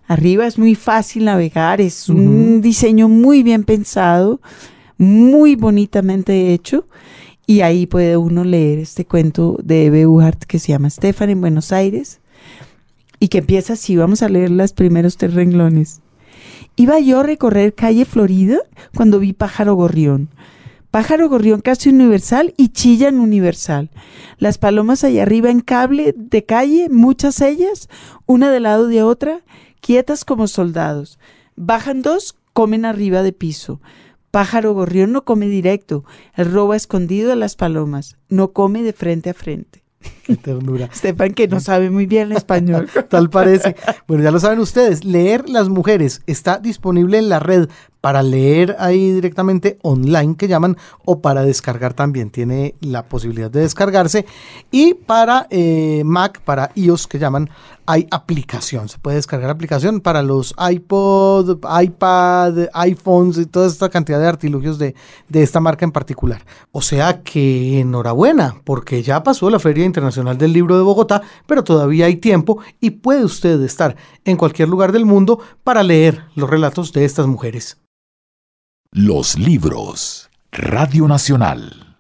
Arriba 0.08 0.48
es 0.48 0.58
muy 0.58 0.74
fácil 0.74 1.26
navegar, 1.26 1.82
es 1.82 2.10
un 2.10 2.62
diseño 2.62 3.10
muy 3.10 3.44
bien 3.44 3.64
pensado, 3.64 4.40
muy 4.98 5.56
bonitamente 5.56 6.54
hecho. 6.54 6.88
Y 7.48 7.62
ahí 7.62 7.86
puede 7.86 8.18
uno 8.18 8.44
leer 8.44 8.80
este 8.80 9.06
cuento 9.06 9.58
de 9.64 9.86
Eve 9.86 10.08
Uhart 10.08 10.44
que 10.44 10.60
se 10.60 10.70
llama 10.70 10.90
Stefan 10.90 11.30
en 11.30 11.42
Buenos 11.42 11.72
Aires 11.72 12.20
y 13.20 13.28
que 13.28 13.40
empieza 13.40 13.74
así. 13.74 13.96
Vamos 13.96 14.24
a 14.24 14.30
leer 14.30 14.52
los 14.52 14.74
primeros 14.74 15.18
tres 15.18 15.34
renglones. 15.34 16.02
Iba 16.76 17.00
yo 17.00 17.20
a 17.20 17.24
recorrer 17.24 17.74
calle 17.74 18.06
Florida 18.06 18.58
cuando 18.96 19.20
vi 19.20 19.34
pájaro 19.34 19.76
gorrión. 19.76 20.30
Pájaro 20.92 21.30
gorrión 21.30 21.62
casi 21.62 21.90
universal 21.90 22.54
y 22.58 22.70
chillan 22.70 23.20
universal. 23.20 23.90
Las 24.38 24.58
palomas 24.58 25.04
allá 25.04 25.24
arriba 25.24 25.50
en 25.50 25.60
cable 25.60 26.14
de 26.18 26.46
calle, 26.46 26.88
muchas 26.90 27.42
ellas, 27.42 27.90
una 28.26 28.50
del 28.50 28.64
lado 28.64 28.88
de 28.88 29.04
otra, 29.04 29.42
quietas 29.82 30.26
como 30.26 30.48
soldados. 30.48 31.20
Bajan 31.56 32.02
dos, 32.02 32.36
comen 32.54 32.86
arriba 32.86 33.24
de 33.24 33.34
piso. 33.34 33.82
Pájaro 34.36 34.74
gorrión 34.74 35.14
no 35.14 35.24
come 35.24 35.48
directo, 35.48 36.04
él 36.36 36.52
roba 36.52 36.76
escondido 36.76 37.32
a 37.32 37.38
las 37.38 37.56
palomas, 37.56 38.18
no 38.28 38.52
come 38.52 38.84
de 38.84 38.92
frente 38.92 39.30
a 39.30 39.34
frente. 39.34 39.86
Qué 40.26 40.36
ternura. 40.36 40.86
Estefan 40.94 41.34
que 41.34 41.48
no 41.48 41.62
sabe 41.62 41.90
muy 41.90 42.06
bien 42.06 42.32
el 42.32 42.38
español. 42.38 42.90
Tal 43.10 43.30
parece. 43.30 43.78
Bueno, 44.10 44.26
ya 44.26 44.32
lo 44.32 44.42
saben 44.42 44.60
ustedes, 44.60 45.06
leer 45.06 45.48
las 45.48 45.70
mujeres 45.70 46.22
está 46.28 46.58
disponible 46.58 47.18
en 47.18 47.30
la 47.30 47.40
red 47.40 47.70
para 48.02 48.24
leer 48.24 48.76
ahí 48.78 49.14
directamente 49.14 49.80
online 49.84 50.36
que 50.36 50.50
llaman 50.50 50.76
o 51.06 51.22
para 51.22 51.44
descargar 51.44 51.94
también 51.94 52.30
tiene 52.30 52.76
la 52.82 53.04
posibilidad 53.04 53.50
de 53.50 53.62
descargarse 53.62 54.26
y 54.70 54.96
para 54.96 55.48
eh, 55.50 56.04
Mac, 56.06 56.42
para 56.42 56.72
iOS 56.76 57.08
que 57.08 57.20
llaman 57.20 57.50
hay 57.86 58.08
aplicación, 58.12 58.90
se 58.90 58.98
puede 58.98 59.18
descargar 59.18 59.50
aplicación 59.50 60.02
para 60.02 60.24
los 60.24 60.56
iPod, 60.58 61.60
iPad, 61.82 62.70
iPhones 62.74 63.38
y 63.38 63.46
toda 63.46 63.68
esta 63.68 63.90
cantidad 63.90 64.20
de 64.20 64.28
artilugios 64.28 64.78
de, 64.78 64.96
de 65.30 65.44
esta 65.44 65.60
marca 65.60 65.86
en 65.86 65.92
particular. 65.92 66.46
O 66.72 66.82
sea 66.82 67.22
que 67.22 67.80
enhorabuena, 67.80 68.56
porque 68.64 69.04
ya 69.04 69.24
pasó 69.24 69.50
la 69.50 69.60
Feria 69.60 69.86
Internacional 69.86 70.38
del 70.38 70.54
Libro 70.54 70.78
de 70.78 70.84
Bogotá, 70.84 71.22
pero 71.48 71.64
todavía 71.64 72.06
hay 72.08 72.18
tiempo 72.18 72.60
y 72.80 72.92
puede 72.92 73.24
usted 73.24 73.62
estar 73.62 73.96
en 74.24 74.38
cualquier 74.38 74.70
lugar 74.70 74.92
del 74.92 75.06
mundo 75.06 75.40
para 75.64 75.84
leer 75.84 76.24
los 76.36 76.50
relatos 76.50 76.94
de 76.94 77.06
estas 77.06 77.28
mujeres. 77.28 77.78
Los 78.92 79.38
libros. 79.38 80.30
Radio 80.52 81.08
Nacional. 81.08 81.98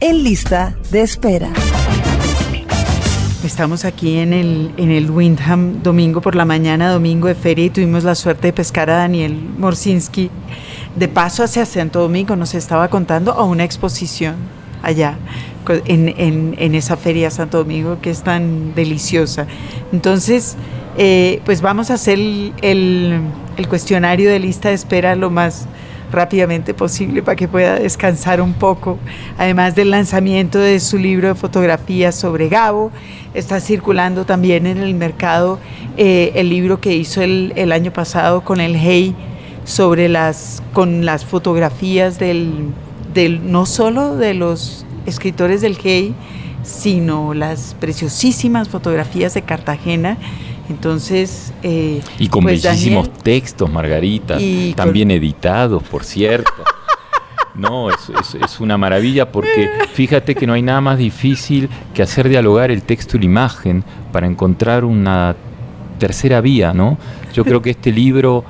En 0.00 0.24
lista 0.24 0.76
de 0.90 1.02
espera. 1.02 1.52
Estamos 3.44 3.86
aquí 3.86 4.18
en 4.18 4.34
el, 4.34 4.70
en 4.76 4.90
el 4.90 5.10
Windham 5.10 5.82
domingo 5.82 6.20
por 6.20 6.34
la 6.34 6.44
mañana, 6.44 6.90
domingo 6.90 7.26
de 7.26 7.34
feria, 7.34 7.64
y 7.64 7.70
tuvimos 7.70 8.04
la 8.04 8.14
suerte 8.14 8.48
de 8.48 8.52
pescar 8.52 8.90
a 8.90 8.96
Daniel 8.96 9.34
Morsinski 9.58 10.30
de 10.94 11.08
paso 11.08 11.42
hacia 11.42 11.64
Santo 11.64 12.00
Domingo. 12.00 12.36
Nos 12.36 12.54
estaba 12.54 12.88
contando 12.88 13.32
a 13.32 13.44
una 13.44 13.64
exposición 13.64 14.34
allá, 14.82 15.16
en, 15.86 16.14
en- 16.58 16.74
esa 16.74 16.96
feria 16.98 17.30
Santo 17.30 17.58
Domingo 17.58 17.98
que 18.02 18.10
es 18.10 18.22
tan 18.22 18.74
deliciosa. 18.74 19.46
Entonces, 19.90 20.56
eh, 20.98 21.40
pues 21.46 21.62
vamos 21.62 21.90
a 21.90 21.94
hacer 21.94 22.18
el, 22.18 22.52
el- 22.60 23.20
el 23.56 23.68
cuestionario 23.68 24.28
de 24.30 24.38
lista 24.38 24.68
de 24.68 24.74
espera 24.74 25.14
lo 25.16 25.30
más 25.30 25.66
rápidamente 26.10 26.74
posible 26.74 27.22
para 27.22 27.36
que 27.36 27.48
pueda 27.48 27.76
descansar 27.78 28.40
un 28.40 28.54
poco. 28.54 28.98
Además 29.38 29.74
del 29.74 29.90
lanzamiento 29.90 30.58
de 30.58 30.80
su 30.80 30.98
libro 30.98 31.28
de 31.28 31.34
fotografías 31.34 32.14
sobre 32.14 32.48
Gabo, 32.48 32.90
está 33.34 33.60
circulando 33.60 34.24
también 34.24 34.66
en 34.66 34.78
el 34.78 34.94
mercado 34.94 35.58
eh, 35.96 36.32
el 36.34 36.48
libro 36.48 36.80
que 36.80 36.94
hizo 36.94 37.22
el, 37.22 37.52
el 37.56 37.72
año 37.72 37.92
pasado 37.92 38.42
con 38.42 38.60
el 38.60 38.76
Hey 38.76 39.14
sobre 39.64 40.08
las 40.08 40.62
con 40.72 41.04
las 41.04 41.24
fotografías 41.24 42.18
del, 42.18 42.70
del 43.14 43.52
no 43.52 43.66
solo 43.66 44.16
de 44.16 44.34
los 44.34 44.84
escritores 45.06 45.60
del 45.60 45.76
Hey, 45.82 46.14
sino 46.62 47.34
las 47.34 47.74
preciosísimas 47.78 48.68
fotografías 48.68 49.34
de 49.34 49.42
Cartagena. 49.42 50.18
Entonces, 50.70 51.52
eh, 51.62 52.00
Y 52.18 52.28
con 52.28 52.44
pues, 52.44 52.62
bellísimos 52.62 53.06
Daniel- 53.08 53.22
textos, 53.24 53.70
Margarita, 53.70 54.38
también 54.76 55.10
editados, 55.10 55.82
por 55.82 56.04
cierto. 56.04 56.50
No, 57.52 57.90
es, 57.90 57.96
es- 58.08 58.36
es 58.42 58.60
una 58.60 58.78
maravilla 58.78 59.30
porque 59.32 59.68
fíjate 59.92 60.36
que 60.36 60.46
no 60.46 60.52
hay 60.52 60.62
nada 60.62 60.80
más 60.80 60.96
difícil 60.98 61.68
que 61.92 62.00
hacer 62.02 62.28
dialogar 62.28 62.70
el 62.70 62.82
texto 62.82 63.16
y 63.16 63.20
la 63.20 63.26
imagen 63.26 63.82
para 64.12 64.28
encontrar 64.28 64.84
una 64.84 65.34
tercera 65.98 66.40
vía, 66.40 66.72
¿no? 66.72 66.96
Yo 67.34 67.44
creo 67.44 67.60
que 67.60 67.70
este 67.70 67.90
libro, 67.92 68.44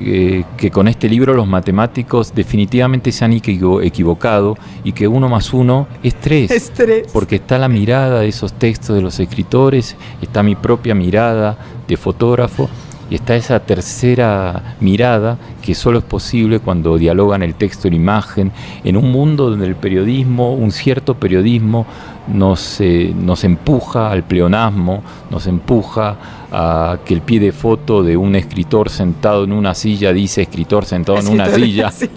eh, 0.00 0.44
que 0.56 0.70
con 0.70 0.88
este 0.88 1.08
libro 1.08 1.34
los 1.34 1.46
matemáticos 1.46 2.34
definitivamente 2.34 3.12
se 3.12 3.24
han 3.24 3.32
equivo- 3.32 3.82
equivocado 3.82 4.56
y 4.84 4.92
que 4.92 5.06
uno 5.08 5.28
más 5.28 5.52
uno 5.52 5.86
es 6.02 6.14
tres. 6.20 6.50
Estrés. 6.50 7.08
Porque 7.12 7.36
está 7.36 7.58
la 7.58 7.68
mirada 7.68 8.20
de 8.20 8.28
esos 8.28 8.52
textos 8.54 8.96
de 8.96 9.02
los 9.02 9.18
escritores, 9.20 9.96
está 10.20 10.42
mi 10.42 10.54
propia 10.54 10.94
mirada 10.94 11.56
de 11.88 11.96
fotógrafo 11.96 12.68
y 13.12 13.16
está 13.16 13.36
esa 13.36 13.60
tercera 13.60 14.76
mirada 14.80 15.36
que 15.60 15.74
solo 15.74 15.98
es 15.98 16.04
posible 16.04 16.60
cuando 16.60 16.96
dialogan 16.96 17.42
el 17.42 17.54
texto 17.56 17.86
y 17.86 17.90
la 17.90 17.96
imagen 17.96 18.50
en 18.84 18.96
un 18.96 19.12
mundo 19.12 19.50
donde 19.50 19.66
el 19.66 19.76
periodismo, 19.76 20.54
un 20.54 20.70
cierto 20.72 21.12
periodismo, 21.12 21.84
nos, 22.26 22.80
eh, 22.80 23.12
nos 23.14 23.44
empuja 23.44 24.10
al 24.10 24.22
pleonasmo, 24.22 25.02
nos 25.30 25.46
empuja 25.46 26.16
a 26.50 27.00
que 27.04 27.12
el 27.12 27.20
pie 27.20 27.38
de 27.38 27.52
foto 27.52 28.02
de 28.02 28.16
un 28.16 28.34
escritor 28.34 28.88
sentado 28.88 29.44
en 29.44 29.52
una 29.52 29.74
silla 29.74 30.14
dice 30.14 30.40
escritor 30.40 30.86
sentado 30.86 31.18
en 31.18 31.28
una 31.28 31.50
silla. 31.50 31.90
Sí, 32.00 32.08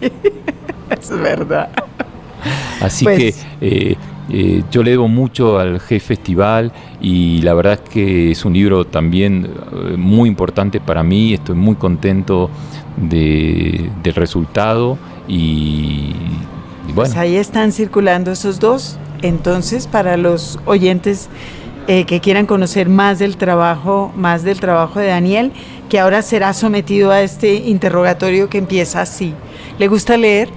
es 0.89 1.09
verdad. 1.19 1.67
Así 2.79 3.03
Pues- 3.03 3.17
que 3.17 3.33
eh, 3.59 3.97
eh, 4.29 4.63
yo 4.71 4.81
le 4.83 4.91
debo 4.91 5.07
mucho 5.07 5.59
al 5.59 5.79
G 5.79 5.99
Festival 5.99 6.71
y 7.01 7.41
la 7.41 7.53
verdad 7.53 7.73
es 7.83 7.89
que 7.89 8.31
es 8.31 8.43
un 8.45 8.53
libro 8.53 8.85
también 8.85 9.45
eh, 9.91 9.95
muy 9.97 10.27
importante 10.29 10.79
para 10.79 11.03
mí. 11.03 11.33
Estoy 11.33 11.55
muy 11.55 11.75
contento 11.75 12.49
de- 12.97 13.89
del 14.03 14.15
resultado 14.15 14.97
y, 15.27 16.11
y 16.87 16.91
bueno. 16.93 16.93
Pues 16.95 17.15
ahí 17.17 17.35
están 17.35 17.71
circulando 17.71 18.31
esos 18.31 18.59
dos. 18.59 18.97
Entonces, 19.21 19.87
para 19.87 20.17
los 20.17 20.59
oyentes 20.65 21.29
eh, 21.87 22.05
que 22.05 22.19
quieran 22.19 22.45
conocer 22.45 22.89
más 22.89 23.19
del 23.19 23.37
trabajo, 23.37 24.11
más 24.15 24.43
del 24.43 24.59
trabajo 24.59 24.99
de 24.99 25.07
Daniel, 25.07 25.51
que 25.89 25.99
ahora 25.99 26.21
será 26.21 26.53
sometido 26.53 27.11
a 27.11 27.21
este 27.21 27.55
interrogatorio 27.55 28.49
que 28.49 28.57
empieza 28.57 29.01
así. 29.01 29.33
¿Le 29.77 29.87
gusta 29.87 30.17
leer? 30.17 30.49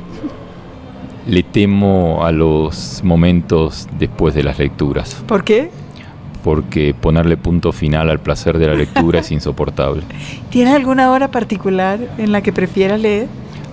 Le 1.29 1.43
temo 1.43 2.24
a 2.24 2.33
los 2.33 3.03
momentos 3.05 3.87
después 3.99 4.35
de 4.35 4.43
las 4.43 4.59
lecturas, 4.59 5.22
¿Por 5.26 5.45
qué? 5.45 5.70
porque 6.43 6.95
ponerle 6.95 7.37
punto 7.37 7.72
final 7.72 8.09
al 8.09 8.20
placer 8.20 8.57
de 8.59 8.66
la 8.66 8.74
lectura 8.74 9.20
es 9.20 9.31
insoportable. 9.39 10.03
¿Tiene 10.49 10.72
alguna 10.72 11.11
hora 11.11 11.29
particular 11.29 11.99
en 12.16 12.33
la 12.33 12.41
que 12.41 12.53
prefiera 12.53 12.97
leer? 12.97 13.26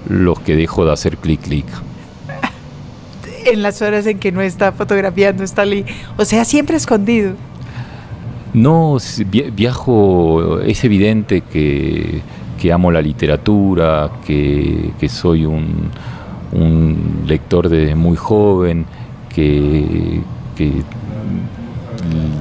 Los 0.10 0.42
que 0.42 0.58
dejo 0.58 0.86
de 0.86 0.92
hacer 0.92 1.18
clic 1.18 1.42
clic. 1.42 1.66
En 3.46 3.62
las 3.62 3.82
horas 3.82 4.06
en 4.08 4.20
que 4.20 4.34
no 4.34 4.42
está 4.42 4.74
fotografiando, 4.74 5.44
está 5.44 5.64
li 5.64 5.86
o 6.18 6.26
sea, 6.26 6.44
siempre 6.44 6.76
escondido. 6.76 7.36
No, 8.54 8.98
viajo, 9.54 10.60
es 10.60 10.84
evidente 10.84 11.42
que, 11.42 12.22
que 12.60 12.74
amo 12.74 12.92
la 12.92 13.02
literatura, 13.02 14.10
que, 14.26 14.92
que 15.00 15.10
soy 15.10 15.46
un, 15.46 15.92
un, 16.56 17.24
lector 17.28 17.70
de 17.70 17.96
muy 17.96 18.16
joven, 18.16 18.86
que, 19.34 20.22
que 20.56 20.84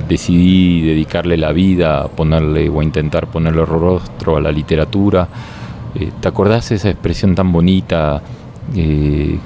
decidí 0.09 0.83
dedicarle 0.83 1.37
la 1.37 1.53
vida, 1.53 2.03
a 2.03 2.09
ponerle 2.09 2.69
o 2.69 2.81
a 2.81 2.85
intentar 2.85 3.27
ponerle 3.27 3.65
rostro 3.65 4.37
a 4.37 4.41
la 4.41 4.53
literatura. 4.53 5.29
Eh, 5.95 6.11
¿Te 6.21 6.29
acordás 6.29 6.71
esa 6.73 6.91
expresión 6.91 7.35
tan 7.35 7.53
bonita 7.53 8.23
eh, 8.75 9.39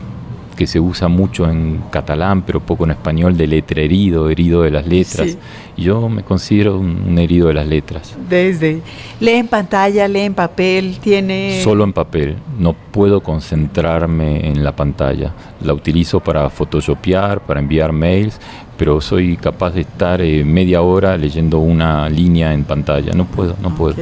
que 0.59 0.67
se 0.67 0.81
usa 0.81 1.07
mucho 1.07 1.49
en 1.49 1.85
catalán, 1.89 2.43
pero 2.43 2.59
poco 2.59 2.83
en 2.83 2.91
español, 2.91 3.37
de 3.37 3.47
letra 3.47 3.81
herido, 3.81 4.29
herido 4.29 4.63
de 4.63 4.73
las 4.73 4.89
letras? 4.89 5.39
Y 5.77 5.83
yo 5.85 6.09
me 6.09 6.25
considero 6.25 6.81
un, 6.81 7.17
herido 7.17 7.47
de 7.47 7.55
las 7.55 7.69
letras. 7.69 8.17
Desde. 8.29 8.83
¿Lee 9.21 9.35
en 9.35 9.47
pantalla, 9.47 10.09
lee 10.09 10.23
en 10.23 10.35
papel? 10.35 10.99
¿Tiene...? 11.01 11.61
Solo 11.63 11.85
en 11.85 11.93
papel. 11.93 12.39
No 12.59 12.73
puedo 12.73 13.21
concentrarme 13.21 14.49
en 14.49 14.65
la 14.65 14.75
pantalla. 14.75 15.33
La 15.63 15.75
utilizo 15.75 16.19
para 16.19 16.51
photoshopear, 16.51 17.41
para 17.43 17.61
enviar 17.61 17.93
mails, 17.93 18.41
pero 18.77 19.01
soy 19.01 19.37
capaz 19.37 19.75
de 19.75 19.83
estar 19.83 20.21
eh, 20.21 20.45
media 20.45 20.83
hora 20.83 21.17
leyendo 21.17 21.61
una 21.61 22.09
línea 22.09 22.53
en 22.53 22.65
pantalla. 22.65 23.13
No 23.13 23.27
puedo, 23.27 23.55
no 23.63 23.77
puedo. 23.77 23.95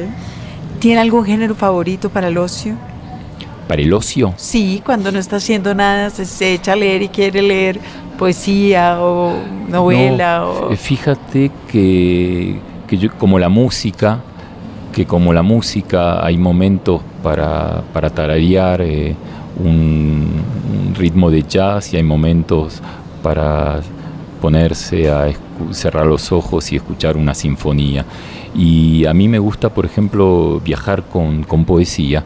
¿Tiene 0.79 1.01
algún 1.01 1.23
género 1.23 1.53
favorito 1.53 2.09
para 2.09 2.29
el 2.29 2.37
ocio? 2.39 2.73
¿Para 3.67 3.81
el 3.81 3.93
ocio? 3.93 4.33
Sí, 4.37 4.81
cuando 4.85 5.11
no 5.11 5.19
está 5.19 5.37
haciendo 5.37 5.75
nada, 5.75 6.09
se, 6.09 6.53
echa 6.53 6.73
a 6.73 6.75
leer 6.75 7.01
y 7.01 7.09
quiere 7.09 7.41
leer 7.41 7.79
poesía 8.17 9.01
o 9.01 9.33
novela. 9.67 10.45
o... 10.47 10.75
Fíjate 10.75 11.51
que, 11.69 12.59
que 12.87 12.97
yo, 12.97 13.11
como 13.17 13.37
la 13.39 13.49
música, 13.49 14.19
que 14.93 15.05
como 15.05 15.33
la 15.33 15.43
música 15.43 16.25
hay 16.25 16.37
momentos 16.37 17.01
para, 17.21 17.83
para 17.93 18.09
tararear 18.09 18.81
eh, 18.81 19.15
un, 19.63 20.27
un, 20.87 20.95
ritmo 20.95 21.29
de 21.29 21.43
jazz 21.43 21.93
y 21.93 21.97
hay 21.97 22.03
momentos 22.03 22.81
para 23.21 23.81
ponerse 24.41 25.09
a 25.09 25.27
cerrar 25.71 26.05
los 26.05 26.31
ojos 26.31 26.71
y 26.71 26.77
escuchar 26.77 27.17
una 27.17 27.33
sinfonía. 27.33 28.05
Y 28.55 29.05
a 29.05 29.13
mí 29.13 29.27
me 29.27 29.39
gusta, 29.39 29.69
por 29.69 29.85
ejemplo, 29.85 30.61
viajar 30.63 31.03
con, 31.03 31.43
con 31.43 31.65
poesía. 31.65 32.23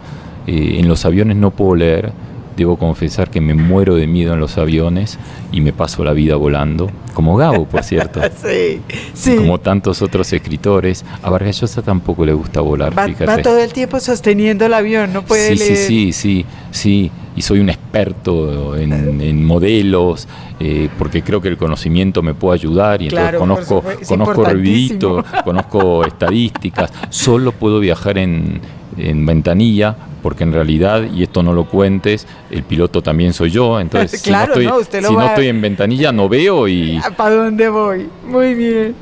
Eh, 0.47 0.77
en 0.79 0.87
los 0.87 1.05
aviones 1.05 1.37
no 1.37 1.51
puedo 1.51 1.75
leer, 1.75 2.13
debo 2.57 2.77
confesar 2.77 3.29
que 3.29 3.41
me 3.41 3.53
muero 3.53 3.95
de 3.95 4.07
miedo 4.07 4.33
en 4.33 4.39
los 4.39 4.57
aviones 4.57 5.17
y 5.51 5.61
me 5.61 5.73
paso 5.73 6.03
la 6.03 6.13
vida 6.13 6.35
volando, 6.35 6.89
como 7.13 7.35
Gabo, 7.35 7.65
por 7.65 7.83
cierto. 7.83 8.21
sí, 8.43 8.81
sí. 9.13 9.35
Como 9.35 9.59
tantos 9.59 10.01
otros 10.01 10.31
escritores. 10.33 11.05
A 11.21 11.29
Vargas 11.29 11.61
Llosa 11.61 11.81
tampoco 11.81 12.25
le 12.25 12.33
gusta 12.33 12.61
volar, 12.61 12.97
va, 12.97 13.05
fíjate. 13.05 13.25
Va 13.25 13.37
todo 13.41 13.59
el 13.59 13.73
tiempo 13.73 13.99
sosteniendo 13.99 14.65
el 14.65 14.73
avión, 14.73 15.13
no 15.13 15.23
puede 15.23 15.55
sí, 15.55 15.59
leer. 15.59 15.77
Sí, 15.77 16.13
sí, 16.13 16.13
sí, 16.13 16.45
sí. 16.71 17.11
Y 17.33 17.43
soy 17.43 17.59
un 17.59 17.69
experto 17.69 18.75
en, 18.75 18.91
en 19.21 19.45
modelos, 19.45 20.27
eh, 20.59 20.89
porque 20.99 21.23
creo 21.23 21.41
que 21.41 21.47
el 21.47 21.57
conocimiento 21.57 22.21
me 22.21 22.33
puede 22.33 22.59
ayudar 22.59 23.01
y 23.01 23.07
claro, 23.07 23.41
entonces 23.41 23.67
conozco, 23.67 24.05
conozco 24.07 24.43
ruiditos, 24.43 25.25
conozco 25.43 26.05
estadísticas. 26.05 26.91
Solo 27.09 27.51
puedo 27.53 27.79
viajar 27.79 28.17
en, 28.17 28.59
en 28.97 29.25
ventanilla 29.25 29.95
porque 30.21 30.43
en 30.43 30.53
realidad, 30.53 31.03
y 31.11 31.23
esto 31.23 31.43
no 31.43 31.53
lo 31.53 31.65
cuentes, 31.65 32.27
el 32.49 32.63
piloto 32.63 33.01
también 33.01 33.33
soy 33.33 33.49
yo, 33.49 33.79
entonces 33.79 34.21
claro, 34.21 34.53
si, 34.57 34.65
no 34.65 34.71
no, 34.71 34.79
estoy, 34.79 35.03
si 35.03 35.13
no 35.13 35.25
estoy 35.25 35.47
en 35.47 35.61
ventanilla 35.61 36.11
no 36.11 36.29
veo 36.29 36.67
y... 36.67 36.99
¿Para 37.17 37.35
dónde 37.35 37.69
voy? 37.69 38.07
Muy 38.27 38.53
bien. 38.53 38.95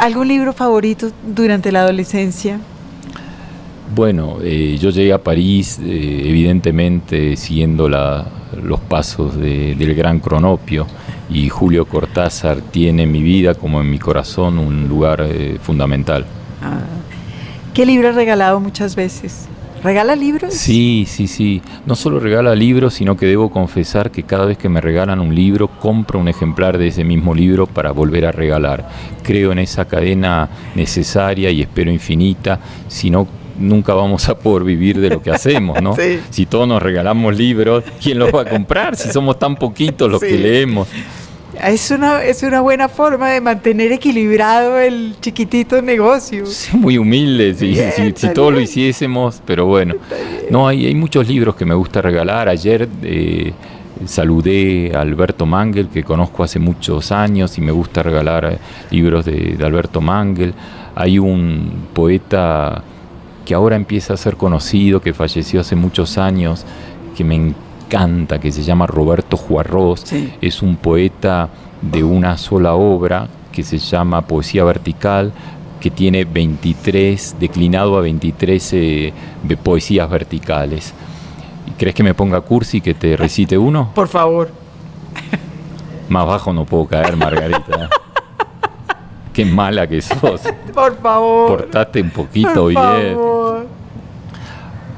¿Algún 0.00 0.28
libro 0.28 0.52
favorito 0.52 1.10
durante 1.24 1.70
la 1.70 1.82
adolescencia? 1.82 2.58
Bueno, 3.94 4.38
eh, 4.42 4.78
yo 4.80 4.90
llegué 4.90 5.12
a 5.12 5.22
París 5.22 5.78
eh, 5.82 6.22
evidentemente 6.24 7.36
siguiendo 7.36 7.88
la, 7.88 8.26
los 8.62 8.80
pasos 8.80 9.36
de, 9.36 9.74
del 9.74 9.94
gran 9.94 10.18
Cronopio 10.18 10.86
y 11.28 11.48
Julio 11.50 11.84
Cortázar 11.84 12.62
tiene 12.62 13.02
en 13.02 13.12
mi 13.12 13.22
vida 13.22 13.54
como 13.54 13.80
en 13.80 13.90
mi 13.90 13.98
corazón 13.98 14.58
un 14.58 14.88
lugar 14.88 15.26
eh, 15.28 15.58
fundamental. 15.60 16.24
Ah. 16.62 16.80
¿Qué 17.74 17.86
libro 17.86 18.08
has 18.10 18.14
regalado 18.14 18.60
muchas 18.60 18.96
veces? 18.96 19.48
¿Regala 19.82 20.14
libros? 20.14 20.54
Sí, 20.54 21.06
sí, 21.08 21.26
sí. 21.26 21.60
No 21.86 21.96
solo 21.96 22.20
regala 22.20 22.54
libros, 22.54 22.94
sino 22.94 23.16
que 23.16 23.26
debo 23.26 23.50
confesar 23.50 24.10
que 24.12 24.22
cada 24.22 24.44
vez 24.44 24.56
que 24.58 24.68
me 24.68 24.80
regalan 24.80 25.18
un 25.20 25.34
libro, 25.34 25.66
compro 25.80 26.20
un 26.20 26.28
ejemplar 26.28 26.78
de 26.78 26.88
ese 26.88 27.02
mismo 27.02 27.34
libro 27.34 27.66
para 27.66 27.90
volver 27.90 28.26
a 28.26 28.32
regalar. 28.32 28.88
Creo 29.22 29.50
en 29.50 29.58
esa 29.58 29.86
cadena 29.86 30.48
necesaria 30.76 31.50
y 31.50 31.62
espero 31.62 31.90
infinita, 31.90 32.60
si 32.88 33.10
no 33.10 33.26
nunca 33.58 33.92
vamos 33.94 34.28
a 34.28 34.38
poder 34.38 34.64
vivir 34.64 35.00
de 35.00 35.10
lo 35.10 35.22
que 35.22 35.30
hacemos, 35.30 35.82
¿no? 35.82 35.96
Sí. 35.96 36.20
Si 36.30 36.46
todos 36.46 36.68
nos 36.68 36.80
regalamos 36.82 37.36
libros, 37.36 37.82
¿quién 38.02 38.18
los 38.18 38.32
va 38.32 38.42
a 38.42 38.44
comprar? 38.48 38.96
Si 38.96 39.10
somos 39.10 39.38
tan 39.38 39.56
poquitos 39.56 40.10
los 40.10 40.20
Sí. 40.20 40.28
que 40.28 40.38
leemos. 40.38 40.88
Es 41.60 41.90
una, 41.90 42.22
es 42.22 42.42
una 42.42 42.60
buena 42.60 42.88
forma 42.88 43.30
de 43.30 43.40
mantener 43.40 43.92
equilibrado 43.92 44.78
el 44.78 45.14
chiquitito 45.20 45.80
negocio. 45.82 46.46
Sí, 46.46 46.76
muy 46.76 46.98
humildes, 46.98 47.58
si, 47.58 47.68
Bien, 47.68 47.92
si, 47.92 48.12
si 48.16 48.32
todos 48.32 48.52
lo 48.52 48.60
hiciésemos, 48.60 49.42
pero 49.44 49.66
bueno. 49.66 49.94
No, 50.50 50.66
hay, 50.66 50.86
hay 50.86 50.94
muchos 50.94 51.28
libros 51.28 51.54
que 51.54 51.64
me 51.64 51.74
gusta 51.74 52.00
regalar. 52.00 52.48
Ayer 52.48 52.88
eh, 53.02 53.52
saludé 54.06 54.92
a 54.94 55.00
Alberto 55.00 55.44
Mangel, 55.44 55.88
que 55.88 56.02
conozco 56.02 56.42
hace 56.42 56.58
muchos 56.58 57.12
años 57.12 57.56
y 57.58 57.60
me 57.60 57.72
gusta 57.72 58.02
regalar 58.02 58.44
eh, 58.44 58.58
libros 58.90 59.24
de, 59.24 59.54
de 59.56 59.64
Alberto 59.64 60.00
Mangel. 60.00 60.54
Hay 60.94 61.18
un 61.18 61.88
poeta 61.92 62.82
que 63.44 63.54
ahora 63.54 63.76
empieza 63.76 64.14
a 64.14 64.16
ser 64.16 64.36
conocido, 64.36 65.00
que 65.00 65.12
falleció 65.12 65.60
hace 65.60 65.76
muchos 65.76 66.16
años, 66.16 66.64
que 67.16 67.24
me 67.24 67.34
encanta, 67.34 67.71
que 68.40 68.50
se 68.50 68.62
llama 68.62 68.86
Roberto 68.86 69.36
Juarros. 69.36 70.00
Sí. 70.00 70.32
Es 70.40 70.62
un 70.62 70.76
poeta 70.76 71.50
de 71.82 72.02
una 72.02 72.38
sola 72.38 72.72
obra 72.74 73.28
que 73.52 73.62
se 73.62 73.76
llama 73.76 74.22
Poesía 74.22 74.64
Vertical, 74.64 75.32
que 75.78 75.90
tiene 75.90 76.24
23, 76.24 77.36
declinado 77.38 77.98
a 77.98 78.00
23 78.00 78.72
eh, 78.72 79.12
de 79.42 79.56
poesías 79.58 80.08
verticales. 80.08 80.94
¿Y 81.66 81.72
¿Crees 81.72 81.94
que 81.94 82.02
me 82.02 82.14
ponga 82.14 82.40
cursi 82.40 82.80
que 82.80 82.94
te 82.94 83.14
recite 83.14 83.58
uno? 83.58 83.90
Por 83.94 84.08
favor. 84.08 84.50
Más 86.08 86.26
bajo 86.26 86.52
no 86.52 86.64
puedo 86.64 86.86
caer, 86.86 87.14
Margarita. 87.16 87.90
Qué 89.34 89.44
mala 89.44 89.86
que 89.86 90.00
sos. 90.00 90.40
Por 90.72 90.96
favor. 90.98 91.58
Portate 91.58 92.00
un 92.00 92.10
poquito 92.10 92.54
Por 92.54 92.68
bien. 92.70 93.14
favor. 93.14 93.66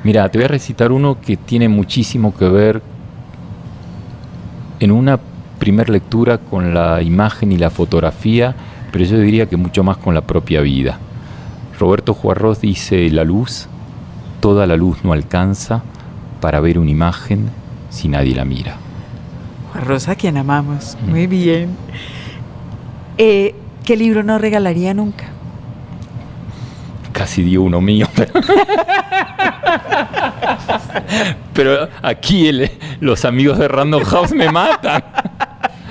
Mira, 0.05 0.28
te 0.28 0.36
voy 0.36 0.44
a 0.44 0.48
recitar 0.48 0.92
uno 0.92 1.18
que 1.20 1.38
tiene 1.38 1.68
muchísimo 1.68 2.36
que 2.36 2.46
ver 2.46 2.82
en 4.78 4.92
una 4.92 5.18
primer 5.59 5.88
lectura 5.88 6.36
con 6.36 6.74
la 6.74 7.00
imagen 7.00 7.52
y 7.52 7.57
la 7.57 7.70
fotografía, 7.70 8.55
pero 8.92 9.07
yo 9.07 9.18
diría 9.18 9.46
que 9.46 9.57
mucho 9.57 9.82
más 9.82 9.96
con 9.96 10.14
la 10.14 10.20
propia 10.20 10.61
vida. 10.61 10.98
Roberto 11.80 12.12
Juarros 12.12 12.61
dice, 12.61 13.09
la 13.09 13.24
luz, 13.24 13.66
toda 14.40 14.66
la 14.66 14.76
luz 14.76 15.02
no 15.05 15.14
alcanza 15.14 15.82
para 16.42 16.61
ver 16.61 16.78
una 16.78 16.90
imagen 16.90 17.48
si 17.88 18.09
nadie 18.09 18.34
la 18.34 18.44
mira. 18.44 18.76
Juan 19.72 19.86
Rosa, 19.86 20.12
a 20.12 20.16
quien 20.16 20.36
amamos. 20.36 20.98
Mm. 21.02 21.11
Muy 21.11 21.26
bien. 21.26 21.70
Eh, 23.16 23.55
¿Qué 23.86 23.96
libro 23.96 24.22
no 24.22 24.36
regalaría 24.38 24.92
nunca? 24.92 25.34
Casi 27.14 27.42
dio 27.42 27.62
uno 27.62 27.80
mío. 27.80 28.06
pero 31.52 31.88
aquí 32.02 32.48
el- 32.48 32.70
los 33.00 33.24
amigos 33.24 33.58
de 33.58 33.68
Random 33.68 34.02
House 34.04 34.32
me 34.32 34.50
matan. 34.50 35.02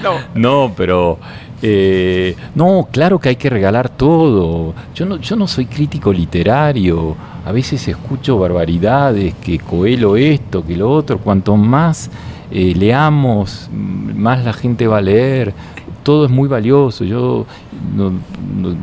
No. 0.04 0.16
No, 0.36 0.74
pero 0.76 1.18
eh, 1.62 2.36
no, 2.56 2.90
claro 2.92 3.20
que 3.20 3.30
hay 3.30 3.36
que 3.38 3.50
regalar 3.50 3.88
todo. 3.90 4.74
Yo 4.94 5.06
no, 5.06 5.16
yo 5.18 5.36
no 5.38 5.48
soy 5.48 5.66
crítico 5.66 6.12
literario. 6.12 7.16
A 7.46 7.52
veces 7.54 7.88
escucho 7.88 8.38
barbaridades, 8.38 9.34
que 9.36 9.60
Coelho 9.60 10.18
esto, 10.18 10.66
que 10.66 10.76
lo 10.76 10.92
otro. 10.92 11.20
Cuanto 11.20 11.56
más 11.56 12.10
eh, 12.52 12.74
leamos, 12.76 13.70
más 13.72 14.44
la 14.44 14.52
gente 14.54 14.88
va 14.88 14.98
a 14.98 15.02
leer. 15.02 15.54
Todo 16.04 16.26
es 16.26 16.32
muy 16.32 16.48
valioso. 16.50 17.04
Yo, 17.06 17.46
no- 17.96 18.10
no- 18.12 18.76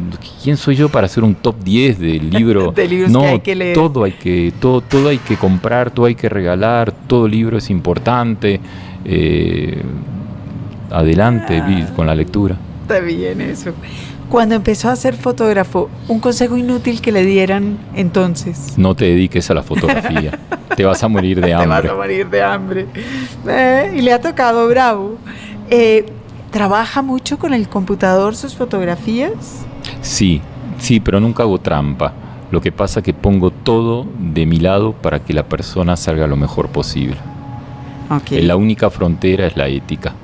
¿quién 0.42 0.56
soy 0.56 0.74
yo 0.76 0.88
para 0.88 1.06
hacer 1.06 1.22
un 1.22 1.34
top 1.34 1.56
10 1.62 1.98
del 1.98 2.30
libro? 2.38 2.72
De 2.72 2.88
libros 2.88 3.10
no, 3.10 3.20
que 3.20 3.26
hay 3.28 3.40
que 3.40 3.54
leer. 3.54 3.74
todo 3.74 4.04
hay 4.04 4.12
que, 4.12 4.52
todo, 4.58 4.80
todo 4.80 5.08
hay 5.08 5.18
que 5.18 5.36
comprar, 5.36 5.90
todo 5.90 6.06
hay 6.06 6.14
que 6.14 6.28
regalar, 6.28 6.92
todo 7.06 7.28
libro 7.28 7.58
es 7.58 7.68
importante. 7.70 8.60
Eh, 9.04 9.82
adelante 10.90 11.58
Ah. 11.62 11.86
con 11.94 12.06
la 12.06 12.14
lectura. 12.14 12.56
Está 12.82 13.00
bien 13.00 13.40
eso. 13.40 13.72
Cuando 14.28 14.54
empezó 14.54 14.88
a 14.88 14.96
ser 14.96 15.14
fotógrafo, 15.14 15.88
un 16.08 16.20
consejo 16.20 16.56
inútil 16.56 17.00
que 17.00 17.10
le 17.12 17.24
dieran 17.24 17.78
entonces. 17.94 18.74
No 18.78 18.94
te 18.94 19.06
dediques 19.06 19.50
a 19.50 19.54
la 19.54 19.62
fotografía. 19.62 20.38
te 20.76 20.84
vas 20.84 21.02
a 21.02 21.08
morir 21.08 21.40
de 21.40 21.52
hambre. 21.52 21.82
Te 21.82 21.88
vas 21.88 21.92
a 21.94 21.96
morir 21.96 22.28
de 22.30 22.42
hambre. 22.42 22.86
Eh, 23.48 23.92
y 23.96 24.02
le 24.02 24.12
ha 24.12 24.20
tocado 24.20 24.68
bravo. 24.68 25.18
Eh, 25.68 26.06
¿Trabaja 26.50 27.02
mucho 27.02 27.38
con 27.38 27.54
el 27.54 27.68
computador 27.68 28.34
sus 28.34 28.56
fotografías? 28.56 29.64
Sí, 30.02 30.40
sí, 30.78 30.98
pero 30.98 31.20
nunca 31.20 31.44
hago 31.44 31.60
trampa. 31.60 32.12
Lo 32.50 32.60
que 32.60 32.72
pasa 32.72 33.00
es 33.00 33.04
que 33.04 33.14
pongo 33.14 33.52
todo 33.52 34.06
de 34.18 34.46
mi 34.46 34.58
lado 34.58 34.92
para 34.92 35.20
que 35.20 35.32
la 35.32 35.44
persona 35.44 35.96
salga 35.96 36.26
lo 36.26 36.36
mejor 36.36 36.68
posible. 36.68 37.16
Okay. 38.10 38.42
La 38.42 38.56
única 38.56 38.90
frontera 38.90 39.46
es 39.46 39.56
la 39.56 39.68
ética, 39.68 40.14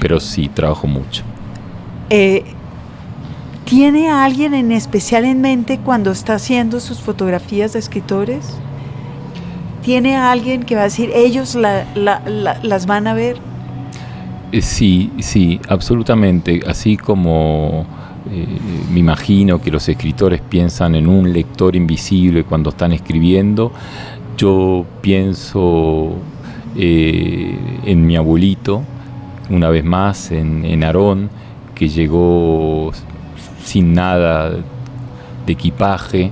pero 0.00 0.18
sí, 0.18 0.48
trabajo 0.48 0.88
mucho. 0.88 1.22
Eh, 2.10 2.42
¿Tiene 3.64 4.10
a 4.10 4.24
alguien 4.24 4.54
en 4.54 4.72
especial 4.72 5.24
en 5.24 5.40
mente 5.40 5.78
cuando 5.78 6.10
está 6.10 6.34
haciendo 6.34 6.80
sus 6.80 7.00
fotografías 7.00 7.72
de 7.74 7.78
escritores? 7.78 8.58
¿Tiene 9.82 10.16
a 10.16 10.32
alguien 10.32 10.64
que 10.64 10.74
va 10.74 10.80
a 10.82 10.84
decir, 10.84 11.12
ellos 11.14 11.54
la, 11.54 11.86
la, 11.94 12.20
la, 12.26 12.58
las 12.64 12.86
van 12.86 13.06
a 13.06 13.14
ver? 13.14 13.36
Eh, 14.52 14.60
sí, 14.60 15.10
sí, 15.20 15.58
absolutamente. 15.68 16.60
Así 16.66 16.98
como 16.98 17.86
eh, 18.30 18.46
me 18.92 19.00
imagino 19.00 19.60
que 19.60 19.70
los 19.70 19.88
escritores 19.88 20.42
piensan 20.42 20.94
en 20.94 21.08
un 21.08 21.32
lector 21.32 21.74
invisible 21.74 22.44
cuando 22.44 22.70
están 22.70 22.92
escribiendo, 22.92 23.72
yo 24.36 24.84
pienso 25.00 26.12
eh, 26.76 27.56
en 27.84 28.06
mi 28.06 28.16
abuelito, 28.16 28.82
una 29.48 29.70
vez 29.70 29.84
más, 29.84 30.30
en, 30.30 30.84
Aarón, 30.84 31.30
que 31.74 31.88
llegó 31.88 32.92
sin 33.64 33.94
nada 33.94 34.50
de 34.50 35.52
equipaje, 35.52 36.30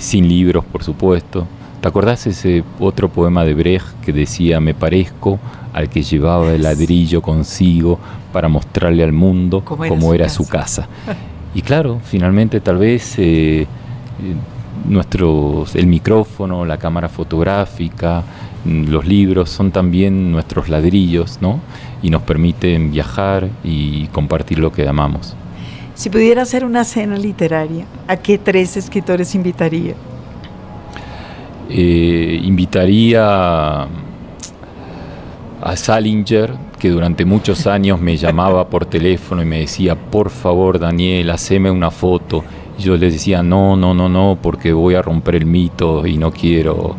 sin 0.00 0.28
libros, 0.28 0.64
por 0.64 0.82
supuesto. 0.82 1.46
¿Te 1.80 1.88
acordás 1.88 2.26
ese 2.26 2.64
otro 2.80 3.08
poema 3.08 3.44
de 3.44 3.54
Brecht 3.54 4.00
que 4.02 4.12
decía, 4.12 4.58
me 4.58 4.74
parezco 4.74 5.38
al 5.72 5.88
que 5.88 6.02
llevaba 6.02 6.52
el 6.52 6.62
ladrillo 6.62 7.22
consigo 7.22 7.98
para 8.32 8.48
mostrarle 8.48 9.02
al 9.02 9.12
mundo 9.12 9.64
cómo 9.64 9.84
era, 9.84 9.94
cómo 9.94 10.08
su, 10.08 10.14
era 10.14 10.24
casa. 10.24 10.36
su, 10.36 10.48
casa. 10.48 10.88
Y 11.54 11.62
claro, 11.62 12.00
finalmente 12.04 12.60
tal 12.60 12.78
vez 12.78 13.14
eh, 13.18 13.66
nuestros, 14.86 15.74
el 15.74 15.86
micrófono, 15.86 16.64
la 16.64 16.78
cámara 16.78 17.08
fotográfica, 17.08 18.22
los 18.64 19.06
libros 19.06 19.50
son 19.50 19.70
también 19.70 20.30
nuestros 20.30 20.68
ladrillos, 20.68 21.38
¿no? 21.40 21.60
Y 22.02 22.10
nos 22.10 22.22
permiten 22.22 22.90
viajar 22.90 23.48
y 23.64 24.06
compartir 24.08 24.58
lo 24.58 24.72
que 24.72 24.86
amamos. 24.86 25.34
Si 25.94 26.10
pudiera 26.10 26.42
hacer 26.42 26.64
una 26.64 26.84
cena 26.84 27.16
literaria, 27.16 27.86
¿a 28.06 28.16
qué 28.16 28.38
tres 28.38 28.76
escritores 28.76 29.34
invitaría? 29.34 29.94
Eh, 31.70 32.40
invitaría 32.44 33.86
a 35.60 35.76
Salinger, 35.76 36.54
que 36.78 36.90
durante 36.90 37.24
muchos 37.24 37.66
años 37.66 38.00
me 38.00 38.16
llamaba 38.16 38.68
por 38.68 38.86
teléfono 38.86 39.42
y 39.42 39.46
me 39.46 39.60
decía, 39.60 39.96
por 39.96 40.30
favor 40.30 40.78
Daniel, 40.78 41.30
haceme 41.30 41.70
una 41.70 41.90
foto. 41.90 42.44
Y 42.78 42.82
yo 42.82 42.96
le 42.96 43.10
decía, 43.10 43.42
no, 43.42 43.76
no, 43.76 43.94
no, 43.94 44.08
no, 44.08 44.38
porque 44.40 44.72
voy 44.72 44.94
a 44.94 45.02
romper 45.02 45.36
el 45.36 45.46
mito 45.46 46.06
y 46.06 46.16
no 46.16 46.32
quiero... 46.32 46.96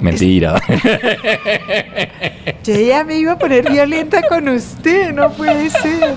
Mentira. 0.00 0.60
Yo 2.64 2.74
ya 2.74 3.04
me 3.04 3.18
iba 3.18 3.32
a 3.32 3.38
poner 3.38 3.70
violenta 3.70 4.22
con 4.22 4.48
usted, 4.48 5.12
no 5.12 5.30
puede 5.32 5.70
ser. 5.70 6.16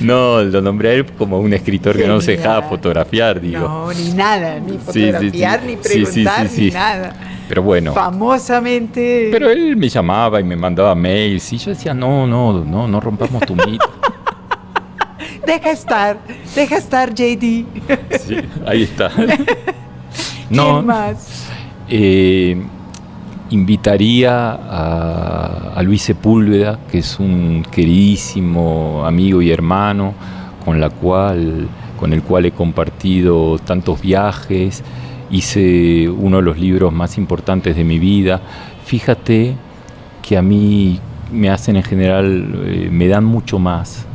No, 0.00 0.42
lo 0.42 0.60
nombré 0.60 0.90
a 0.90 0.92
él 0.94 1.06
como 1.06 1.38
un 1.38 1.52
escritor 1.52 1.96
que 1.96 2.06
no 2.06 2.20
se 2.20 2.32
dejaba 2.32 2.62
fotografiar, 2.62 3.40
digo. 3.40 3.60
No, 3.60 3.92
ni 3.92 4.12
nada, 4.12 4.58
ni 4.58 4.78
fotografiar, 4.78 5.60
sí, 5.60 5.66
sí, 5.66 5.66
sí. 5.66 5.66
ni 5.66 5.76
preguntar, 5.76 6.50
ni 6.56 6.70
nada. 6.70 7.14
Pero 7.48 7.62
bueno. 7.62 7.92
Famosamente. 7.92 9.28
Pero 9.32 9.50
él 9.50 9.76
me 9.76 9.88
llamaba 9.88 10.40
y 10.40 10.44
me 10.44 10.56
mandaba 10.56 10.94
mails 10.94 11.52
y 11.52 11.58
yo 11.58 11.70
decía, 11.70 11.92
no, 11.92 12.26
no, 12.26 12.64
no, 12.64 12.86
no 12.86 13.00
rompamos 13.00 13.44
tu 13.44 13.56
mito. 13.56 13.90
deja 15.46 15.70
estar, 15.70 16.18
deja 16.54 16.76
estar, 16.76 17.12
JD. 17.12 17.64
Sí, 18.20 18.36
ahí 18.66 18.82
está. 18.84 19.08
no, 20.50 20.74
¿Quién 20.74 20.86
más? 20.86 21.50
Eh, 21.92 22.56
invitaría 23.50 24.52
a, 24.52 25.82
Luis 25.82 26.02
Sepúlveda, 26.02 26.78
que 26.88 26.98
es 26.98 27.18
un 27.18 27.64
queridísimo 27.68 29.04
amigo 29.04 29.42
y 29.42 29.50
hermano, 29.50 30.14
con, 30.64 30.78
la 30.78 30.90
cual, 30.90 31.66
con 31.98 32.12
el 32.12 32.22
cual 32.22 32.46
he 32.46 32.52
compartido 32.52 33.58
tantos 33.58 34.00
viajes, 34.00 34.84
hice 35.32 36.08
uno 36.08 36.36
de 36.36 36.42
los 36.44 36.60
libros 36.60 36.92
más 36.92 37.18
importantes 37.18 37.74
de 37.74 37.82
mi 37.82 37.98
vida. 37.98 38.40
Fíjate 38.84 39.56
que 40.22 40.36
a 40.36 40.42
mí 40.42 41.00
me 41.32 41.50
hacen 41.50 41.74
en 41.74 41.82
general, 41.82 42.62
eh, 42.66 42.88
me 42.92 43.08
dan 43.08 43.24
mucho 43.24 43.58
más, 43.58 44.06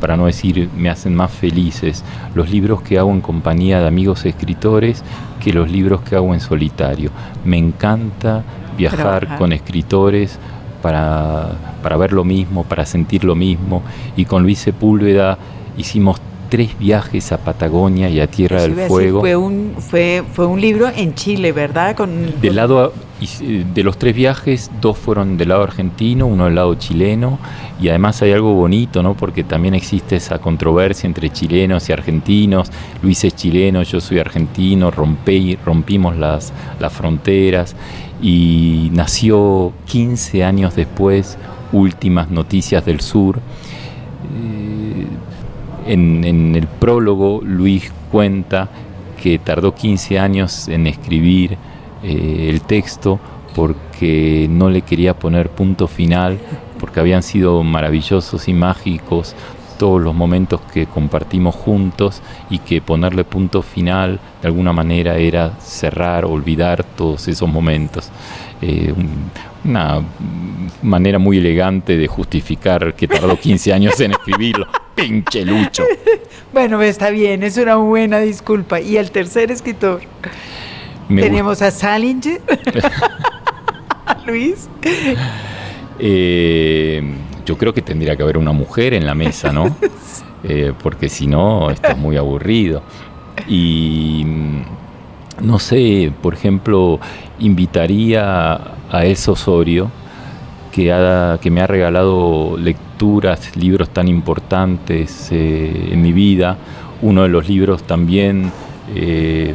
para 0.00 0.16
no 0.16 0.26
decir 0.26 0.70
me 0.78 0.88
hacen 0.88 1.14
más 1.14 1.30
felices, 1.30 2.04
los 2.34 2.48
libros 2.50 2.80
que 2.80 2.98
hago 2.98 3.10
en 3.10 3.20
compañía 3.20 3.80
de 3.80 3.86
amigos 3.86 4.24
escritores 4.24 5.04
que 5.38 5.52
los 5.52 5.70
libros 5.70 6.02
que 6.02 6.16
hago 6.16 6.34
en 6.34 6.40
solitario. 6.40 7.10
Me 7.44 7.58
encanta 7.58 8.42
viajar 8.76 9.36
con 9.38 9.52
escritores 9.52 10.38
para, 10.82 11.52
para 11.82 11.96
ver 11.96 12.12
lo 12.12 12.24
mismo, 12.24 12.64
para 12.64 12.86
sentir 12.86 13.24
lo 13.24 13.34
mismo. 13.34 13.82
Y 14.16 14.24
con 14.24 14.42
Luis 14.42 14.58
Sepúlveda 14.58 15.38
hicimos 15.76 16.20
tres 16.48 16.78
viajes 16.78 17.32
a 17.32 17.38
Patagonia 17.38 18.08
y 18.08 18.20
a 18.20 18.26
Tierra 18.26 18.62
del 18.62 18.74
Fuego. 18.74 19.20
Fue 19.20 19.36
un, 19.36 19.74
fue, 19.78 20.22
fue 20.32 20.46
un 20.46 20.60
libro 20.60 20.88
en 20.94 21.14
Chile, 21.14 21.52
¿verdad? 21.52 21.96
Con, 21.96 22.40
del 22.40 22.56
lado, 22.56 22.92
de 23.20 23.82
los 23.82 23.98
tres 23.98 24.14
viajes, 24.14 24.70
dos 24.80 24.96
fueron 24.96 25.36
del 25.36 25.48
lado 25.48 25.64
argentino, 25.64 26.26
uno 26.26 26.44
del 26.44 26.54
lado 26.54 26.74
chileno, 26.74 27.38
y 27.80 27.88
además 27.88 28.22
hay 28.22 28.32
algo 28.32 28.54
bonito, 28.54 29.02
¿no? 29.02 29.14
Porque 29.14 29.44
también 29.44 29.74
existe 29.74 30.16
esa 30.16 30.38
controversia 30.38 31.06
entre 31.06 31.30
chilenos 31.30 31.88
y 31.88 31.92
argentinos. 31.92 32.70
Luis 33.02 33.24
es 33.24 33.34
chileno, 33.34 33.82
yo 33.82 34.00
soy 34.00 34.18
argentino, 34.18 34.90
rompí, 34.90 35.56
rompimos 35.64 36.16
las, 36.16 36.52
las 36.80 36.92
fronteras 36.92 37.76
y 38.22 38.90
nació 38.92 39.72
15 39.86 40.44
años 40.44 40.74
después 40.74 41.38
Últimas 41.72 42.30
Noticias 42.30 42.84
del 42.84 43.00
Sur. 43.00 43.38
Eh, 43.38 44.87
en, 45.88 46.24
en, 46.24 46.54
el 46.54 46.66
prólogo 46.66 47.40
Luis 47.42 47.92
cuenta 48.10 48.68
que 49.22 49.38
tardó 49.38 49.74
15 49.74 50.18
años 50.18 50.68
en 50.68 50.86
escribir 50.86 51.56
eh, 52.02 52.46
el 52.48 52.62
texto 52.62 53.18
porque 53.54 54.46
no 54.48 54.70
le 54.70 54.82
quería 54.82 55.18
poner 55.18 55.50
punto 55.50 55.88
final, 55.88 56.38
porque 56.78 57.00
habían 57.00 57.22
sido 57.22 57.62
maravillosos 57.64 58.46
y 58.46 58.52
mágicos 58.52 59.34
todos 59.78 60.00
los 60.00 60.14
momentos 60.14 60.60
que 60.72 60.86
compartimos 60.86 61.54
juntos 61.54 62.20
y 62.50 62.58
que 62.58 62.80
ponerle 62.80 63.24
punto 63.24 63.62
final 63.62 64.20
de 64.42 64.48
alguna 64.48 64.72
manera 64.72 65.16
era 65.16 65.58
cerrar, 65.60 66.24
olvidar 66.24 66.84
todos 66.84 67.28
esos 67.28 67.48
momentos. 67.48 68.10
Eh, 68.60 68.92
una 69.64 70.00
manera 70.82 71.18
muy 71.18 71.38
elegante 71.38 71.96
de 71.96 72.06
justificar 72.06 72.94
que 72.94 73.08
tardó 73.08 73.38
15 73.38 73.72
años 73.72 74.00
en 74.00 74.12
escribirlo. 74.12 74.66
Pinche 74.98 75.44
Lucho. 75.44 75.84
Bueno, 76.50 76.80
está 76.80 77.10
bien, 77.10 77.42
es 77.42 77.58
una 77.58 77.76
buena 77.76 78.20
disculpa. 78.20 78.80
Y 78.80 78.96
el 78.96 79.10
tercer 79.10 79.50
escritor. 79.50 80.00
Me 81.06 81.20
Tenemos 81.20 81.60
a 81.60 81.70
Salinger. 81.70 82.40
a 84.06 84.16
Luis. 84.26 84.66
Eh, 85.98 87.02
yo 87.44 87.58
creo 87.58 87.74
que 87.74 87.82
tendría 87.82 88.16
que 88.16 88.22
haber 88.22 88.38
una 88.38 88.52
mujer 88.52 88.94
en 88.94 89.04
la 89.04 89.14
mesa, 89.14 89.52
¿no? 89.52 89.76
Eh, 90.44 90.72
porque 90.84 91.08
si 91.08 91.26
no, 91.26 91.68
esto 91.68 91.88
es 91.88 91.98
muy 91.98 92.16
aburrido. 92.16 92.80
Y 93.48 94.24
no 95.42 95.58
sé, 95.58 96.12
por 96.22 96.32
ejemplo, 96.32 97.00
invitaría 97.40 98.54
a 98.88 99.04
Elsa 99.04 99.32
Osorio, 99.32 99.90
que, 100.78 100.92
ha, 100.92 101.40
que 101.40 101.50
me 101.50 101.60
ha 101.60 101.66
regalado 101.66 102.56
lecturas, 102.56 103.56
libros 103.56 103.88
tan 103.88 104.06
importantes 104.06 105.28
eh, 105.32 105.88
en 105.90 106.00
mi 106.00 106.12
vida. 106.12 106.56
Uno 107.02 107.24
de 107.24 107.28
los 107.28 107.48
libros 107.48 107.82
también, 107.82 108.52
eh, 108.94 109.54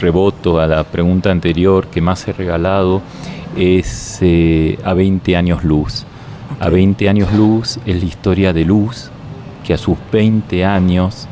reboto 0.00 0.58
a 0.58 0.66
la 0.66 0.82
pregunta 0.82 1.30
anterior, 1.30 1.86
que 1.86 2.00
más 2.00 2.26
he 2.26 2.32
regalado 2.32 3.02
es 3.56 4.18
eh, 4.20 4.80
A 4.84 4.94
20 4.94 5.36
años 5.36 5.62
luz. 5.62 6.06
Okay. 6.56 6.66
A 6.66 6.70
20 6.70 7.08
años 7.08 7.32
luz 7.32 7.78
es 7.86 8.00
la 8.00 8.04
historia 8.04 8.52
de 8.52 8.64
Luz, 8.64 9.12
que 9.64 9.74
a 9.74 9.78
sus 9.78 9.96
20 10.10 10.64
años 10.64 11.28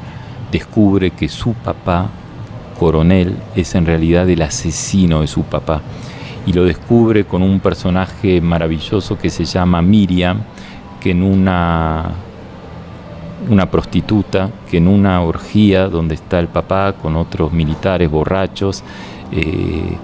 descubre 0.52 1.10
que 1.10 1.28
su 1.28 1.54
papá, 1.54 2.10
coronel, 2.78 3.34
es 3.56 3.74
en 3.74 3.86
realidad 3.86 4.30
el 4.30 4.42
asesino 4.42 5.22
de 5.22 5.26
su 5.26 5.42
papá. 5.42 5.82
Y 6.50 6.52
lo 6.52 6.64
descubre 6.64 7.26
con 7.26 7.44
un 7.44 7.60
personaje 7.60 8.40
maravilloso 8.40 9.16
que 9.16 9.30
se 9.30 9.44
llama 9.44 9.80
Miriam, 9.82 10.40
que 10.98 11.12
en 11.12 11.22
una 11.22 12.10
una 13.48 13.70
prostituta 13.70 14.50
que 14.68 14.78
en 14.78 14.88
una 14.88 15.22
orgía 15.22 15.88
donde 15.88 16.16
está 16.16 16.40
el 16.40 16.48
papá 16.48 16.94
con 17.00 17.14
otros 17.14 17.52
militares 17.52 18.10
borrachos, 18.10 18.82
eh, 19.30 19.96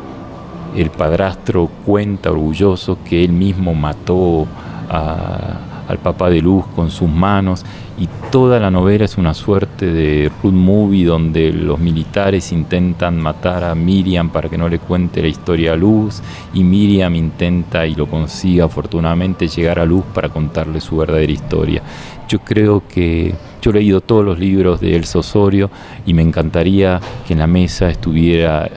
el 0.77 0.91
padrastro 0.91 1.69
cuenta 1.85 2.31
orgulloso 2.31 2.99
que 3.05 3.25
él 3.25 3.33
mismo 3.33 3.75
mató 3.75 4.47
al 4.89 5.99
papá 5.99 6.31
de 6.31 6.41
Luz 6.41 6.65
con 6.77 6.93
sus 6.93 7.11
manos 7.11 7.65
y 7.99 8.09
toda 8.31 8.61
la 8.61 8.71
novela 8.71 9.07
es 9.07 9.17
una 9.17 9.33
suerte 9.33 9.87
de 9.87 10.31
road 10.43 10.53
movie 10.53 11.07
donde 11.07 11.51
los 11.53 11.79
militares 11.79 12.53
intentan 12.53 13.17
matar 13.17 13.65
a 13.65 13.75
Miriam 13.75 14.29
para 14.29 14.51
que 14.51 14.59
no 14.59 14.69
le 14.69 14.79
cuente 14.79 15.23
la 15.23 15.29
historia 15.29 15.73
a 15.73 15.77
Luz 15.77 16.21
y 16.53 16.63
Miriam 16.63 17.15
intenta 17.15 17.87
y 17.87 17.95
lo 17.95 18.07
consigue 18.07 18.61
afortunadamente 18.61 19.49
llegar 19.49 19.79
a 19.79 19.87
Luz 19.87 20.05
para 20.13 20.29
contarle 20.29 20.81
su 20.81 20.99
verdadera 20.99 21.33
historia. 21.33 21.83
Yo 22.29 22.41
creo 22.41 22.83
que 22.87 23.35
yo 23.63 23.71
he 23.71 23.75
leído 23.75 24.03
todos 24.03 24.25
los 24.25 24.39
libros 24.39 24.81
de 24.81 24.95
Elsa 24.95 25.21
Osorio 25.21 25.71
y 26.05 26.13
me 26.13 26.23
encantaría 26.23 27.01
que 27.27 27.33
en 27.33 27.39
la 27.39 27.47
mesa 27.47 27.89
estuviera 27.89 28.69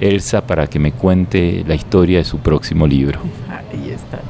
Elsa 0.00 0.46
para 0.46 0.68
que 0.68 0.78
me 0.78 0.92
cuente 0.92 1.64
la 1.66 1.74
historia 1.74 2.18
de 2.18 2.24
su 2.24 2.38
próximo 2.38 2.86
libro. 2.86 3.18
Ahí 3.48 3.90
está. 3.90 4.20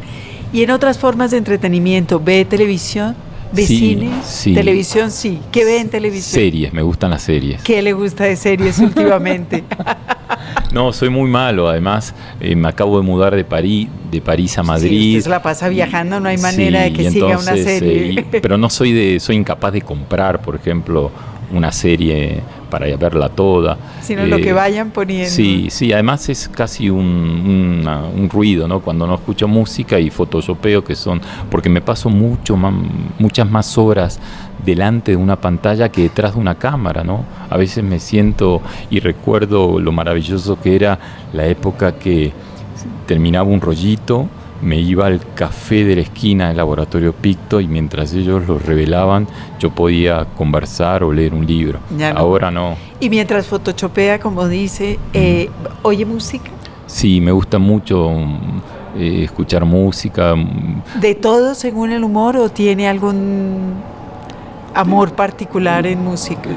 Y 0.55 0.62
en 0.62 0.70
otras 0.70 0.99
formas 0.99 1.32
de 1.32 1.36
entretenimiento, 1.36 2.18
¿ve 2.18 2.46
televisión? 2.46 3.27
¿Ve 3.53 3.66
cine? 3.66 4.11
Televisión 4.44 5.11
sí. 5.11 5.40
¿Qué 5.51 5.64
ve 5.64 5.80
en 5.80 5.88
televisión? 5.88 6.42
Series, 6.42 6.72
me 6.72 6.82
gustan 6.82 7.11
las 7.11 7.22
series. 7.22 7.62
¿Qué 7.62 7.80
le 7.82 7.92
gusta 7.92 8.24
de 8.24 8.36
series 8.36 8.78
últimamente? 8.78 9.64
no, 10.72 10.92
soy 10.92 11.09
muy 11.09 11.28
malo, 11.30 11.68
además 11.68 12.14
eh, 12.40 12.55
me 12.55 12.68
acabo 12.68 12.99
de 12.99 13.07
mudar 13.07 13.34
de 13.34 13.44
París, 13.44 13.88
de 14.11 14.20
París 14.20 14.59
a 14.59 14.62
Madrid. 14.62 14.88
Sí, 14.88 15.22
se 15.22 15.30
la 15.30 15.42
pasa 15.42 15.68
viajando, 15.68 16.20
no 16.20 16.28
hay 16.28 16.38
manera 16.38 16.82
de 16.82 16.92
que 16.92 17.11
siga 17.11 17.38
una 17.38 17.57
serie. 17.57 18.20
Eh, 18.20 18.40
pero 18.42 18.59
no 18.59 18.68
soy 18.68 18.92
de, 18.92 19.20
soy 19.20 19.36
incapaz 19.36 19.72
de 19.72 19.82
comprar, 19.82 20.42
por 20.42 20.55
ejemplo, 20.55 21.11
una 21.51 21.72
serie 21.72 22.42
para 22.68 22.94
verla 22.96 23.28
toda. 23.28 23.76
Sino 24.00 24.26
lo 24.26 24.36
que 24.36 24.50
eh, 24.50 24.52
vayan 24.52 24.90
poniendo. 24.90 25.30
Sí, 25.30 25.68
sí, 25.70 25.92
además 25.92 26.28
es 26.28 26.48
casi 26.48 26.90
un, 26.90 27.84
un, 28.16 28.30
ruido, 28.30 28.68
¿no? 28.68 28.80
Cuando 28.80 29.06
no 29.06 29.14
escucho 29.14 29.48
música 29.48 29.98
y 29.98 30.10
photoshopeo, 30.10 30.84
que 30.84 30.94
son, 30.94 31.20
porque 31.50 31.68
me 31.68 31.80
paso 31.80 32.10
mucho 32.10 32.56
muchas 33.18 33.50
más 33.50 33.78
horas 33.78 34.20
delante 34.64 35.12
de 35.12 35.16
una 35.16 35.36
pantalla 35.36 35.88
que 35.88 36.02
detrás 36.02 36.34
de 36.34 36.40
una 36.40 36.56
cámara, 36.56 37.04
¿no? 37.04 37.24
A 37.50 37.56
veces 37.56 37.84
me 37.84 38.00
siento 38.00 38.60
y 38.90 39.00
recuerdo 39.00 39.78
lo 39.78 39.92
maravilloso 39.92 40.60
que 40.60 40.76
era 40.76 40.98
la 41.32 41.46
época 41.46 41.98
que 41.98 42.32
terminaba 43.06 43.48
un 43.48 43.60
rollito 43.60 44.28
me 44.62 44.78
iba 44.78 45.06
al 45.06 45.20
café 45.34 45.84
de 45.84 45.96
la 45.96 46.02
esquina 46.02 46.48
del 46.48 46.56
laboratorio 46.56 47.12
Picto 47.12 47.61
y 47.61 47.68
mientras 47.68 48.12
ellos 48.12 48.46
lo 48.46 48.59
revelaban 48.59 49.26
yo 49.59 49.70
podía 49.70 50.26
conversar 50.36 51.02
o 51.02 51.12
leer 51.12 51.34
un 51.34 51.46
libro. 51.46 51.80
Ahora 52.14 52.50
no. 52.50 52.76
Y 53.00 53.11
mientras 53.11 53.46
photoshopea, 53.46 54.18
como 54.18 54.46
dice, 54.48 54.98
eh, 55.12 55.50
¿oye 55.82 56.04
música? 56.04 56.50
Sí, 56.86 57.20
me 57.20 57.32
gusta 57.32 57.59
mucho 57.59 58.11
eh, 58.96 59.24
escuchar 59.24 59.64
música. 59.64 60.34
¿De 61.00 61.14
todo 61.14 61.54
según 61.54 61.92
el 61.92 62.04
humor 62.04 62.36
o 62.36 62.48
tiene 62.48 62.88
algún 62.88 63.74
amor 64.74 65.12
particular 65.12 65.86
en 65.86 66.02
música? 66.02 66.50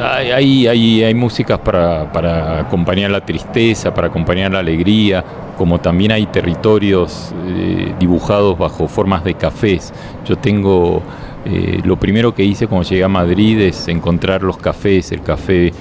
Hay, 0.00 0.66
hay, 0.66 1.02
hay 1.02 1.14
músicas 1.14 1.58
para, 1.58 2.12
para, 2.12 2.60
acompañar 2.60 3.10
la 3.10 3.24
tristeza, 3.24 3.92
para 3.94 4.08
acompañar 4.08 4.52
la 4.52 4.58
alegría, 4.58 5.24
como 5.56 5.80
también 5.80 6.12
hay 6.12 6.26
territorios 6.26 7.32
eh, 7.46 7.94
dibujados 7.98 8.58
bajo 8.58 8.88
formas 8.88 9.24
de 9.24 9.34
cafés. 9.34 9.92
Yo 10.26 10.36
tengo, 10.36 11.02
eh, 11.44 11.80
lo 11.84 11.96
primero 11.96 12.34
que 12.34 12.44
hice 12.44 12.66
cuando 12.66 12.88
llegué 12.88 13.04
a 13.04 13.08
Madrid 13.08 13.60
es 13.60 13.88
encontrar 13.88 14.42
los 14.42 14.56
cafés, 14.56 15.12
el 15.12 15.22
café 15.22 15.72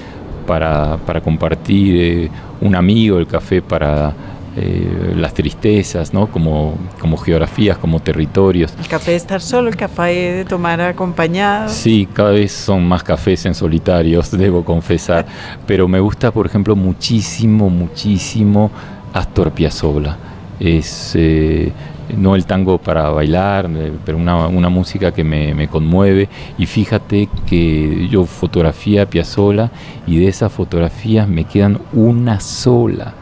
para, 0.45 0.97
para 0.97 1.21
compartir, 1.21 1.95
eh, 1.97 2.29
un 2.61 2.75
amigo, 2.75 3.17
el 3.17 3.27
café 3.27 3.61
para 3.61 4.13
eh, 4.55 5.13
las 5.15 5.33
tristezas, 5.33 6.13
¿no? 6.13 6.27
Como, 6.27 6.77
como 6.99 7.17
geografías, 7.17 7.75
como 7.79 7.99
territorios. 7.99 8.71
El 8.79 8.87
café 8.87 9.11
de 9.11 9.17
estar 9.17 9.41
solo, 9.41 9.67
el 9.67 9.75
café 9.75 10.03
de 10.03 10.45
tomar 10.45 10.79
acompañado. 10.79 11.69
Sí, 11.69 12.07
cada 12.13 12.31
vez 12.31 12.51
son 12.51 12.87
más 12.87 13.01
cafés 13.01 13.47
en 13.47 13.55
solitarios, 13.55 14.29
debo 14.37 14.63
confesar. 14.63 15.25
Pero 15.65 15.87
me 15.87 15.99
gusta, 15.99 16.29
por 16.29 16.45
ejemplo, 16.45 16.75
muchísimo, 16.75 17.71
muchísimo 17.71 18.69
Astor 19.11 19.51
Piazzolla. 19.53 20.17
Es 20.59 21.13
eh, 21.15 21.71
no 22.15 22.35
el 22.35 22.45
tango 22.45 22.77
para 22.77 23.09
bailar, 23.09 23.67
eh, 23.73 23.91
pero 24.05 24.19
una, 24.19 24.45
una 24.45 24.69
música 24.69 25.11
que 25.11 25.23
me, 25.23 25.55
me, 25.55 25.67
conmueve. 25.67 26.29
Y 26.59 26.67
fíjate 26.67 27.27
que 27.47 28.07
yo 28.07 28.25
fotografía 28.25 29.01
a 29.01 29.05
Piazzolla 29.07 29.71
y 30.05 30.19
de 30.19 30.27
esas 30.27 30.51
fotografías 30.51 31.27
me 31.27 31.45
quedan 31.45 31.79
una 31.91 32.39
sola 32.39 33.15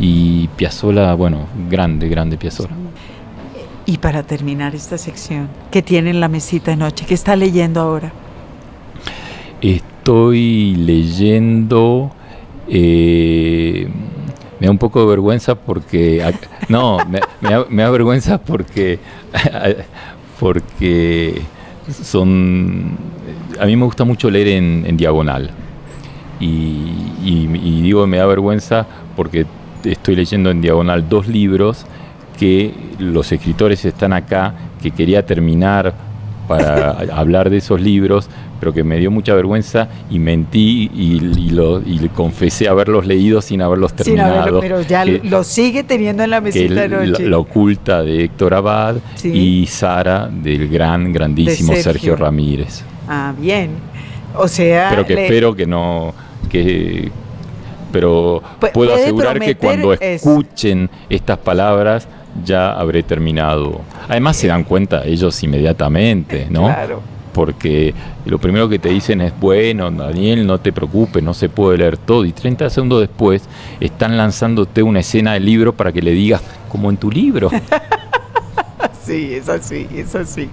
y 0.00 0.48
Piazzola, 0.56 1.14
bueno, 1.14 1.46
grande, 1.68 2.08
grande 2.08 2.38
Piazzola. 2.38 2.70
Y 3.84 3.98
para 3.98 4.22
terminar 4.22 4.74
esta 4.74 4.96
sección, 4.96 5.48
¿qué 5.70 5.82
tiene 5.82 6.10
en 6.10 6.20
la 6.20 6.28
mesita 6.28 6.70
de 6.70 6.78
noche? 6.78 7.04
¿Qué 7.06 7.14
está 7.14 7.36
leyendo 7.36 7.80
ahora? 7.80 8.12
Estoy 9.60 10.74
leyendo... 10.76 12.12
Eh, 12.66 13.88
me 14.58 14.66
da 14.66 14.70
un 14.70 14.78
poco 14.78 15.00
de 15.00 15.06
vergüenza 15.06 15.54
porque... 15.54 16.24
No, 16.68 16.98
me, 17.06 17.20
da, 17.40 17.90
vergüenza 17.90 18.38
porque... 18.38 18.98
Porque 20.38 21.42
son... 22.02 22.96
A 23.60 23.66
mí 23.66 23.76
me 23.76 23.84
gusta 23.84 24.04
mucho 24.04 24.30
leer 24.30 24.48
en, 24.48 24.96
diagonal. 24.96 25.50
Y, 26.40 26.94
y 27.22 27.82
digo, 27.82 28.06
me 28.06 28.16
da 28.16 28.24
vergüenza 28.24 28.86
porque 29.16 29.44
estoy 29.84 30.16
leyendo 30.16 30.50
en 30.50 30.60
diagonal 30.60 31.08
dos 31.08 31.26
libros 31.26 31.86
que 32.38 32.72
los 32.98 33.30
escritores 33.32 33.84
están 33.84 34.12
acá, 34.14 34.54
que 34.82 34.90
quería 34.90 35.26
terminar 35.26 35.92
para 36.48 36.90
hablar 37.14 37.50
de 37.50 37.58
esos 37.58 37.80
libros, 37.80 38.28
pero 38.58 38.72
que 38.72 38.82
me 38.82 38.98
dio 38.98 39.10
mucha 39.10 39.34
vergüenza 39.34 39.88
y 40.10 40.18
mentí 40.18 40.90
y, 40.94 41.50
lo, 41.50 41.80
y 41.80 41.98
confesé 42.08 42.66
haberlos 42.66 43.06
leído 43.06 43.42
sin 43.42 43.62
haberlos 43.62 43.94
terminado. 43.94 44.58
pero 44.60 44.80
ya 44.80 45.04
lo 45.04 45.44
sigue 45.44 45.84
teniendo 45.84 46.24
en 46.24 46.30
la 46.30 46.40
mesita 46.40 46.82
de 46.82 46.88
noche. 46.88 47.28
La, 47.28 47.38
oculta 47.38 48.02
de 48.02 48.24
Héctor 48.24 48.54
Abad 48.54 48.96
y 49.22 49.66
Sara 49.66 50.28
del 50.32 50.68
gran, 50.68 51.12
grandísimo 51.12 51.74
Sergio. 51.76 52.16
Ramírez. 52.16 52.82
Ah, 53.06 53.34
bien. 53.38 53.70
O 54.34 54.48
sea... 54.48 54.88
Pero 54.90 55.06
que 55.06 55.24
espero 55.24 55.54
que 55.54 55.66
no... 55.66 56.14
Que, 56.48 57.12
pero 57.92 58.42
puedo 58.72 58.94
asegurar 58.94 59.38
que 59.38 59.56
cuando 59.56 59.92
escuchen 59.92 60.88
estas 61.08 61.38
palabras 61.38 62.08
ya 62.44 62.72
habré 62.72 63.02
terminado. 63.02 63.80
Además 64.08 64.36
se 64.36 64.46
dan 64.46 64.64
cuenta 64.64 65.04
ellos 65.04 65.42
inmediatamente, 65.42 66.46
¿no? 66.50 66.64
Claro. 66.64 67.02
Porque 67.32 67.94
lo 68.24 68.38
primero 68.38 68.68
que 68.68 68.78
te 68.78 68.88
dicen 68.88 69.20
es, 69.20 69.32
bueno, 69.38 69.90
Daniel, 69.90 70.46
no 70.46 70.58
te 70.58 70.72
preocupes, 70.72 71.22
no 71.22 71.32
se 71.32 71.48
puede 71.48 71.78
leer 71.78 71.96
todo. 71.96 72.24
Y 72.24 72.32
30 72.32 72.68
segundos 72.70 73.00
después 73.00 73.44
están 73.78 74.16
lanzándote 74.16 74.82
una 74.82 75.00
escena 75.00 75.34
del 75.34 75.44
libro 75.44 75.72
para 75.72 75.92
que 75.92 76.02
le 76.02 76.12
digas, 76.12 76.42
como 76.68 76.90
en 76.90 76.96
tu 76.96 77.10
libro. 77.10 77.50
sí, 79.04 79.34
es 79.34 79.48
así, 79.48 79.86
es 79.94 80.14
así. 80.16 80.50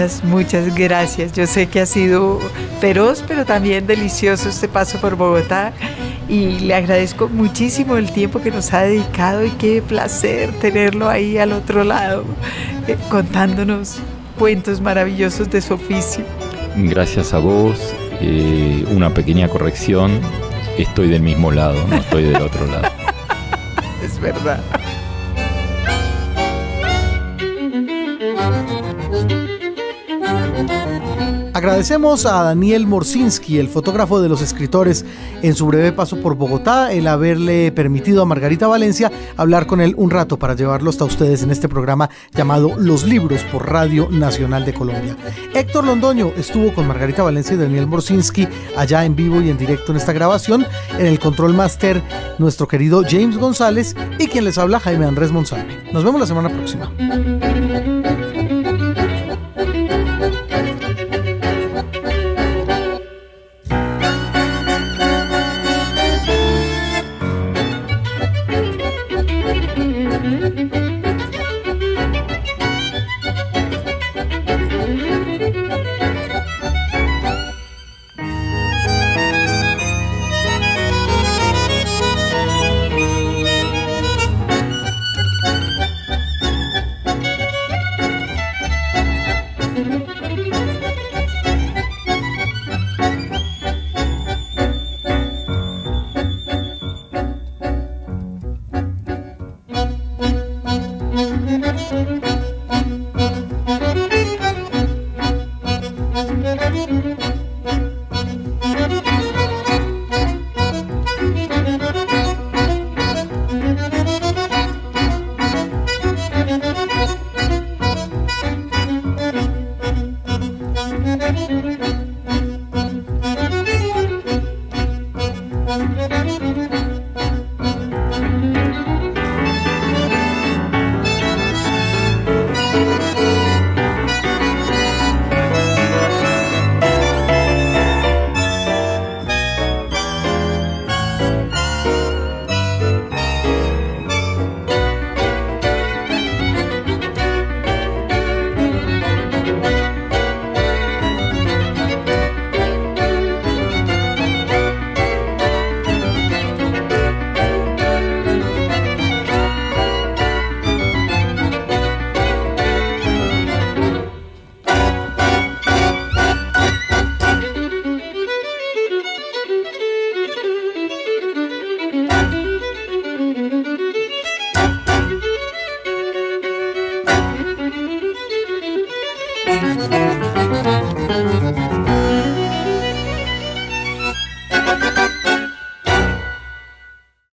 Muchas, 0.00 0.24
muchas 0.24 0.74
gracias. 0.74 1.32
Yo 1.34 1.46
sé 1.46 1.66
que 1.66 1.78
ha 1.78 1.84
sido 1.84 2.40
feroz, 2.80 3.22
pero 3.28 3.44
también 3.44 3.86
delicioso 3.86 4.48
este 4.48 4.66
paso 4.66 4.98
por 4.98 5.14
Bogotá 5.14 5.74
y 6.26 6.60
le 6.60 6.74
agradezco 6.74 7.28
muchísimo 7.28 7.98
el 7.98 8.10
tiempo 8.10 8.40
que 8.40 8.50
nos 8.50 8.72
ha 8.72 8.80
dedicado 8.80 9.44
y 9.44 9.50
qué 9.50 9.82
placer 9.82 10.52
tenerlo 10.58 11.10
ahí 11.10 11.36
al 11.36 11.52
otro 11.52 11.84
lado, 11.84 12.24
eh, 12.88 12.96
contándonos 13.10 13.98
cuentos 14.38 14.80
maravillosos 14.80 15.50
de 15.50 15.60
su 15.60 15.74
oficio. 15.74 16.24
Gracias 16.76 17.34
a 17.34 17.38
vos. 17.38 17.94
Eh, 18.22 18.86
una 18.90 19.12
pequeña 19.12 19.48
corrección. 19.48 20.18
Estoy 20.78 21.10
del 21.10 21.20
mismo 21.20 21.50
lado, 21.50 21.86
no 21.88 21.96
estoy 21.96 22.22
del 22.22 22.40
otro 22.40 22.66
lado. 22.68 22.88
es 24.02 24.18
verdad. 24.18 24.62
Agradecemos 31.70 32.26
a 32.26 32.42
Daniel 32.42 32.88
Morsinski, 32.88 33.60
el 33.60 33.68
fotógrafo 33.68 34.20
de 34.20 34.28
los 34.28 34.42
escritores, 34.42 35.04
en 35.40 35.54
su 35.54 35.66
breve 35.66 35.92
paso 35.92 36.20
por 36.20 36.34
Bogotá, 36.34 36.92
el 36.92 37.06
haberle 37.06 37.70
permitido 37.70 38.22
a 38.22 38.26
Margarita 38.26 38.66
Valencia 38.66 39.12
hablar 39.36 39.68
con 39.68 39.80
él 39.80 39.94
un 39.96 40.10
rato 40.10 40.36
para 40.36 40.56
llevarlo 40.56 40.90
hasta 40.90 41.04
ustedes 41.04 41.44
en 41.44 41.52
este 41.52 41.68
programa 41.68 42.10
llamado 42.32 42.74
Los 42.76 43.04
Libros 43.04 43.44
por 43.52 43.70
Radio 43.70 44.08
Nacional 44.10 44.64
de 44.64 44.74
Colombia. 44.74 45.16
Héctor 45.54 45.84
Londoño 45.84 46.32
estuvo 46.36 46.74
con 46.74 46.88
Margarita 46.88 47.22
Valencia 47.22 47.54
y 47.54 47.58
Daniel 47.58 47.86
Morsinski 47.86 48.48
allá 48.76 49.04
en 49.04 49.14
vivo 49.14 49.40
y 49.40 49.48
en 49.48 49.56
directo 49.56 49.92
en 49.92 49.98
esta 49.98 50.12
grabación. 50.12 50.66
En 50.98 51.06
el 51.06 51.20
control 51.20 51.54
master, 51.54 52.02
nuestro 52.40 52.66
querido 52.66 53.04
James 53.08 53.38
González 53.38 53.94
y 54.18 54.26
quien 54.26 54.44
les 54.44 54.58
habla, 54.58 54.80
Jaime 54.80 55.06
Andrés 55.06 55.30
Monsalve. 55.30 55.78
Nos 55.92 56.02
vemos 56.02 56.20
la 56.20 56.26
semana 56.26 56.48
próxima. 56.48 56.90